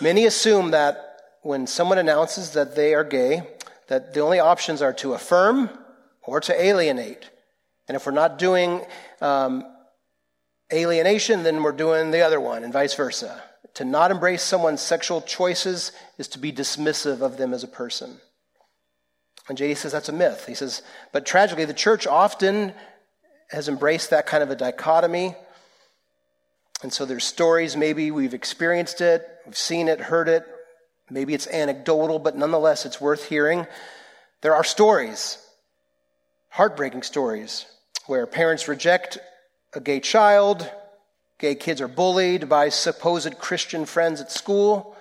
Many 0.00 0.26
assume 0.26 0.72
that 0.72 1.20
when 1.42 1.66
someone 1.66 1.98
announces 1.98 2.52
that 2.52 2.74
they 2.74 2.94
are 2.94 3.04
gay, 3.04 3.42
that 3.88 4.14
the 4.14 4.20
only 4.20 4.40
options 4.40 4.80
are 4.82 4.92
to 4.94 5.14
affirm 5.14 5.70
or 6.22 6.40
to 6.40 6.64
alienate. 6.64 7.28
And 7.88 7.96
if 7.96 8.06
we're 8.06 8.12
not 8.12 8.38
doing 8.38 8.84
um, 9.20 9.64
alienation, 10.72 11.42
then 11.42 11.62
we're 11.62 11.72
doing 11.72 12.10
the 12.10 12.22
other 12.22 12.40
one, 12.40 12.64
and 12.64 12.72
vice 12.72 12.94
versa. 12.94 13.42
To 13.74 13.84
not 13.84 14.10
embrace 14.10 14.42
someone's 14.42 14.82
sexual 14.82 15.22
choices 15.22 15.92
is 16.18 16.28
to 16.28 16.38
be 16.38 16.52
dismissive 16.52 17.22
of 17.22 17.38
them 17.38 17.54
as 17.54 17.64
a 17.64 17.68
person. 17.68 18.18
And 19.48 19.58
JD 19.58 19.76
says 19.76 19.92
that's 19.92 20.08
a 20.08 20.12
myth. 20.12 20.46
He 20.46 20.54
says, 20.54 20.82
but 21.12 21.26
tragically, 21.26 21.64
the 21.64 21.74
church 21.74 22.06
often 22.06 22.74
has 23.50 23.68
embraced 23.68 24.10
that 24.10 24.26
kind 24.26 24.42
of 24.42 24.50
a 24.50 24.56
dichotomy. 24.56 25.34
And 26.82 26.92
so 26.92 27.04
there's 27.04 27.24
stories, 27.24 27.76
maybe 27.76 28.10
we've 28.10 28.34
experienced 28.34 29.00
it, 29.00 29.26
we've 29.46 29.56
seen 29.56 29.88
it, 29.88 30.00
heard 30.00 30.28
it. 30.28 30.46
Maybe 31.10 31.34
it's 31.34 31.46
anecdotal, 31.46 32.18
but 32.18 32.36
nonetheless, 32.36 32.86
it's 32.86 33.00
worth 33.00 33.28
hearing. 33.28 33.66
There 34.40 34.54
are 34.54 34.64
stories, 34.64 35.38
heartbreaking 36.48 37.02
stories, 37.02 37.66
where 38.06 38.26
parents 38.26 38.66
reject 38.66 39.18
a 39.74 39.80
gay 39.80 40.00
child, 40.00 40.68
gay 41.42 41.54
kids 41.56 41.80
are 41.80 41.88
bullied 41.88 42.48
by 42.48 42.68
supposed 42.68 43.36
Christian 43.36 43.84
friends 43.84 44.20
at 44.20 44.30
school, 44.30 44.96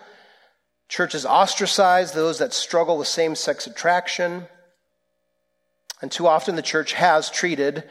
churches 0.89 1.23
ostracize 1.23 2.11
those 2.11 2.39
that 2.39 2.51
struggle 2.51 2.97
with 2.97 3.07
same 3.07 3.35
sex 3.35 3.67
attraction, 3.67 4.47
and 6.01 6.11
too 6.11 6.27
often 6.27 6.55
the 6.55 6.63
church 6.63 6.93
has 6.93 7.29
treated 7.29 7.83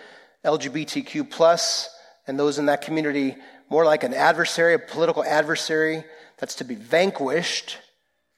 LGBTQ 0.44 1.30
plus 1.30 1.88
and 2.26 2.36
those 2.36 2.58
in 2.58 2.66
that 2.66 2.82
community 2.82 3.36
more 3.70 3.84
like 3.84 4.02
an 4.02 4.12
adversary, 4.12 4.74
a 4.74 4.80
political 4.80 5.22
adversary 5.22 6.02
that's 6.38 6.56
to 6.56 6.64
be 6.64 6.74
vanquished 6.74 7.78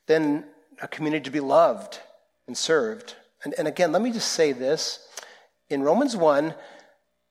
than 0.08 0.44
a 0.82 0.88
community 0.88 1.24
to 1.24 1.30
be 1.30 1.40
loved 1.40 2.00
and 2.46 2.56
served. 2.56 3.14
And, 3.44 3.54
and 3.56 3.66
again, 3.66 3.92
let 3.92 4.02
me 4.02 4.12
just 4.12 4.32
say 4.32 4.52
this. 4.52 4.98
In 5.70 5.82
Romans 5.82 6.14
1, 6.14 6.54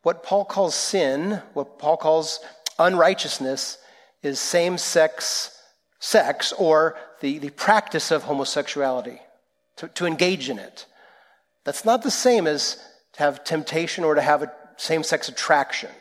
what 0.02 0.24
Paul 0.24 0.46
calls 0.46 0.74
sin, 0.74 1.44
what 1.54 1.78
Paul 1.78 1.98
calls 1.98 2.40
unrighteousness, 2.82 3.78
is 4.22 4.40
same 4.40 4.78
sex 4.78 5.58
sex 6.00 6.52
or 6.58 6.98
the, 7.22 7.38
the 7.38 7.52
practice 7.52 8.12
of 8.12 8.24
homosexuality, 8.24 9.20
to, 9.78 9.88
to 9.90 10.06
engage 10.06 10.50
in 10.50 10.60
it. 10.60 10.86
That's 11.64 11.86
not 11.86 12.02
the 12.02 12.12
same 12.12 12.48
as 12.48 12.84
to 13.14 13.20
have 13.20 13.44
temptation 13.44 14.04
or 14.04 14.16
to 14.16 14.22
have 14.22 14.42
a 14.42 14.52
same 14.78 15.04
sex 15.04 15.30
attraction. 15.30 15.92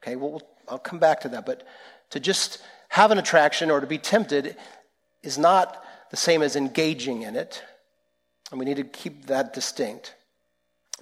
Okay, 0.00 0.16
well, 0.16 0.40
I'll 0.68 0.78
come 0.78 1.00
back 1.00 1.20
to 1.22 1.28
that. 1.30 1.44
But 1.44 1.66
to 2.10 2.20
just 2.20 2.62
have 2.88 3.10
an 3.10 3.18
attraction 3.18 3.70
or 3.70 3.80
to 3.80 3.86
be 3.86 3.98
tempted 3.98 4.56
is 5.22 5.38
not 5.38 5.82
the 6.10 6.16
same 6.16 6.42
as 6.42 6.54
engaging 6.54 7.22
in 7.22 7.34
it. 7.34 7.62
And 8.50 8.60
we 8.60 8.64
need 8.64 8.76
to 8.76 8.84
keep 8.84 9.26
that 9.26 9.52
distinct. 9.52 10.14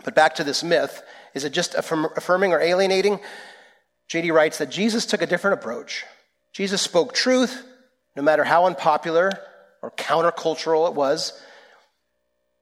But 0.03 0.15
back 0.15 0.37
to 0.37 0.45
this 0.45 0.65
myth 0.65 1.03
is 1.35 1.45
it 1.45 1.51
just 1.51 1.75
affirm, 1.75 2.07
affirming 2.17 2.53
or 2.53 2.61
alienating? 2.61 3.21
JD 4.11 4.33
writes 4.33 4.59
that 4.59 4.71
Jesus 4.71 5.07
took 5.07 5.23
a 5.23 5.27
different 5.27 5.61
approach. 5.61 6.05
Jesus 6.53 6.83
spoke 6.83 7.15
truth, 7.15 7.65
no 8.17 8.23
matter 8.23 8.45
how 8.45 8.67
unpopular 8.67 9.31
or 9.83 9.91
countercultural 9.91 10.89
it 10.89 10.95
was, 10.95 11.41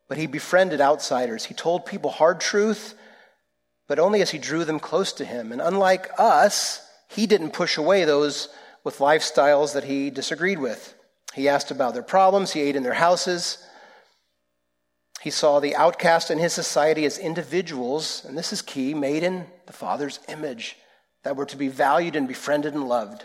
but 0.09 0.19
he 0.19 0.27
befriended 0.27 0.81
outsiders. 0.81 1.45
He 1.45 1.55
told 1.55 1.87
people 1.87 2.11
hard 2.11 2.41
truth, 2.41 2.95
but 3.87 3.99
only 3.99 4.23
as 4.23 4.31
he 4.31 4.39
drew 4.39 4.65
them 4.65 4.81
close 4.81 5.13
to 5.15 5.25
him. 5.25 5.53
And 5.53 5.61
unlike 5.61 6.11
us, 6.19 6.87
he 7.09 7.27
didn't 7.27 7.53
push 7.53 7.77
away 7.77 8.05
those 8.05 8.49
with 8.85 8.99
lifestyles 8.99 9.75
that 9.75 9.85
he 9.85 10.11
disagreed 10.11 10.59
with. 10.59 10.95
He 11.35 11.49
asked 11.49 11.71
about 11.71 11.95
their 11.95 12.03
problems, 12.03 12.53
he 12.53 12.61
ate 12.61 12.77
in 12.77 12.83
their 12.83 12.95
houses. 12.95 13.59
He 15.23 15.31
saw 15.31 15.61
the 15.61 15.77
outcast 15.77 16.31
in 16.31 16.39
his 16.39 16.53
society 16.53 17.05
as 17.05 17.17
individuals, 17.17 18.25
and 18.27 18.37
this 18.37 18.53
is 18.53 18.61
key, 18.61 18.93
made 18.93 19.23
in 19.23 19.47
the 19.67 19.73
Father's 19.73 20.19
image, 20.29 20.77
that 21.23 21.37
were 21.37 21.47
to 21.47 21.57
be 21.57 21.69
valued 21.69 22.17
and 22.17 22.29
befriended 22.29 22.75
and 22.75 22.89
loved. 22.89 23.25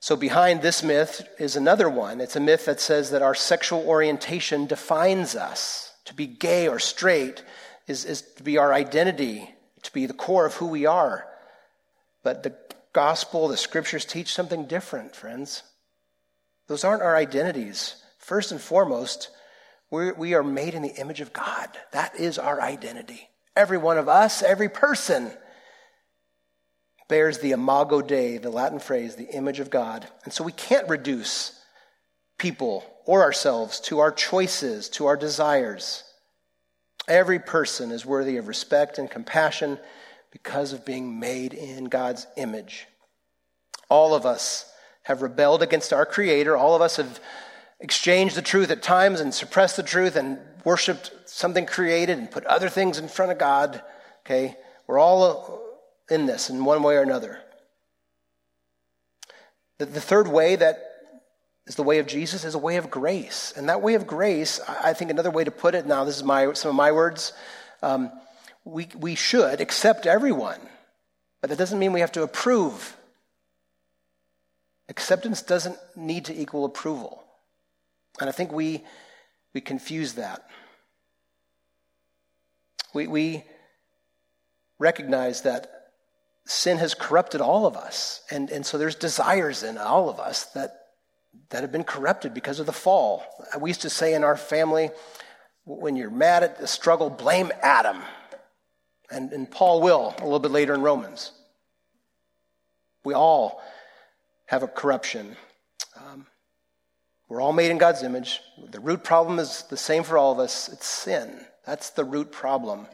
So, 0.00 0.16
behind 0.16 0.62
this 0.62 0.82
myth 0.82 1.26
is 1.38 1.56
another 1.56 1.88
one. 1.88 2.20
It's 2.20 2.36
a 2.36 2.40
myth 2.40 2.66
that 2.66 2.80
says 2.80 3.10
that 3.10 3.22
our 3.22 3.34
sexual 3.34 3.80
orientation 3.86 4.66
defines 4.66 5.34
us. 5.34 5.92
To 6.06 6.14
be 6.14 6.26
gay 6.26 6.68
or 6.68 6.78
straight 6.78 7.42
is, 7.86 8.04
is 8.04 8.22
to 8.22 8.42
be 8.42 8.58
our 8.58 8.72
identity, 8.72 9.50
to 9.82 9.92
be 9.92 10.06
the 10.06 10.14
core 10.14 10.46
of 10.46 10.54
who 10.54 10.68
we 10.68 10.86
are. 10.86 11.26
But 12.22 12.42
the 12.42 12.54
gospel, 12.92 13.48
the 13.48 13.56
scriptures 13.56 14.04
teach 14.04 14.32
something 14.32 14.66
different, 14.66 15.14
friends. 15.14 15.62
Those 16.68 16.84
aren't 16.84 17.02
our 17.02 17.16
identities. 17.16 17.96
First 18.18 18.52
and 18.52 18.60
foremost, 18.60 19.30
we're, 19.90 20.14
we 20.14 20.34
are 20.34 20.42
made 20.42 20.74
in 20.74 20.82
the 20.82 20.94
image 21.00 21.20
of 21.20 21.32
God. 21.32 21.68
That 21.92 22.14
is 22.16 22.38
our 22.38 22.60
identity. 22.60 23.28
Every 23.58 23.76
one 23.76 23.98
of 23.98 24.08
us, 24.08 24.40
every 24.40 24.68
person, 24.68 25.32
bears 27.08 27.38
the 27.38 27.50
imago 27.50 28.00
Dei, 28.00 28.38
the 28.38 28.50
Latin 28.50 28.78
phrase, 28.78 29.16
the 29.16 29.34
image 29.34 29.58
of 29.58 29.68
God. 29.68 30.06
And 30.22 30.32
so 30.32 30.44
we 30.44 30.52
can't 30.52 30.88
reduce 30.88 31.60
people 32.38 32.84
or 33.04 33.22
ourselves 33.22 33.80
to 33.80 33.98
our 33.98 34.12
choices, 34.12 34.88
to 34.90 35.06
our 35.06 35.16
desires. 35.16 36.04
Every 37.08 37.40
person 37.40 37.90
is 37.90 38.06
worthy 38.06 38.36
of 38.36 38.46
respect 38.46 38.96
and 38.96 39.10
compassion 39.10 39.80
because 40.30 40.72
of 40.72 40.84
being 40.84 41.18
made 41.18 41.52
in 41.52 41.86
God's 41.86 42.28
image. 42.36 42.86
All 43.88 44.14
of 44.14 44.24
us 44.24 44.70
have 45.02 45.20
rebelled 45.20 45.64
against 45.64 45.92
our 45.92 46.06
Creator. 46.06 46.56
All 46.56 46.76
of 46.76 46.82
us 46.82 46.94
have 46.94 47.18
exchanged 47.80 48.36
the 48.36 48.42
truth 48.42 48.70
at 48.70 48.84
times 48.84 49.20
and 49.20 49.34
suppressed 49.34 49.76
the 49.76 49.82
truth 49.82 50.14
and 50.14 50.38
worshiped 50.68 51.10
something 51.24 51.64
created 51.64 52.18
and 52.18 52.30
put 52.30 52.44
other 52.44 52.68
things 52.68 52.98
in 52.98 53.08
front 53.08 53.32
of 53.32 53.38
God. 53.38 53.82
Okay? 54.20 54.54
We're 54.86 54.98
all 54.98 55.62
in 56.10 56.26
this 56.26 56.50
in 56.50 56.62
one 56.62 56.82
way 56.82 56.96
or 56.96 57.02
another. 57.02 57.40
The, 59.78 59.86
the 59.86 60.00
third 60.00 60.28
way 60.28 60.56
that 60.56 60.76
is 61.66 61.76
the 61.76 61.82
way 61.82 62.00
of 62.00 62.06
Jesus 62.06 62.44
is 62.44 62.54
a 62.54 62.58
way 62.58 62.76
of 62.76 62.90
grace. 62.90 63.54
And 63.56 63.70
that 63.70 63.80
way 63.80 63.94
of 63.94 64.06
grace, 64.06 64.60
I 64.68 64.92
think 64.92 65.10
another 65.10 65.30
way 65.30 65.44
to 65.44 65.50
put 65.50 65.74
it 65.74 65.86
now, 65.86 66.04
this 66.04 66.16
is 66.16 66.24
my, 66.24 66.52
some 66.52 66.68
of 66.68 66.74
my 66.74 66.92
words, 66.92 67.32
um, 67.82 68.10
we, 68.64 68.88
we 68.94 69.14
should 69.14 69.62
accept 69.62 70.06
everyone, 70.06 70.60
but 71.40 71.48
that 71.48 71.58
doesn't 71.58 71.78
mean 71.78 71.94
we 71.94 72.00
have 72.00 72.12
to 72.12 72.22
approve. 72.22 72.94
Acceptance 74.90 75.40
doesn't 75.40 75.78
need 75.96 76.26
to 76.26 76.38
equal 76.38 76.66
approval. 76.66 77.24
And 78.20 78.28
I 78.28 78.32
think 78.32 78.52
we, 78.52 78.84
we 79.58 79.62
confuse 79.62 80.12
that. 80.12 80.46
We, 82.94 83.08
we 83.08 83.42
recognize 84.78 85.42
that 85.42 85.88
sin 86.46 86.78
has 86.78 86.94
corrupted 86.94 87.40
all 87.40 87.66
of 87.66 87.76
us. 87.76 88.22
And, 88.30 88.50
and 88.50 88.64
so 88.64 88.78
there's 88.78 88.94
desires 88.94 89.64
in 89.64 89.76
all 89.76 90.08
of 90.08 90.20
us 90.20 90.44
that, 90.52 90.76
that 91.50 91.62
have 91.62 91.72
been 91.72 91.82
corrupted 91.82 92.34
because 92.34 92.60
of 92.60 92.66
the 92.66 92.72
fall. 92.72 93.24
We 93.58 93.70
used 93.70 93.82
to 93.82 93.90
say 93.90 94.14
in 94.14 94.22
our 94.22 94.36
family, 94.36 94.90
when 95.64 95.96
you're 95.96 96.08
mad 96.08 96.44
at 96.44 96.60
the 96.60 96.68
struggle, 96.68 97.10
blame 97.10 97.50
Adam. 97.60 98.00
And, 99.10 99.32
and 99.32 99.50
Paul 99.50 99.80
will 99.80 100.14
a 100.18 100.22
little 100.22 100.38
bit 100.38 100.52
later 100.52 100.72
in 100.72 100.82
Romans. 100.82 101.32
We 103.02 103.12
all 103.12 103.60
have 104.46 104.62
a 104.62 104.68
corruption. 104.68 105.36
We're 107.28 107.42
all 107.42 107.52
made 107.52 107.70
in 107.70 107.78
God's 107.78 108.02
image. 108.02 108.40
The 108.70 108.80
root 108.80 109.04
problem 109.04 109.38
is 109.38 109.64
the 109.70 109.76
same 109.76 110.02
for 110.02 110.16
all 110.16 110.32
of 110.32 110.38
us 110.38 110.68
it's 110.68 110.86
sin. 110.86 111.44
That's 111.66 111.90
the 111.90 112.04
root 112.04 112.32
problem. 112.32 112.86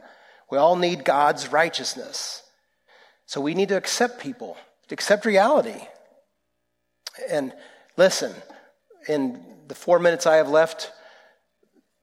We 0.51 0.57
all 0.57 0.75
need 0.75 1.05
God's 1.05 1.51
righteousness. 1.51 2.43
So 3.25 3.41
we 3.41 3.53
need 3.53 3.69
to 3.69 3.77
accept 3.77 4.19
people, 4.19 4.57
to 4.89 4.93
accept 4.93 5.25
reality. 5.25 5.81
And 7.29 7.53
listen, 7.97 8.33
in 9.07 9.43
the 9.67 9.75
four 9.75 9.99
minutes 9.99 10.27
I 10.27 10.35
have 10.35 10.49
left, 10.49 10.91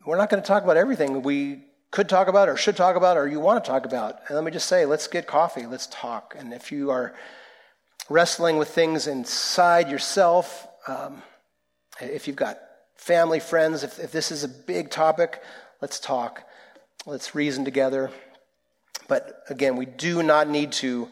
we're 0.06 0.16
not 0.16 0.30
going 0.30 0.42
to 0.42 0.46
talk 0.46 0.64
about 0.64 0.76
everything 0.76 1.22
we 1.22 1.64
could 1.90 2.08
talk 2.08 2.26
about 2.26 2.48
or 2.48 2.56
should 2.56 2.76
talk 2.76 2.96
about 2.96 3.16
or 3.18 3.28
you 3.28 3.38
want 3.38 3.62
to 3.62 3.70
talk 3.70 3.84
about. 3.84 4.16
And 4.26 4.34
let 4.34 4.44
me 4.44 4.50
just 4.50 4.66
say, 4.66 4.86
let's 4.86 5.06
get 5.06 5.26
coffee, 5.26 5.66
let's 5.66 5.86
talk. 5.88 6.34
And 6.36 6.52
if 6.52 6.72
you 6.72 6.90
are 6.90 7.14
wrestling 8.08 8.56
with 8.56 8.68
things 8.68 9.06
inside 9.06 9.90
yourself, 9.90 10.66
um, 10.88 11.22
if 12.00 12.26
you've 12.26 12.36
got 12.36 12.58
family, 12.96 13.40
friends, 13.40 13.82
if, 13.82 13.98
if 13.98 14.12
this 14.12 14.30
is 14.30 14.44
a 14.44 14.48
big 14.48 14.90
topic, 14.90 15.42
let's 15.80 15.98
talk. 15.98 16.42
Let's 17.04 17.34
reason 17.34 17.64
together. 17.64 18.10
But 19.08 19.42
again, 19.48 19.76
we 19.76 19.86
do 19.86 20.22
not 20.22 20.48
need 20.48 20.72
to 20.72 21.08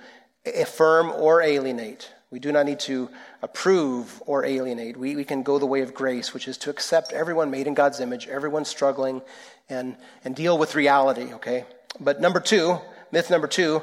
affirm 0.47 1.11
or 1.11 1.43
alienate. 1.43 2.11
We 2.31 2.39
do 2.39 2.53
not 2.53 2.64
need 2.64 2.78
to 2.81 3.11
approve 3.43 4.22
or 4.24 4.45
alienate. 4.45 4.97
We, 4.97 5.16
we 5.16 5.24
can 5.24 5.43
go 5.43 5.59
the 5.59 5.66
way 5.66 5.81
of 5.81 5.93
grace, 5.95 6.33
which 6.33 6.47
is 6.47 6.57
to 6.59 6.70
accept 6.70 7.12
everyone 7.12 7.51
made 7.51 7.66
in 7.66 7.74
God's 7.74 7.99
image, 7.99 8.28
everyone 8.28 8.64
struggling, 8.64 9.20
and, 9.68 9.97
and 10.24 10.37
deal 10.37 10.57
with 10.57 10.76
reality, 10.76 11.33
okay? 11.35 11.64
But 11.99 12.20
number 12.20 12.39
two, 12.39 12.78
myth 13.11 13.31
number 13.31 13.49
two, 13.49 13.83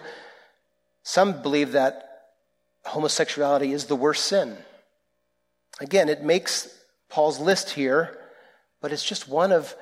some 1.04 1.42
believe 1.42 1.74
that 1.74 2.04
homosexuality 2.86 3.74
is 3.74 3.86
the 3.86 3.96
worst 3.96 4.26
sin. 4.26 4.58
Again, 5.82 6.08
it 6.08 6.24
makes 6.24 6.74
Paul's 7.10 7.40
list 7.40 7.72
here, 7.72 8.18
but 8.82 8.92
it's 8.92 9.04
just 9.04 9.28
one 9.28 9.52
of 9.52 9.76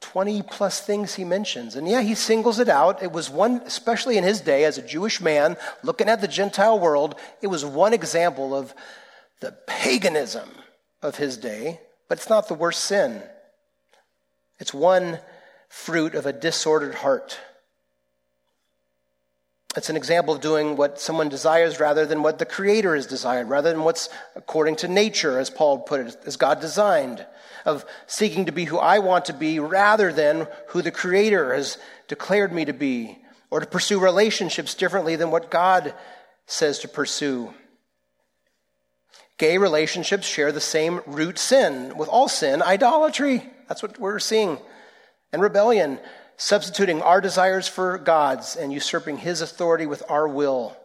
20 0.00 0.42
plus 0.42 0.80
things 0.80 1.14
he 1.14 1.24
mentions. 1.24 1.76
And 1.76 1.88
yeah, 1.88 2.02
he 2.02 2.14
singles 2.14 2.58
it 2.58 2.68
out. 2.68 3.02
It 3.02 3.12
was 3.12 3.30
one, 3.30 3.62
especially 3.64 4.18
in 4.18 4.24
his 4.24 4.40
day 4.40 4.64
as 4.64 4.76
a 4.76 4.86
Jewish 4.86 5.20
man 5.20 5.56
looking 5.82 6.08
at 6.08 6.20
the 6.20 6.28
Gentile 6.28 6.78
world, 6.78 7.14
it 7.40 7.46
was 7.46 7.64
one 7.64 7.94
example 7.94 8.54
of 8.54 8.74
the 9.40 9.52
paganism 9.66 10.48
of 11.00 11.16
his 11.16 11.36
day, 11.36 11.80
but 12.08 12.18
it's 12.18 12.28
not 12.28 12.48
the 12.48 12.54
worst 12.54 12.84
sin. 12.84 13.22
It's 14.58 14.74
one 14.74 15.18
fruit 15.68 16.14
of 16.14 16.26
a 16.26 16.32
disordered 16.32 16.96
heart. 16.96 17.38
It's 19.74 19.88
an 19.88 19.96
example 19.96 20.34
of 20.34 20.40
doing 20.42 20.76
what 20.76 21.00
someone 21.00 21.30
desires 21.30 21.80
rather 21.80 22.04
than 22.04 22.22
what 22.22 22.38
the 22.38 22.44
Creator 22.44 22.94
has 22.94 23.06
desired, 23.06 23.48
rather 23.48 23.70
than 23.70 23.84
what's 23.84 24.10
according 24.36 24.76
to 24.76 24.88
nature, 24.88 25.38
as 25.38 25.48
Paul 25.48 25.78
put 25.78 26.00
it, 26.00 26.16
as 26.26 26.36
God 26.36 26.60
designed, 26.60 27.24
of 27.64 27.86
seeking 28.06 28.46
to 28.46 28.52
be 28.52 28.64
who 28.64 28.78
I 28.78 28.98
want 28.98 29.26
to 29.26 29.32
be 29.32 29.58
rather 29.60 30.12
than 30.12 30.46
who 30.68 30.82
the 30.82 30.90
Creator 30.90 31.54
has 31.54 31.78
declared 32.06 32.52
me 32.52 32.66
to 32.66 32.74
be, 32.74 33.18
or 33.50 33.60
to 33.60 33.66
pursue 33.66 33.98
relationships 33.98 34.74
differently 34.74 35.16
than 35.16 35.30
what 35.30 35.50
God 35.50 35.94
says 36.46 36.80
to 36.80 36.88
pursue. 36.88 37.54
Gay 39.38 39.56
relationships 39.56 40.26
share 40.26 40.52
the 40.52 40.60
same 40.60 41.00
root 41.06 41.38
sin. 41.38 41.96
With 41.96 42.08
all 42.08 42.28
sin, 42.28 42.62
idolatry. 42.62 43.42
That's 43.68 43.82
what 43.82 43.98
we're 43.98 44.18
seeing. 44.18 44.58
And 45.32 45.40
rebellion 45.40 45.98
substituting 46.42 47.00
our 47.02 47.20
desires 47.20 47.68
for 47.68 47.96
God's 47.98 48.56
and 48.56 48.72
usurping 48.72 49.16
His 49.16 49.42
authority 49.42 49.86
with 49.86 50.02
our 50.08 50.26
will. 50.26 50.76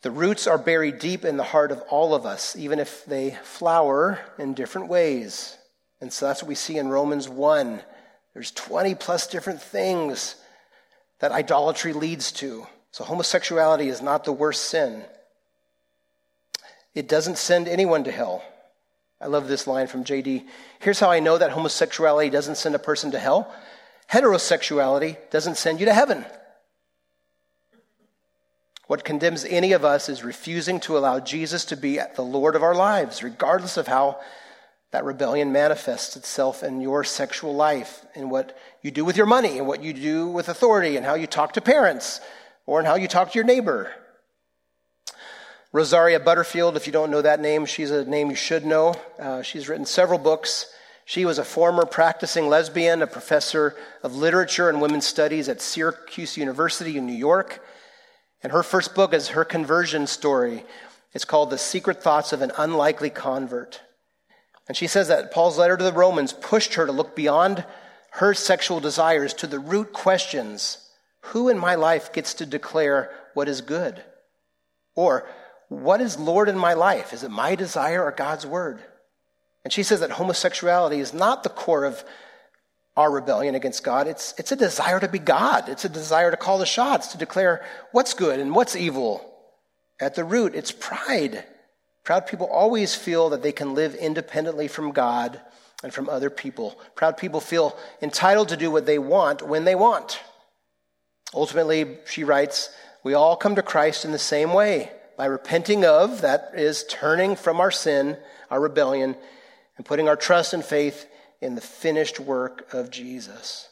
The 0.00 0.10
roots 0.10 0.46
are 0.46 0.56
buried 0.56 0.98
deep 0.98 1.26
in 1.26 1.36
the 1.36 1.44
heart 1.44 1.70
of 1.70 1.82
all 1.90 2.14
of 2.14 2.24
us, 2.24 2.56
even 2.56 2.78
if 2.78 3.04
they 3.04 3.36
flower 3.42 4.18
in 4.38 4.54
different 4.54 4.88
ways. 4.88 5.58
And 6.00 6.10
so 6.10 6.26
that's 6.26 6.42
what 6.42 6.48
we 6.48 6.54
see 6.54 6.78
in 6.78 6.88
Romans 6.88 7.28
1. 7.28 7.82
There's 8.32 8.50
20 8.52 8.94
plus 8.94 9.26
different 9.26 9.60
things 9.60 10.36
that 11.18 11.30
idolatry 11.30 11.92
leads 11.92 12.32
to. 12.32 12.66
So 12.92 13.04
homosexuality 13.04 13.88
is 13.88 14.00
not 14.00 14.24
the 14.24 14.32
worst 14.32 14.64
sin. 14.64 15.04
It 16.94 17.08
doesn't 17.08 17.36
send 17.36 17.68
anyone 17.68 18.04
to 18.04 18.10
hell. 18.10 18.42
I 19.20 19.26
love 19.26 19.48
this 19.48 19.66
line 19.66 19.88
from 19.88 20.04
JD. 20.04 20.44
Here's 20.78 21.00
how 21.00 21.10
I 21.10 21.20
know 21.20 21.38
that 21.38 21.50
homosexuality 21.50 22.30
doesn't 22.30 22.56
send 22.56 22.74
a 22.74 22.78
person 22.78 23.10
to 23.12 23.18
hell 23.18 23.52
heterosexuality 24.10 25.16
doesn't 25.30 25.56
send 25.56 25.80
you 25.80 25.86
to 25.86 25.94
heaven. 25.94 26.24
What 28.86 29.04
condemns 29.04 29.44
any 29.44 29.72
of 29.72 29.84
us 29.84 30.08
is 30.08 30.24
refusing 30.24 30.80
to 30.80 30.96
allow 30.96 31.20
Jesus 31.20 31.66
to 31.66 31.76
be 31.76 32.00
the 32.16 32.22
Lord 32.22 32.56
of 32.56 32.62
our 32.62 32.74
lives, 32.74 33.22
regardless 33.22 33.76
of 33.76 33.86
how 33.86 34.18
that 34.92 35.04
rebellion 35.04 35.52
manifests 35.52 36.16
itself 36.16 36.62
in 36.62 36.80
your 36.80 37.04
sexual 37.04 37.54
life, 37.54 38.06
in 38.14 38.30
what 38.30 38.56
you 38.80 38.90
do 38.90 39.04
with 39.04 39.18
your 39.18 39.26
money, 39.26 39.58
and 39.58 39.66
what 39.66 39.82
you 39.82 39.92
do 39.92 40.28
with 40.28 40.48
authority, 40.48 40.96
and 40.96 41.04
how 41.04 41.14
you 41.14 41.26
talk 41.26 41.52
to 41.52 41.60
parents, 41.60 42.22
or 42.64 42.80
in 42.80 42.86
how 42.86 42.94
you 42.94 43.08
talk 43.08 43.32
to 43.32 43.34
your 43.38 43.44
neighbor. 43.44 43.92
Rosaria 45.72 46.18
Butterfield, 46.18 46.76
if 46.76 46.86
you 46.86 46.92
don't 46.92 47.10
know 47.10 47.20
that 47.20 47.40
name, 47.40 47.66
she's 47.66 47.90
a 47.90 48.04
name 48.04 48.30
you 48.30 48.36
should 48.36 48.64
know. 48.64 48.94
Uh, 49.18 49.42
she's 49.42 49.68
written 49.68 49.84
several 49.84 50.18
books. 50.18 50.72
She 51.04 51.26
was 51.26 51.38
a 51.38 51.44
former 51.44 51.84
practicing 51.84 52.48
lesbian, 52.48 53.02
a 53.02 53.06
professor 53.06 53.76
of 54.02 54.16
literature 54.16 54.70
and 54.70 54.80
women's 54.80 55.06
studies 55.06 55.48
at 55.48 55.60
Syracuse 55.60 56.38
University 56.38 56.96
in 56.96 57.06
New 57.06 57.12
York. 57.12 57.62
And 58.42 58.52
her 58.52 58.62
first 58.62 58.94
book 58.94 59.12
is 59.12 59.28
her 59.28 59.44
conversion 59.44 60.06
story. 60.06 60.64
It's 61.12 61.26
called 61.26 61.50
The 61.50 61.58
Secret 61.58 62.02
Thoughts 62.02 62.32
of 62.32 62.40
an 62.40 62.52
Unlikely 62.56 63.10
Convert. 63.10 63.80
And 64.68 64.76
she 64.76 64.86
says 64.86 65.08
that 65.08 65.32
Paul's 65.32 65.58
letter 65.58 65.76
to 65.76 65.84
the 65.84 65.92
Romans 65.92 66.32
pushed 66.32 66.74
her 66.74 66.86
to 66.86 66.92
look 66.92 67.14
beyond 67.14 67.64
her 68.12 68.32
sexual 68.32 68.80
desires 68.80 69.34
to 69.34 69.46
the 69.46 69.58
root 69.58 69.92
questions 69.92 70.78
Who 71.32 71.50
in 71.50 71.58
my 71.58 71.74
life 71.74 72.12
gets 72.12 72.32
to 72.34 72.46
declare 72.46 73.10
what 73.34 73.48
is 73.48 73.60
good? 73.60 74.02
Or 74.94 75.28
what 75.68 76.00
is 76.00 76.18
Lord 76.18 76.48
in 76.48 76.58
my 76.58 76.74
life? 76.74 77.12
Is 77.12 77.22
it 77.22 77.30
my 77.30 77.54
desire 77.54 78.02
or 78.04 78.12
God's 78.12 78.46
word? 78.46 78.80
And 79.64 79.72
she 79.72 79.82
says 79.82 80.00
that 80.00 80.12
homosexuality 80.12 80.98
is 80.98 81.12
not 81.12 81.42
the 81.42 81.50
core 81.50 81.84
of 81.84 82.02
our 82.96 83.10
rebellion 83.10 83.54
against 83.54 83.84
God. 83.84 84.06
It's, 84.06 84.34
it's 84.38 84.50
a 84.50 84.56
desire 84.56 84.98
to 84.98 85.08
be 85.08 85.18
God. 85.18 85.68
It's 85.68 85.84
a 85.84 85.88
desire 85.88 86.30
to 86.30 86.36
call 86.36 86.58
the 86.58 86.66
shots, 86.66 87.08
to 87.08 87.18
declare 87.18 87.64
what's 87.92 88.14
good 88.14 88.40
and 88.40 88.54
what's 88.54 88.74
evil. 88.74 89.24
At 90.00 90.14
the 90.14 90.24
root, 90.24 90.54
it's 90.54 90.72
pride. 90.72 91.44
Proud 92.02 92.26
people 92.26 92.46
always 92.46 92.94
feel 92.94 93.30
that 93.30 93.42
they 93.42 93.52
can 93.52 93.74
live 93.74 93.94
independently 93.94 94.68
from 94.68 94.92
God 94.92 95.40
and 95.82 95.92
from 95.92 96.08
other 96.08 96.30
people. 96.30 96.80
Proud 96.94 97.16
people 97.18 97.40
feel 97.40 97.76
entitled 98.00 98.48
to 98.48 98.56
do 98.56 98.70
what 98.70 98.86
they 98.86 98.98
want 98.98 99.46
when 99.46 99.64
they 99.64 99.74
want. 99.74 100.18
Ultimately, 101.34 101.98
she 102.06 102.24
writes, 102.24 102.70
we 103.04 103.12
all 103.14 103.36
come 103.36 103.54
to 103.56 103.62
Christ 103.62 104.04
in 104.04 104.12
the 104.12 104.18
same 104.18 104.52
way 104.54 104.90
by 105.18 105.26
repenting 105.26 105.84
of, 105.84 106.20
that 106.20 106.52
is, 106.54 106.84
turning 106.84 107.34
from 107.34 107.60
our 107.60 107.72
sin, 107.72 108.16
our 108.52 108.60
rebellion, 108.60 109.16
and 109.76 109.84
putting 109.84 110.08
our 110.08 110.14
trust 110.14 110.54
and 110.54 110.64
faith 110.64 111.06
in 111.40 111.56
the 111.56 111.60
finished 111.60 112.20
work 112.20 112.72
of 112.72 112.88
Jesus. 112.88 113.68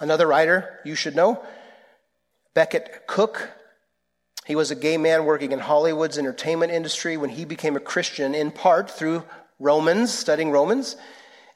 Another 0.00 0.26
writer 0.26 0.78
you 0.84 0.94
should 0.94 1.16
know, 1.16 1.42
Becket 2.52 3.06
Cook. 3.06 3.50
He 4.44 4.54
was 4.54 4.70
a 4.70 4.74
gay 4.74 4.98
man 4.98 5.24
working 5.24 5.52
in 5.52 5.60
Hollywood's 5.60 6.18
entertainment 6.18 6.72
industry 6.72 7.16
when 7.16 7.30
he 7.30 7.46
became 7.46 7.74
a 7.74 7.80
Christian, 7.80 8.34
in 8.34 8.50
part 8.50 8.90
through 8.90 9.24
Romans, 9.58 10.12
studying 10.12 10.50
Romans. 10.50 10.94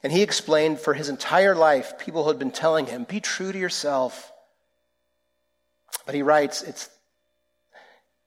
And 0.01 0.11
he 0.11 0.23
explained 0.23 0.79
for 0.79 0.95
his 0.95 1.09
entire 1.09 1.53
life, 1.53 1.99
people 1.99 2.27
had 2.27 2.39
been 2.39 2.51
telling 2.51 2.87
him, 2.87 3.03
be 3.03 3.19
true 3.19 3.51
to 3.51 3.59
yourself. 3.59 4.31
But 6.07 6.15
he 6.15 6.23
writes, 6.23 6.63
it's 6.63 6.89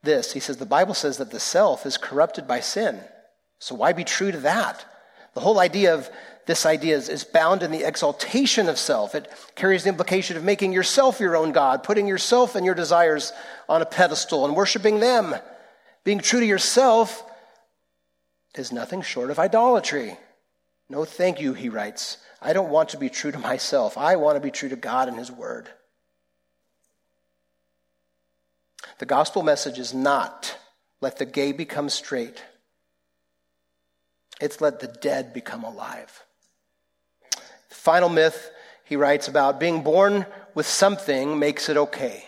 this. 0.02 0.32
He 0.32 0.40
says, 0.40 0.56
The 0.56 0.66
Bible 0.66 0.94
says 0.94 1.18
that 1.18 1.30
the 1.30 1.40
self 1.40 1.86
is 1.86 1.96
corrupted 1.96 2.46
by 2.46 2.60
sin. 2.60 3.00
So 3.58 3.74
why 3.74 3.92
be 3.92 4.04
true 4.04 4.30
to 4.30 4.38
that? 4.38 4.84
The 5.34 5.40
whole 5.40 5.58
idea 5.58 5.94
of 5.94 6.08
this 6.46 6.64
idea 6.64 6.96
is, 6.96 7.08
is 7.08 7.24
bound 7.24 7.62
in 7.62 7.70
the 7.70 7.86
exaltation 7.86 8.68
of 8.68 8.78
self. 8.78 9.14
It 9.14 9.30
carries 9.54 9.82
the 9.82 9.90
implication 9.90 10.36
of 10.36 10.44
making 10.44 10.72
yourself 10.72 11.20
your 11.20 11.36
own 11.36 11.52
God, 11.52 11.82
putting 11.82 12.06
yourself 12.06 12.54
and 12.54 12.64
your 12.64 12.74
desires 12.74 13.32
on 13.68 13.82
a 13.82 13.86
pedestal 13.86 14.46
and 14.46 14.56
worshiping 14.56 14.98
them. 14.98 15.34
Being 16.04 16.20
true 16.20 16.40
to 16.40 16.46
yourself 16.46 17.22
is 18.54 18.72
nothing 18.72 19.02
short 19.02 19.30
of 19.30 19.38
idolatry. 19.38 20.16
No, 20.88 21.04
thank 21.04 21.38
you, 21.40 21.52
he 21.52 21.68
writes. 21.68 22.16
I 22.40 22.52
don't 22.52 22.70
want 22.70 22.90
to 22.90 22.98
be 22.98 23.10
true 23.10 23.30
to 23.30 23.38
myself. 23.38 23.98
I 23.98 24.16
want 24.16 24.36
to 24.36 24.40
be 24.40 24.50
true 24.50 24.68
to 24.70 24.76
God 24.76 25.08
and 25.08 25.18
His 25.18 25.30
Word. 25.30 25.68
The 28.98 29.06
gospel 29.06 29.42
message 29.42 29.78
is 29.78 29.94
not 29.94 30.58
let 31.00 31.18
the 31.18 31.24
gay 31.24 31.52
become 31.52 31.88
straight, 31.88 32.42
it's 34.40 34.60
let 34.60 34.80
the 34.80 34.88
dead 34.88 35.32
become 35.32 35.64
alive. 35.64 36.24
The 37.68 37.74
final 37.74 38.08
myth 38.08 38.50
he 38.84 38.96
writes 38.96 39.28
about 39.28 39.60
being 39.60 39.82
born 39.82 40.26
with 40.54 40.66
something 40.66 41.38
makes 41.38 41.68
it 41.68 41.76
okay. 41.76 42.24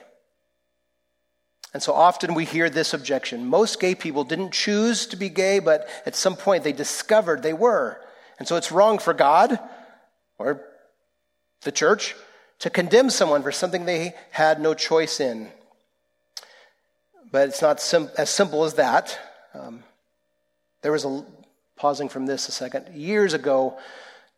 And 1.72 1.82
so 1.82 1.92
often 1.92 2.34
we 2.34 2.44
hear 2.44 2.68
this 2.68 2.94
objection. 2.94 3.46
Most 3.46 3.80
gay 3.80 3.94
people 3.94 4.24
didn't 4.24 4.52
choose 4.52 5.06
to 5.06 5.16
be 5.16 5.28
gay, 5.28 5.60
but 5.60 5.88
at 6.04 6.16
some 6.16 6.36
point 6.36 6.64
they 6.64 6.72
discovered 6.72 7.42
they 7.42 7.52
were. 7.52 8.00
And 8.38 8.48
so 8.48 8.56
it's 8.56 8.72
wrong 8.72 8.98
for 8.98 9.14
God 9.14 9.58
or 10.38 10.62
the 11.62 11.72
church 11.72 12.16
to 12.58 12.70
condemn 12.70 13.08
someone 13.10 13.42
for 13.42 13.52
something 13.52 13.84
they 13.84 14.14
had 14.30 14.60
no 14.60 14.74
choice 14.74 15.20
in. 15.20 15.48
But 17.30 17.48
it's 17.48 17.62
not 17.62 17.80
sim- 17.80 18.10
as 18.18 18.30
simple 18.30 18.64
as 18.64 18.74
that. 18.74 19.18
Um, 19.54 19.84
there 20.82 20.92
was 20.92 21.04
a, 21.04 21.24
pausing 21.76 22.08
from 22.08 22.26
this 22.26 22.48
a 22.48 22.52
second, 22.52 22.94
years 22.94 23.34
ago, 23.34 23.78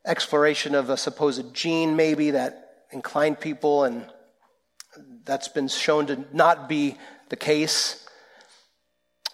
exploration 0.05 0.75
of 0.75 0.91
a 0.91 0.97
supposed 0.97 1.55
gene 1.55 1.97
maybe 1.97 2.33
that 2.33 2.85
inclined 2.93 3.41
people, 3.41 3.85
and 3.85 4.07
that's 5.25 5.49
been 5.49 5.69
shown 5.69 6.07
to 6.07 6.25
not 6.33 6.69
be 6.69 6.97
the 7.29 7.37
case. 7.37 8.07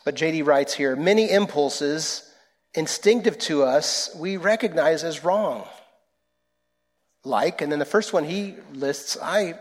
But 0.04 0.14
JD 0.14 0.46
writes 0.46 0.74
here 0.74 0.96
many 0.96 1.30
impulses 1.30 2.24
instinctive 2.74 3.38
to 3.38 3.64
us 3.64 4.14
we 4.16 4.36
recognize 4.36 5.04
as 5.04 5.24
wrong. 5.24 5.66
like. 7.24 7.60
And 7.60 7.70
then 7.70 7.78
the 7.78 7.84
first 7.84 8.12
one 8.12 8.24
he 8.24 8.54
lists, 8.72 9.18
I 9.20 9.58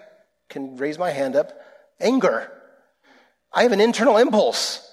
can 0.50 0.78
raise 0.78 0.98
my 0.98 1.10
hand 1.10 1.36
up 1.36 1.52
anger. 2.00 2.52
I 3.58 3.64
have 3.64 3.72
an 3.72 3.82
internal 3.82 4.18
impulse 4.18 4.88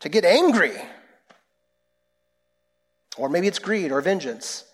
to 0.00 0.08
get 0.08 0.24
angry. 0.24 0.72
Or 3.18 3.28
maybe 3.28 3.48
it's 3.48 3.58
greed 3.58 3.92
or 3.92 4.00
vengeance. 4.00 4.64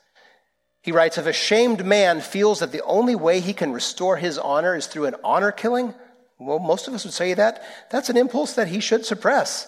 He 0.82 0.92
writes 0.92 1.18
If 1.18 1.26
a 1.26 1.32
shamed 1.32 1.84
man 1.84 2.20
feels 2.20 2.60
that 2.60 2.70
the 2.70 2.84
only 2.84 3.16
way 3.16 3.40
he 3.40 3.54
can 3.54 3.72
restore 3.72 4.18
his 4.18 4.38
honor 4.38 4.76
is 4.76 4.86
through 4.86 5.06
an 5.06 5.16
honor 5.24 5.50
killing, 5.50 5.94
well, 6.38 6.60
most 6.60 6.86
of 6.86 6.94
us 6.94 7.02
would 7.02 7.12
say 7.12 7.34
that 7.34 7.60
that's 7.90 8.08
an 8.08 8.16
impulse 8.16 8.52
that 8.52 8.68
he 8.68 8.78
should 8.78 9.04
suppress, 9.04 9.66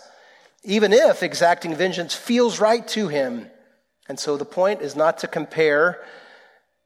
even 0.63 0.93
if 0.93 1.25
exacting 1.25 1.75
vengeance 1.75 2.15
feels 2.15 2.61
right 2.61 2.87
to 2.87 3.09
him. 3.09 3.51
And 4.09 4.17
so 4.21 4.37
the 4.37 4.45
point 4.45 4.81
is 4.81 4.95
not 4.95 5.19
to 5.19 5.27
compare 5.27 6.01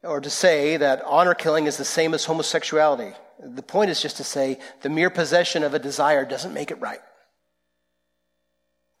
or 0.01 0.19
to 0.19 0.31
say 0.31 0.77
that 0.77 1.03
honor 1.05 1.35
killing 1.35 1.67
is 1.67 1.77
the 1.77 1.85
same 1.85 2.15
as 2.15 2.25
homosexuality. 2.25 3.13
The 3.43 3.61
point 3.61 3.89
is 3.89 4.01
just 4.01 4.17
to 4.17 4.23
say 4.23 4.59
the 4.81 4.89
mere 4.89 5.09
possession 5.09 5.63
of 5.63 5.73
a 5.73 5.79
desire 5.79 6.25
doesn't 6.25 6.53
make 6.53 6.71
it 6.71 6.79
right. 6.79 7.01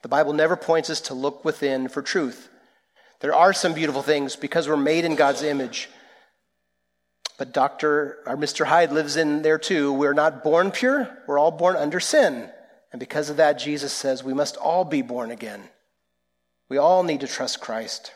The 0.01 0.09
Bible 0.09 0.33
never 0.33 0.55
points 0.55 0.89
us 0.89 1.01
to 1.01 1.13
look 1.13 1.43
within 1.45 1.87
for 1.87 2.01
truth. 2.01 2.49
There 3.21 3.33
are 3.33 3.53
some 3.53 3.73
beautiful 3.73 4.01
things 4.01 4.35
because 4.35 4.67
we're 4.67 4.77
made 4.77 5.05
in 5.05 5.15
God's 5.15 5.41
image. 5.41 5.89
But 7.37 7.53
Dr. 7.53 8.19
or 8.25 8.37
Mr. 8.37 8.65
Hyde 8.65 8.91
lives 8.91 9.15
in 9.15 9.41
there 9.41 9.57
too. 9.57 9.91
We're 9.91 10.13
not 10.13 10.43
born 10.43 10.71
pure, 10.71 11.09
we're 11.27 11.39
all 11.39 11.51
born 11.51 11.75
under 11.75 11.99
sin. 11.99 12.49
And 12.91 12.99
because 12.99 13.29
of 13.29 13.37
that, 13.37 13.59
Jesus 13.59 13.91
says 13.91 14.23
we 14.23 14.33
must 14.33 14.57
all 14.57 14.85
be 14.85 15.01
born 15.01 15.31
again. 15.31 15.63
We 16.69 16.77
all 16.77 17.03
need 17.03 17.21
to 17.21 17.27
trust 17.27 17.59
Christ. 17.59 18.13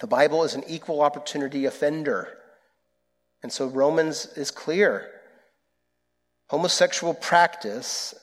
The 0.00 0.06
Bible 0.06 0.44
is 0.44 0.54
an 0.54 0.64
equal 0.66 1.02
opportunity 1.02 1.66
offender. 1.66 2.28
And 3.42 3.52
so 3.52 3.66
Romans 3.66 4.26
is 4.36 4.50
clear. 4.50 5.10
Homosexual 6.52 7.14
practice, 7.14 8.14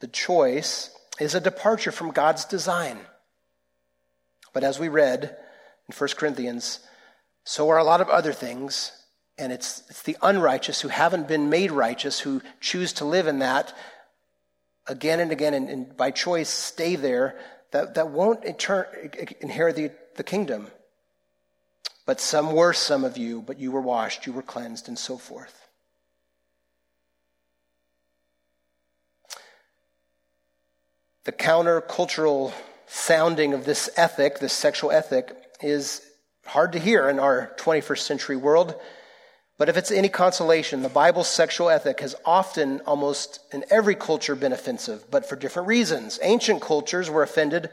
the 0.00 0.08
choice, 0.08 0.90
is 1.20 1.36
a 1.36 1.40
departure 1.40 1.92
from 1.92 2.10
God's 2.10 2.44
design. 2.44 2.98
But 4.52 4.64
as 4.64 4.80
we 4.80 4.88
read 4.88 5.36
in 5.88 5.94
1 5.96 6.08
Corinthians, 6.16 6.80
so 7.44 7.68
are 7.68 7.78
a 7.78 7.84
lot 7.84 8.00
of 8.00 8.08
other 8.08 8.32
things. 8.32 8.90
And 9.38 9.52
it's, 9.52 9.84
it's 9.88 10.02
the 10.02 10.16
unrighteous 10.20 10.80
who 10.80 10.88
haven't 10.88 11.28
been 11.28 11.50
made 11.50 11.70
righteous 11.70 12.18
who 12.18 12.42
choose 12.60 12.92
to 12.94 13.04
live 13.04 13.28
in 13.28 13.38
that 13.38 13.76
again 14.88 15.20
and 15.20 15.30
again 15.30 15.54
and, 15.54 15.70
and 15.70 15.96
by 15.96 16.10
choice 16.10 16.48
stay 16.48 16.96
there 16.96 17.38
that, 17.70 17.94
that 17.94 18.10
won't 18.10 18.44
inherit 18.44 19.76
the, 19.76 19.92
the 20.16 20.24
kingdom. 20.24 20.66
But 22.06 22.20
some 22.20 22.50
were 22.54 22.72
some 22.72 23.04
of 23.04 23.16
you, 23.16 23.40
but 23.40 23.60
you 23.60 23.70
were 23.70 23.80
washed, 23.80 24.26
you 24.26 24.32
were 24.32 24.42
cleansed, 24.42 24.88
and 24.88 24.98
so 24.98 25.16
forth. 25.16 25.59
The 31.30 31.36
countercultural 31.36 32.52
sounding 32.88 33.54
of 33.54 33.64
this 33.64 33.88
ethic, 33.96 34.40
this 34.40 34.52
sexual 34.52 34.90
ethic, 34.90 35.32
is 35.60 36.02
hard 36.44 36.72
to 36.72 36.80
hear 36.80 37.08
in 37.08 37.20
our 37.20 37.52
21st 37.56 38.00
century 38.00 38.34
world. 38.34 38.74
But 39.56 39.68
if 39.68 39.76
it's 39.76 39.92
any 39.92 40.08
consolation, 40.08 40.82
the 40.82 40.88
Bible's 40.88 41.28
sexual 41.28 41.70
ethic 41.70 42.00
has 42.00 42.16
often, 42.24 42.80
almost 42.80 43.38
in 43.52 43.64
every 43.70 43.94
culture, 43.94 44.34
been 44.34 44.52
offensive, 44.52 45.08
but 45.08 45.24
for 45.24 45.36
different 45.36 45.68
reasons. 45.68 46.18
Ancient 46.20 46.62
cultures 46.62 47.08
were 47.08 47.22
offended 47.22 47.70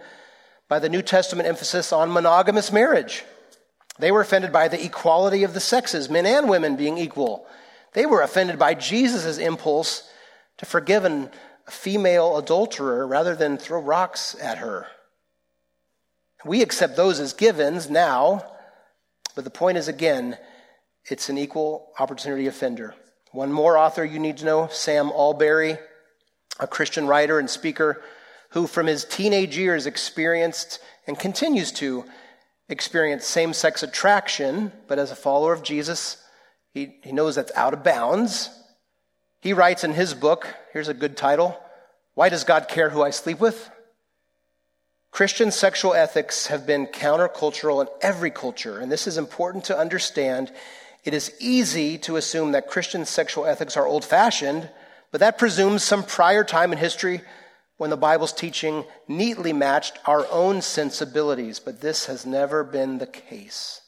by 0.70 0.78
the 0.78 0.88
New 0.88 1.02
Testament 1.02 1.50
emphasis 1.50 1.92
on 1.92 2.14
monogamous 2.14 2.72
marriage. 2.72 3.24
They 3.98 4.12
were 4.12 4.22
offended 4.22 4.52
by 4.52 4.68
the 4.68 4.86
equality 4.86 5.44
of 5.44 5.56
the 5.56 5.60
sexes, 5.60 6.12
men 6.12 6.28
and 6.28 6.48
women 6.48 6.76
being 6.76 7.00
equal. 7.00 7.48
They 7.94 8.06
were 8.06 8.22
offended 8.22 8.60
by 8.60 8.76
Jesus' 8.76 9.40
impulse 9.40 10.08
to 10.58 10.68
forgive 10.68 11.06
female 11.70 12.38
adulterer 12.38 13.06
rather 13.06 13.36
than 13.36 13.58
throw 13.58 13.82
rocks 13.82 14.36
at 14.42 14.60
her. 14.60 14.88
We 16.46 16.62
accept 16.62 16.96
those 16.96 17.20
as 17.20 17.34
givens 17.34 17.90
now, 17.90 18.46
but 19.36 19.44
the 19.44 19.50
point 19.50 19.78
is 19.78 19.88
again, 19.88 20.38
it's 21.10 21.30
an 21.30 21.38
equal 21.38 21.92
opportunity 22.00 22.48
offender. 22.48 22.96
One 23.32 23.52
more 23.52 23.78
author 23.78 24.04
you 24.04 24.20
need 24.20 24.38
to 24.38 24.46
know 24.46 24.68
Sam 24.72 25.10
Allberry, 25.10 25.78
a 26.60 26.68
Christian 26.68 27.08
writer 27.08 27.40
and 27.40 27.50
speaker 27.50 28.02
who, 28.52 28.68
from 28.68 28.88
his 28.88 29.04
teenage 29.06 29.58
years, 29.58 29.86
experienced 29.86 30.80
and 31.06 31.20
continues 31.20 31.72
to 31.74 32.06
experience 32.70 33.26
same 33.26 33.54
sex 33.54 33.84
attraction, 33.84 34.72
but 34.88 35.00
as 35.00 35.12
a 35.12 35.16
follower 35.16 35.54
of 35.54 35.64
Jesus, 35.64 36.18
he, 36.74 37.00
he 37.04 37.12
knows 37.12 37.36
that's 37.36 37.52
out 37.56 37.74
of 37.74 37.84
bounds. 37.84 38.50
He 39.40 39.54
writes 39.54 39.84
in 39.84 39.94
his 39.94 40.14
book, 40.14 40.48
here's 40.74 40.88
a 40.88 40.94
good 40.94 41.16
title 41.16 41.60
Why 42.16 42.30
Does 42.30 42.44
God 42.44 42.68
Care 42.68 42.90
Who 42.90 43.02
I 43.02 43.12
Sleep 43.12 43.40
With? 43.40 43.70
Christian 45.12 45.52
sexual 45.52 45.94
ethics 45.94 46.48
have 46.48 46.68
been 46.68 46.88
countercultural 46.88 47.82
in 47.82 47.88
every 48.02 48.30
culture, 48.30 48.80
and 48.80 48.92
this 48.92 49.08
is 49.08 49.18
important 49.18 49.66
to 49.66 49.78
understand. 49.78 50.52
It 51.04 51.14
is 51.14 51.34
easy 51.40 51.98
to 52.00 52.18
assume 52.18 52.52
that 52.52 52.68
Christian 52.68 53.06
sexual 53.06 53.46
ethics 53.46 53.78
are 53.78 53.88
old 53.88 54.06
fashioned, 54.06 54.70
but 55.12 55.20
that 55.20 55.38
presumes 55.38 55.84
some 55.84 56.04
prior 56.04 56.44
time 56.44 56.72
in 56.72 56.78
history 56.78 57.22
when 57.78 57.90
the 57.90 57.98
Bible's 57.98 58.34
teaching 58.34 58.84
neatly 59.08 59.54
matched 59.54 59.98
our 60.06 60.28
own 60.32 60.62
sensibilities, 60.62 61.60
but 61.60 61.82
this 61.82 62.08
has 62.08 62.26
never 62.26 62.64
been 62.64 62.98
the 62.98 63.08
case. 63.08 63.82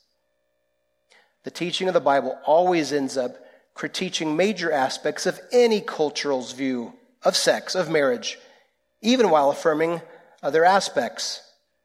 The 1.43 1.51
teaching 1.51 1.87
of 1.87 1.93
the 1.93 1.99
Bible 1.99 2.37
always 2.45 2.93
ends 2.93 3.17
up 3.17 3.37
critiquing 3.80 4.36
major 4.36 4.69
aspects 4.69 5.25
of 5.25 5.39
any 5.53 5.80
cultural's 5.80 6.51
view 6.51 6.91
of 7.23 7.34
sex, 7.34 7.75
of 7.75 7.89
marriage, 7.89 8.38
even 9.01 9.30
while 9.30 9.49
affirming 9.49 10.01
other 10.43 10.65
aspects. 10.65 11.41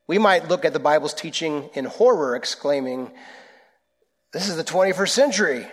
We 0.09 0.19
might 0.19 0.49
look 0.49 0.65
at 0.65 0.73
the 0.73 0.81
Bible's 0.81 1.15
teaching 1.15 1.71
in 1.75 1.85
horror, 1.85 2.35
exclaiming, 2.35 3.13
This 4.33 4.49
is 4.49 4.57
the 4.57 4.65
21st 4.65 5.09
century. 5.09 5.67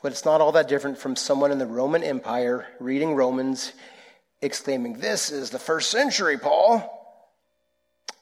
But 0.00 0.12
it's 0.12 0.24
not 0.24 0.40
all 0.40 0.52
that 0.52 0.68
different 0.68 0.98
from 0.98 1.16
someone 1.16 1.50
in 1.50 1.58
the 1.58 1.66
Roman 1.66 2.04
Empire 2.04 2.66
reading 2.78 3.14
Romans, 3.14 3.72
exclaiming, 4.42 4.98
This 4.98 5.32
is 5.32 5.50
the 5.50 5.58
first 5.58 5.90
century, 5.90 6.38
Paul. 6.38 6.88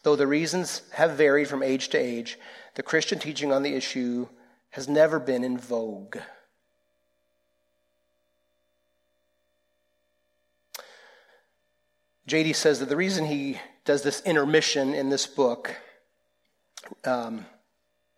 Though 0.05 0.16
the 0.16 0.27
reasons 0.27 0.81
have 0.93 1.18
varied 1.18 1.49
from 1.49 1.62
age 1.62 1.91
to 1.91 1.99
age, 1.99 2.39
the 2.77 2.83
Christian 2.83 3.18
teaching 3.18 3.53
on 3.53 3.62
the 3.62 3.75
issue 3.75 4.27
has 4.70 4.89
never 4.89 5.20
been 5.20 5.45
in 5.45 5.59
vogue. 5.59 6.16
JD 12.29 12.55
says 12.55 12.81
that 12.81 12.89
the 12.89 12.97
reason 12.97 13.27
he 13.27 13.61
does 13.85 14.03
this 14.03 14.23
intermission 14.23 14.95
in 14.95 15.11
this 15.11 15.27
book 15.27 15.77
um, 17.05 17.47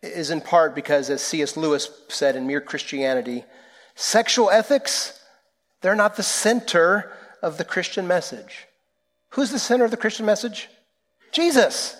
is 0.01 0.29
in 0.29 0.41
part 0.41 0.75
because, 0.75 1.09
as 1.09 1.23
C.S. 1.23 1.57
Lewis 1.57 1.89
said 2.07 2.35
in 2.35 2.45
Mere 2.45 2.61
Christianity, 2.61 3.43
sexual 3.95 4.49
ethics, 4.51 5.19
they're 5.81 5.95
not 5.95 6.15
the 6.15 6.23
center 6.23 7.11
of 7.41 7.57
the 7.57 7.65
Christian 7.65 8.07
message. 8.07 8.67
Who's 9.29 9.51
the 9.51 9.59
center 9.59 9.85
of 9.85 9.91
the 9.91 9.97
Christian 9.97 10.25
message? 10.25 10.69
Jesus. 11.31 11.97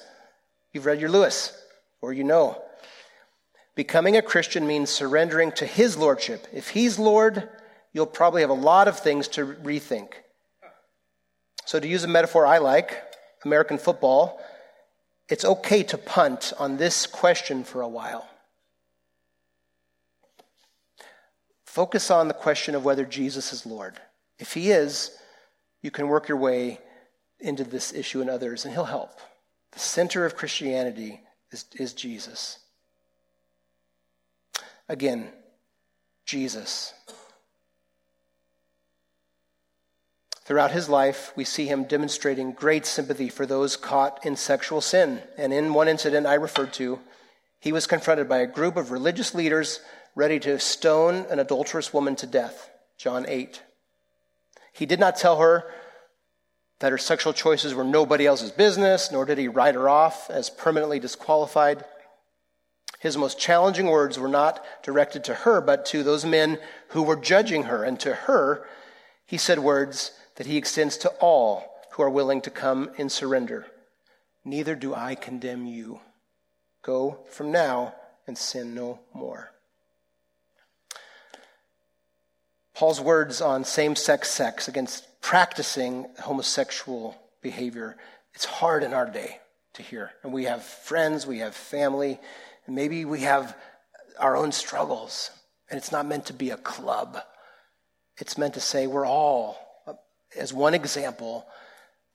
You've 0.74 0.86
read 0.86 1.00
your 1.00 1.10
Lewis, 1.10 1.58
or 2.02 2.14
you 2.14 2.24
know. 2.24 2.62
Becoming 3.76 4.16
a 4.16 4.22
Christian 4.22 4.68
means 4.68 4.90
surrendering 4.90 5.52
to 5.54 5.66
his 5.66 5.98
lordship. 5.98 6.48
If 6.54 6.70
he's 6.70 7.00
Lord, 7.00 7.50
you'll 7.94 8.06
probably 8.06 8.42
have 8.42 8.50
a 8.50 8.54
lot 8.54 8.88
of 8.88 9.00
things 9.00 9.28
to 9.30 9.46
rethink. 9.46 10.10
So, 11.66 11.80
to 11.80 11.88
use 11.88 12.04
a 12.04 12.08
metaphor 12.08 12.46
I 12.46 12.60
like, 12.60 13.02
American 13.44 13.78
football, 13.78 14.40
it's 15.30 15.46
okay 15.46 15.84
to 15.84 15.98
punt 15.98 16.54
on 16.60 16.78
this 16.78 17.08
question 17.08 17.64
for 17.64 17.82
a 17.82 17.88
while. 17.88 18.28
Focus 21.66 22.10
on 22.12 22.28
the 22.28 22.34
question 22.34 22.76
of 22.76 22.86
whether 22.86 23.04
Jesus 23.04 23.52
is 23.52 23.66
Lord. 23.66 24.00
If 24.40 24.54
he 24.54 24.72
is, 24.72 25.12
you 25.82 25.92
can 25.92 26.08
work 26.08 26.30
your 26.30 26.38
way 26.38 26.80
into 27.40 27.64
this 27.64 27.94
issue 27.94 28.22
and 28.22 28.30
others, 28.30 28.64
and 28.64 28.74
he'll 28.74 28.86
help. 28.86 29.20
The 29.72 29.80
center 29.80 30.26
of 30.26 30.36
Christianity 30.36 31.22
is, 31.52 31.66
is 31.76 31.94
Jesus. 31.94 32.60
Again, 34.88 35.30
Jesus. 36.26 36.94
Throughout 40.46 40.72
his 40.72 40.88
life, 40.88 41.34
we 41.36 41.44
see 41.44 41.66
him 41.66 41.86
demonstrating 41.86 42.52
great 42.52 42.86
sympathy 42.86 43.30
for 43.30 43.48
those 43.48 43.76
caught 43.76 44.24
in 44.24 44.36
sexual 44.36 44.80
sin. 44.80 45.22
And 45.38 45.52
in 45.52 45.74
one 45.74 45.88
incident 45.88 46.28
I 46.28 46.36
referred 46.36 46.72
to, 46.74 47.00
he 47.60 47.72
was 47.72 47.88
confronted 47.88 48.30
by 48.30 48.38
a 48.38 48.48
group 48.48 48.78
of 48.78 48.92
religious 48.92 49.34
leaders 49.34 49.80
ready 50.14 50.40
to 50.42 50.60
stone 50.60 51.26
an 51.32 51.40
adulterous 51.40 51.92
woman 51.92 52.16
to 52.18 52.28
death. 52.28 52.70
John 52.96 53.26
8. 53.28 53.64
He 54.72 54.86
did 54.86 55.00
not 55.00 55.16
tell 55.16 55.40
her 55.40 55.64
that 56.80 56.92
her 56.92 56.98
sexual 57.00 57.34
choices 57.34 57.74
were 57.74 57.84
nobody 57.84 58.28
else's 58.28 58.52
business, 58.52 59.12
nor 59.12 59.26
did 59.26 59.40
he 59.40 59.48
write 59.48 59.74
her 59.74 59.90
off 59.90 60.30
as 60.30 60.52
permanently 60.52 61.00
disqualified. 61.00 61.84
His 63.00 63.18
most 63.18 63.40
challenging 63.40 63.88
words 63.88 64.20
were 64.20 64.28
not 64.28 64.64
directed 64.84 65.24
to 65.24 65.34
her, 65.34 65.60
but 65.60 65.88
to 65.88 66.04
those 66.04 66.24
men 66.24 66.60
who 66.90 67.02
were 67.02 67.16
judging 67.16 67.64
her. 67.64 67.84
And 67.84 68.00
to 68.02 68.14
her, 68.14 68.68
he 69.26 69.38
said 69.38 69.60
words 69.60 70.12
that 70.36 70.48
he 70.48 70.58
extends 70.58 70.98
to 70.98 71.10
all 71.20 71.64
who 71.92 72.04
are 72.04 72.10
willing 72.10 72.42
to 72.42 72.50
come 72.50 72.90
in 72.98 73.10
surrender. 73.10 73.66
Neither 74.44 74.76
do 74.76 74.94
I 74.94 75.16
condemn 75.16 75.66
you. 75.66 76.00
Go 76.84 77.20
from 77.30 77.52
now 77.52 77.96
and 78.28 78.38
sin 78.38 78.76
no 78.76 79.00
more. 79.14 79.52
Paul's 82.74 83.00
words 83.00 83.40
on 83.40 83.64
same 83.64 83.96
sex 83.96 84.30
sex 84.30 84.68
against 84.68 85.22
practicing 85.22 86.08
homosexual 86.20 87.16
behavior, 87.42 87.96
it's 88.34 88.46
hard 88.46 88.84
in 88.84 88.94
our 88.94 89.10
day 89.10 89.40
to 89.74 89.82
hear. 89.82 90.12
And 90.24 90.34
we 90.34 90.44
have 90.44 90.64
friends, 90.64 91.26
we 91.26 91.40
have 91.40 91.56
family, 91.56 92.20
and 92.66 92.76
maybe 92.76 93.06
we 93.06 93.22
have 93.22 93.56
our 94.20 94.36
own 94.36 94.52
struggles. 94.52 95.32
And 95.70 95.78
it's 95.78 95.92
not 95.92 96.06
meant 96.06 96.26
to 96.28 96.34
be 96.34 96.50
a 96.50 96.58
club, 96.58 97.18
it's 98.18 98.38
meant 98.38 98.54
to 98.54 98.60
say 98.60 98.88
we're 98.88 99.06
all, 99.06 99.58
as 100.38 100.54
one 100.54 100.74
example, 100.74 101.46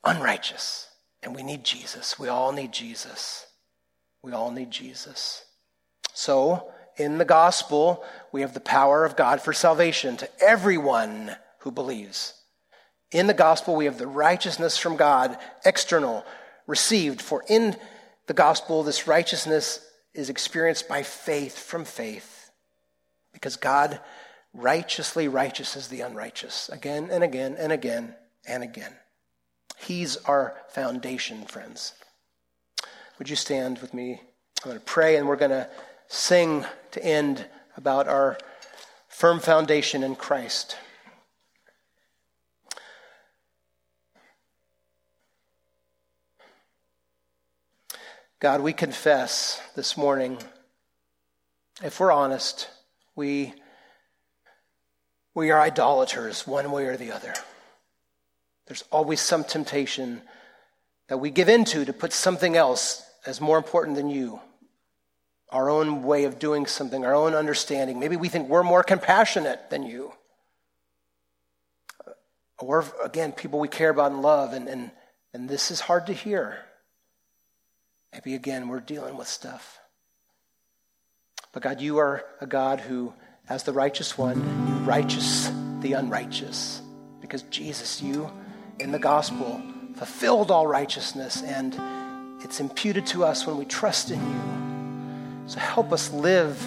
unrighteous. 0.04 0.88
And 1.22 1.34
we 1.34 1.42
need 1.42 1.64
Jesus. 1.64 2.18
We 2.18 2.28
all 2.28 2.52
need 2.52 2.72
Jesus. 2.72 3.46
We 4.22 4.32
all 4.32 4.50
need 4.50 4.70
Jesus. 4.70 5.44
So, 6.12 6.70
in 6.96 7.18
the 7.18 7.24
gospel, 7.24 8.04
we 8.32 8.42
have 8.42 8.54
the 8.54 8.60
power 8.60 9.04
of 9.04 9.16
God 9.16 9.40
for 9.40 9.52
salvation 9.52 10.16
to 10.18 10.28
everyone 10.42 11.34
who 11.60 11.70
believes. 11.70 12.34
In 13.10 13.26
the 13.26 13.34
gospel, 13.34 13.74
we 13.74 13.86
have 13.86 13.98
the 13.98 14.06
righteousness 14.06 14.76
from 14.76 14.96
God, 14.96 15.38
external, 15.64 16.24
received. 16.66 17.20
For 17.20 17.44
in 17.48 17.76
the 18.26 18.34
gospel, 18.34 18.82
this 18.82 19.06
righteousness 19.06 19.84
is 20.14 20.30
experienced 20.30 20.88
by 20.88 21.02
faith 21.02 21.58
from 21.58 21.84
faith. 21.84 22.50
Because 23.32 23.56
God 23.56 24.00
righteously 24.52 25.28
righteouses 25.28 25.88
the 25.88 26.00
unrighteous 26.00 26.68
again 26.70 27.08
and 27.10 27.22
again 27.22 27.56
and 27.58 27.72
again 27.72 28.14
and 28.46 28.62
again. 28.62 28.92
He's 29.78 30.16
our 30.24 30.56
foundation, 30.68 31.44
friends. 31.44 31.94
Would 33.18 33.30
you 33.30 33.36
stand 33.36 33.78
with 33.78 33.94
me? 33.94 34.20
I'm 34.64 34.70
going 34.70 34.78
to 34.78 34.84
pray 34.84 35.16
and 35.16 35.26
we're 35.26 35.36
going 35.36 35.50
to 35.50 35.68
sing 36.08 36.64
to 36.92 37.04
end 37.04 37.46
about 37.76 38.08
our 38.08 38.36
firm 39.08 39.40
foundation 39.40 40.02
in 40.02 40.16
Christ. 40.16 40.76
God, 48.40 48.62
we 48.62 48.72
confess 48.72 49.60
this 49.76 49.98
morning, 49.98 50.38
if 51.82 52.00
we're 52.00 52.10
honest, 52.10 52.70
we, 53.14 53.52
we 55.34 55.50
are 55.50 55.60
idolaters 55.60 56.46
one 56.46 56.70
way 56.70 56.86
or 56.86 56.96
the 56.96 57.12
other. 57.12 57.34
There's 58.66 58.84
always 58.90 59.20
some 59.20 59.44
temptation 59.44 60.22
that 61.08 61.18
we 61.18 61.30
give 61.30 61.48
into 61.48 61.84
to 61.84 61.92
put 61.92 62.12
something 62.12 62.56
else 62.56 63.02
as 63.26 63.40
more 63.40 63.58
important 63.58 63.96
than 63.96 64.08
you 64.08 64.40
our 65.50 65.68
own 65.68 66.02
way 66.02 66.24
of 66.24 66.38
doing 66.38 66.66
something, 66.66 67.04
our 67.04 67.14
own 67.14 67.34
understanding. 67.34 67.98
Maybe 67.98 68.16
we 68.16 68.28
think 68.28 68.48
we're 68.48 68.62
more 68.62 68.82
compassionate 68.82 69.70
than 69.70 69.82
you. 69.82 70.12
Or, 72.58 72.84
again, 73.02 73.32
people 73.32 73.58
we 73.58 73.68
care 73.68 73.90
about 73.90 74.12
and 74.12 74.22
love, 74.22 74.52
and, 74.52 74.68
and, 74.68 74.90
and 75.34 75.48
this 75.48 75.70
is 75.70 75.80
hard 75.80 76.06
to 76.06 76.12
hear. 76.12 76.58
Maybe, 78.12 78.34
again, 78.34 78.68
we're 78.68 78.80
dealing 78.80 79.16
with 79.16 79.28
stuff. 79.28 79.78
But 81.52 81.62
God, 81.62 81.80
you 81.80 81.98
are 81.98 82.24
a 82.40 82.46
God 82.46 82.80
who, 82.80 83.12
as 83.50 83.64
the 83.64 83.72
righteous 83.72 84.16
one, 84.16 84.38
you 84.68 84.74
righteous 84.84 85.50
the 85.80 85.94
unrighteous. 85.94 86.80
Because 87.20 87.42
Jesus, 87.42 88.00
you, 88.00 88.30
in 88.78 88.92
the 88.92 88.98
gospel, 88.98 89.60
fulfilled 89.96 90.52
all 90.52 90.68
righteousness, 90.68 91.42
and 91.42 91.76
it's 92.42 92.60
imputed 92.60 93.06
to 93.06 93.24
us 93.24 93.46
when 93.46 93.58
we 93.58 93.64
trust 93.64 94.12
in 94.12 94.20
you. 94.20 95.48
So 95.48 95.58
help 95.58 95.92
us 95.92 96.12
live 96.12 96.64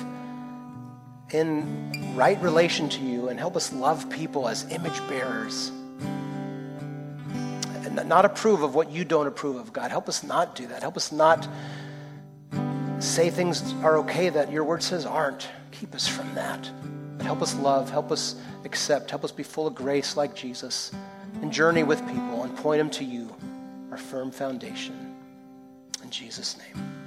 in 1.31 2.13
right 2.15 2.39
relation 2.41 2.89
to 2.89 3.01
you 3.01 3.29
and 3.29 3.39
help 3.39 3.55
us 3.55 3.71
love 3.71 4.09
people 4.09 4.49
as 4.49 4.69
image 4.69 4.99
bearers. 5.07 5.71
And 7.85 8.09
not 8.09 8.25
approve 8.25 8.61
of 8.61 8.75
what 8.75 8.91
you 8.91 9.05
don't 9.05 9.27
approve 9.27 9.55
of, 9.55 9.71
God. 9.71 9.89
Help 9.89 10.09
us 10.09 10.21
not 10.23 10.55
do 10.55 10.67
that. 10.67 10.81
Help 10.81 10.97
us 10.97 11.13
not 11.13 11.47
say 12.99 13.29
things 13.29 13.73
are 13.83 13.99
okay 13.99 14.29
that 14.29 14.51
your 14.51 14.65
word 14.65 14.83
says 14.83 15.05
aren't. 15.05 15.47
Keep 15.73 15.95
us 15.95 16.07
from 16.07 16.33
that. 16.35 16.69
But 17.17 17.25
help 17.25 17.41
us 17.41 17.55
love, 17.55 17.89
help 17.89 18.11
us 18.11 18.35
accept, 18.63 19.09
help 19.09 19.23
us 19.23 19.31
be 19.31 19.43
full 19.43 19.67
of 19.67 19.75
grace 19.75 20.15
like 20.15 20.35
Jesus 20.35 20.91
and 21.41 21.51
journey 21.51 21.83
with 21.83 21.99
people 22.07 22.43
and 22.43 22.55
point 22.55 22.79
them 22.79 22.89
to 22.91 23.03
you, 23.03 23.29
our 23.91 23.97
firm 23.97 24.31
foundation. 24.31 25.15
In 26.03 26.09
Jesus' 26.09 26.57
name. 26.57 27.03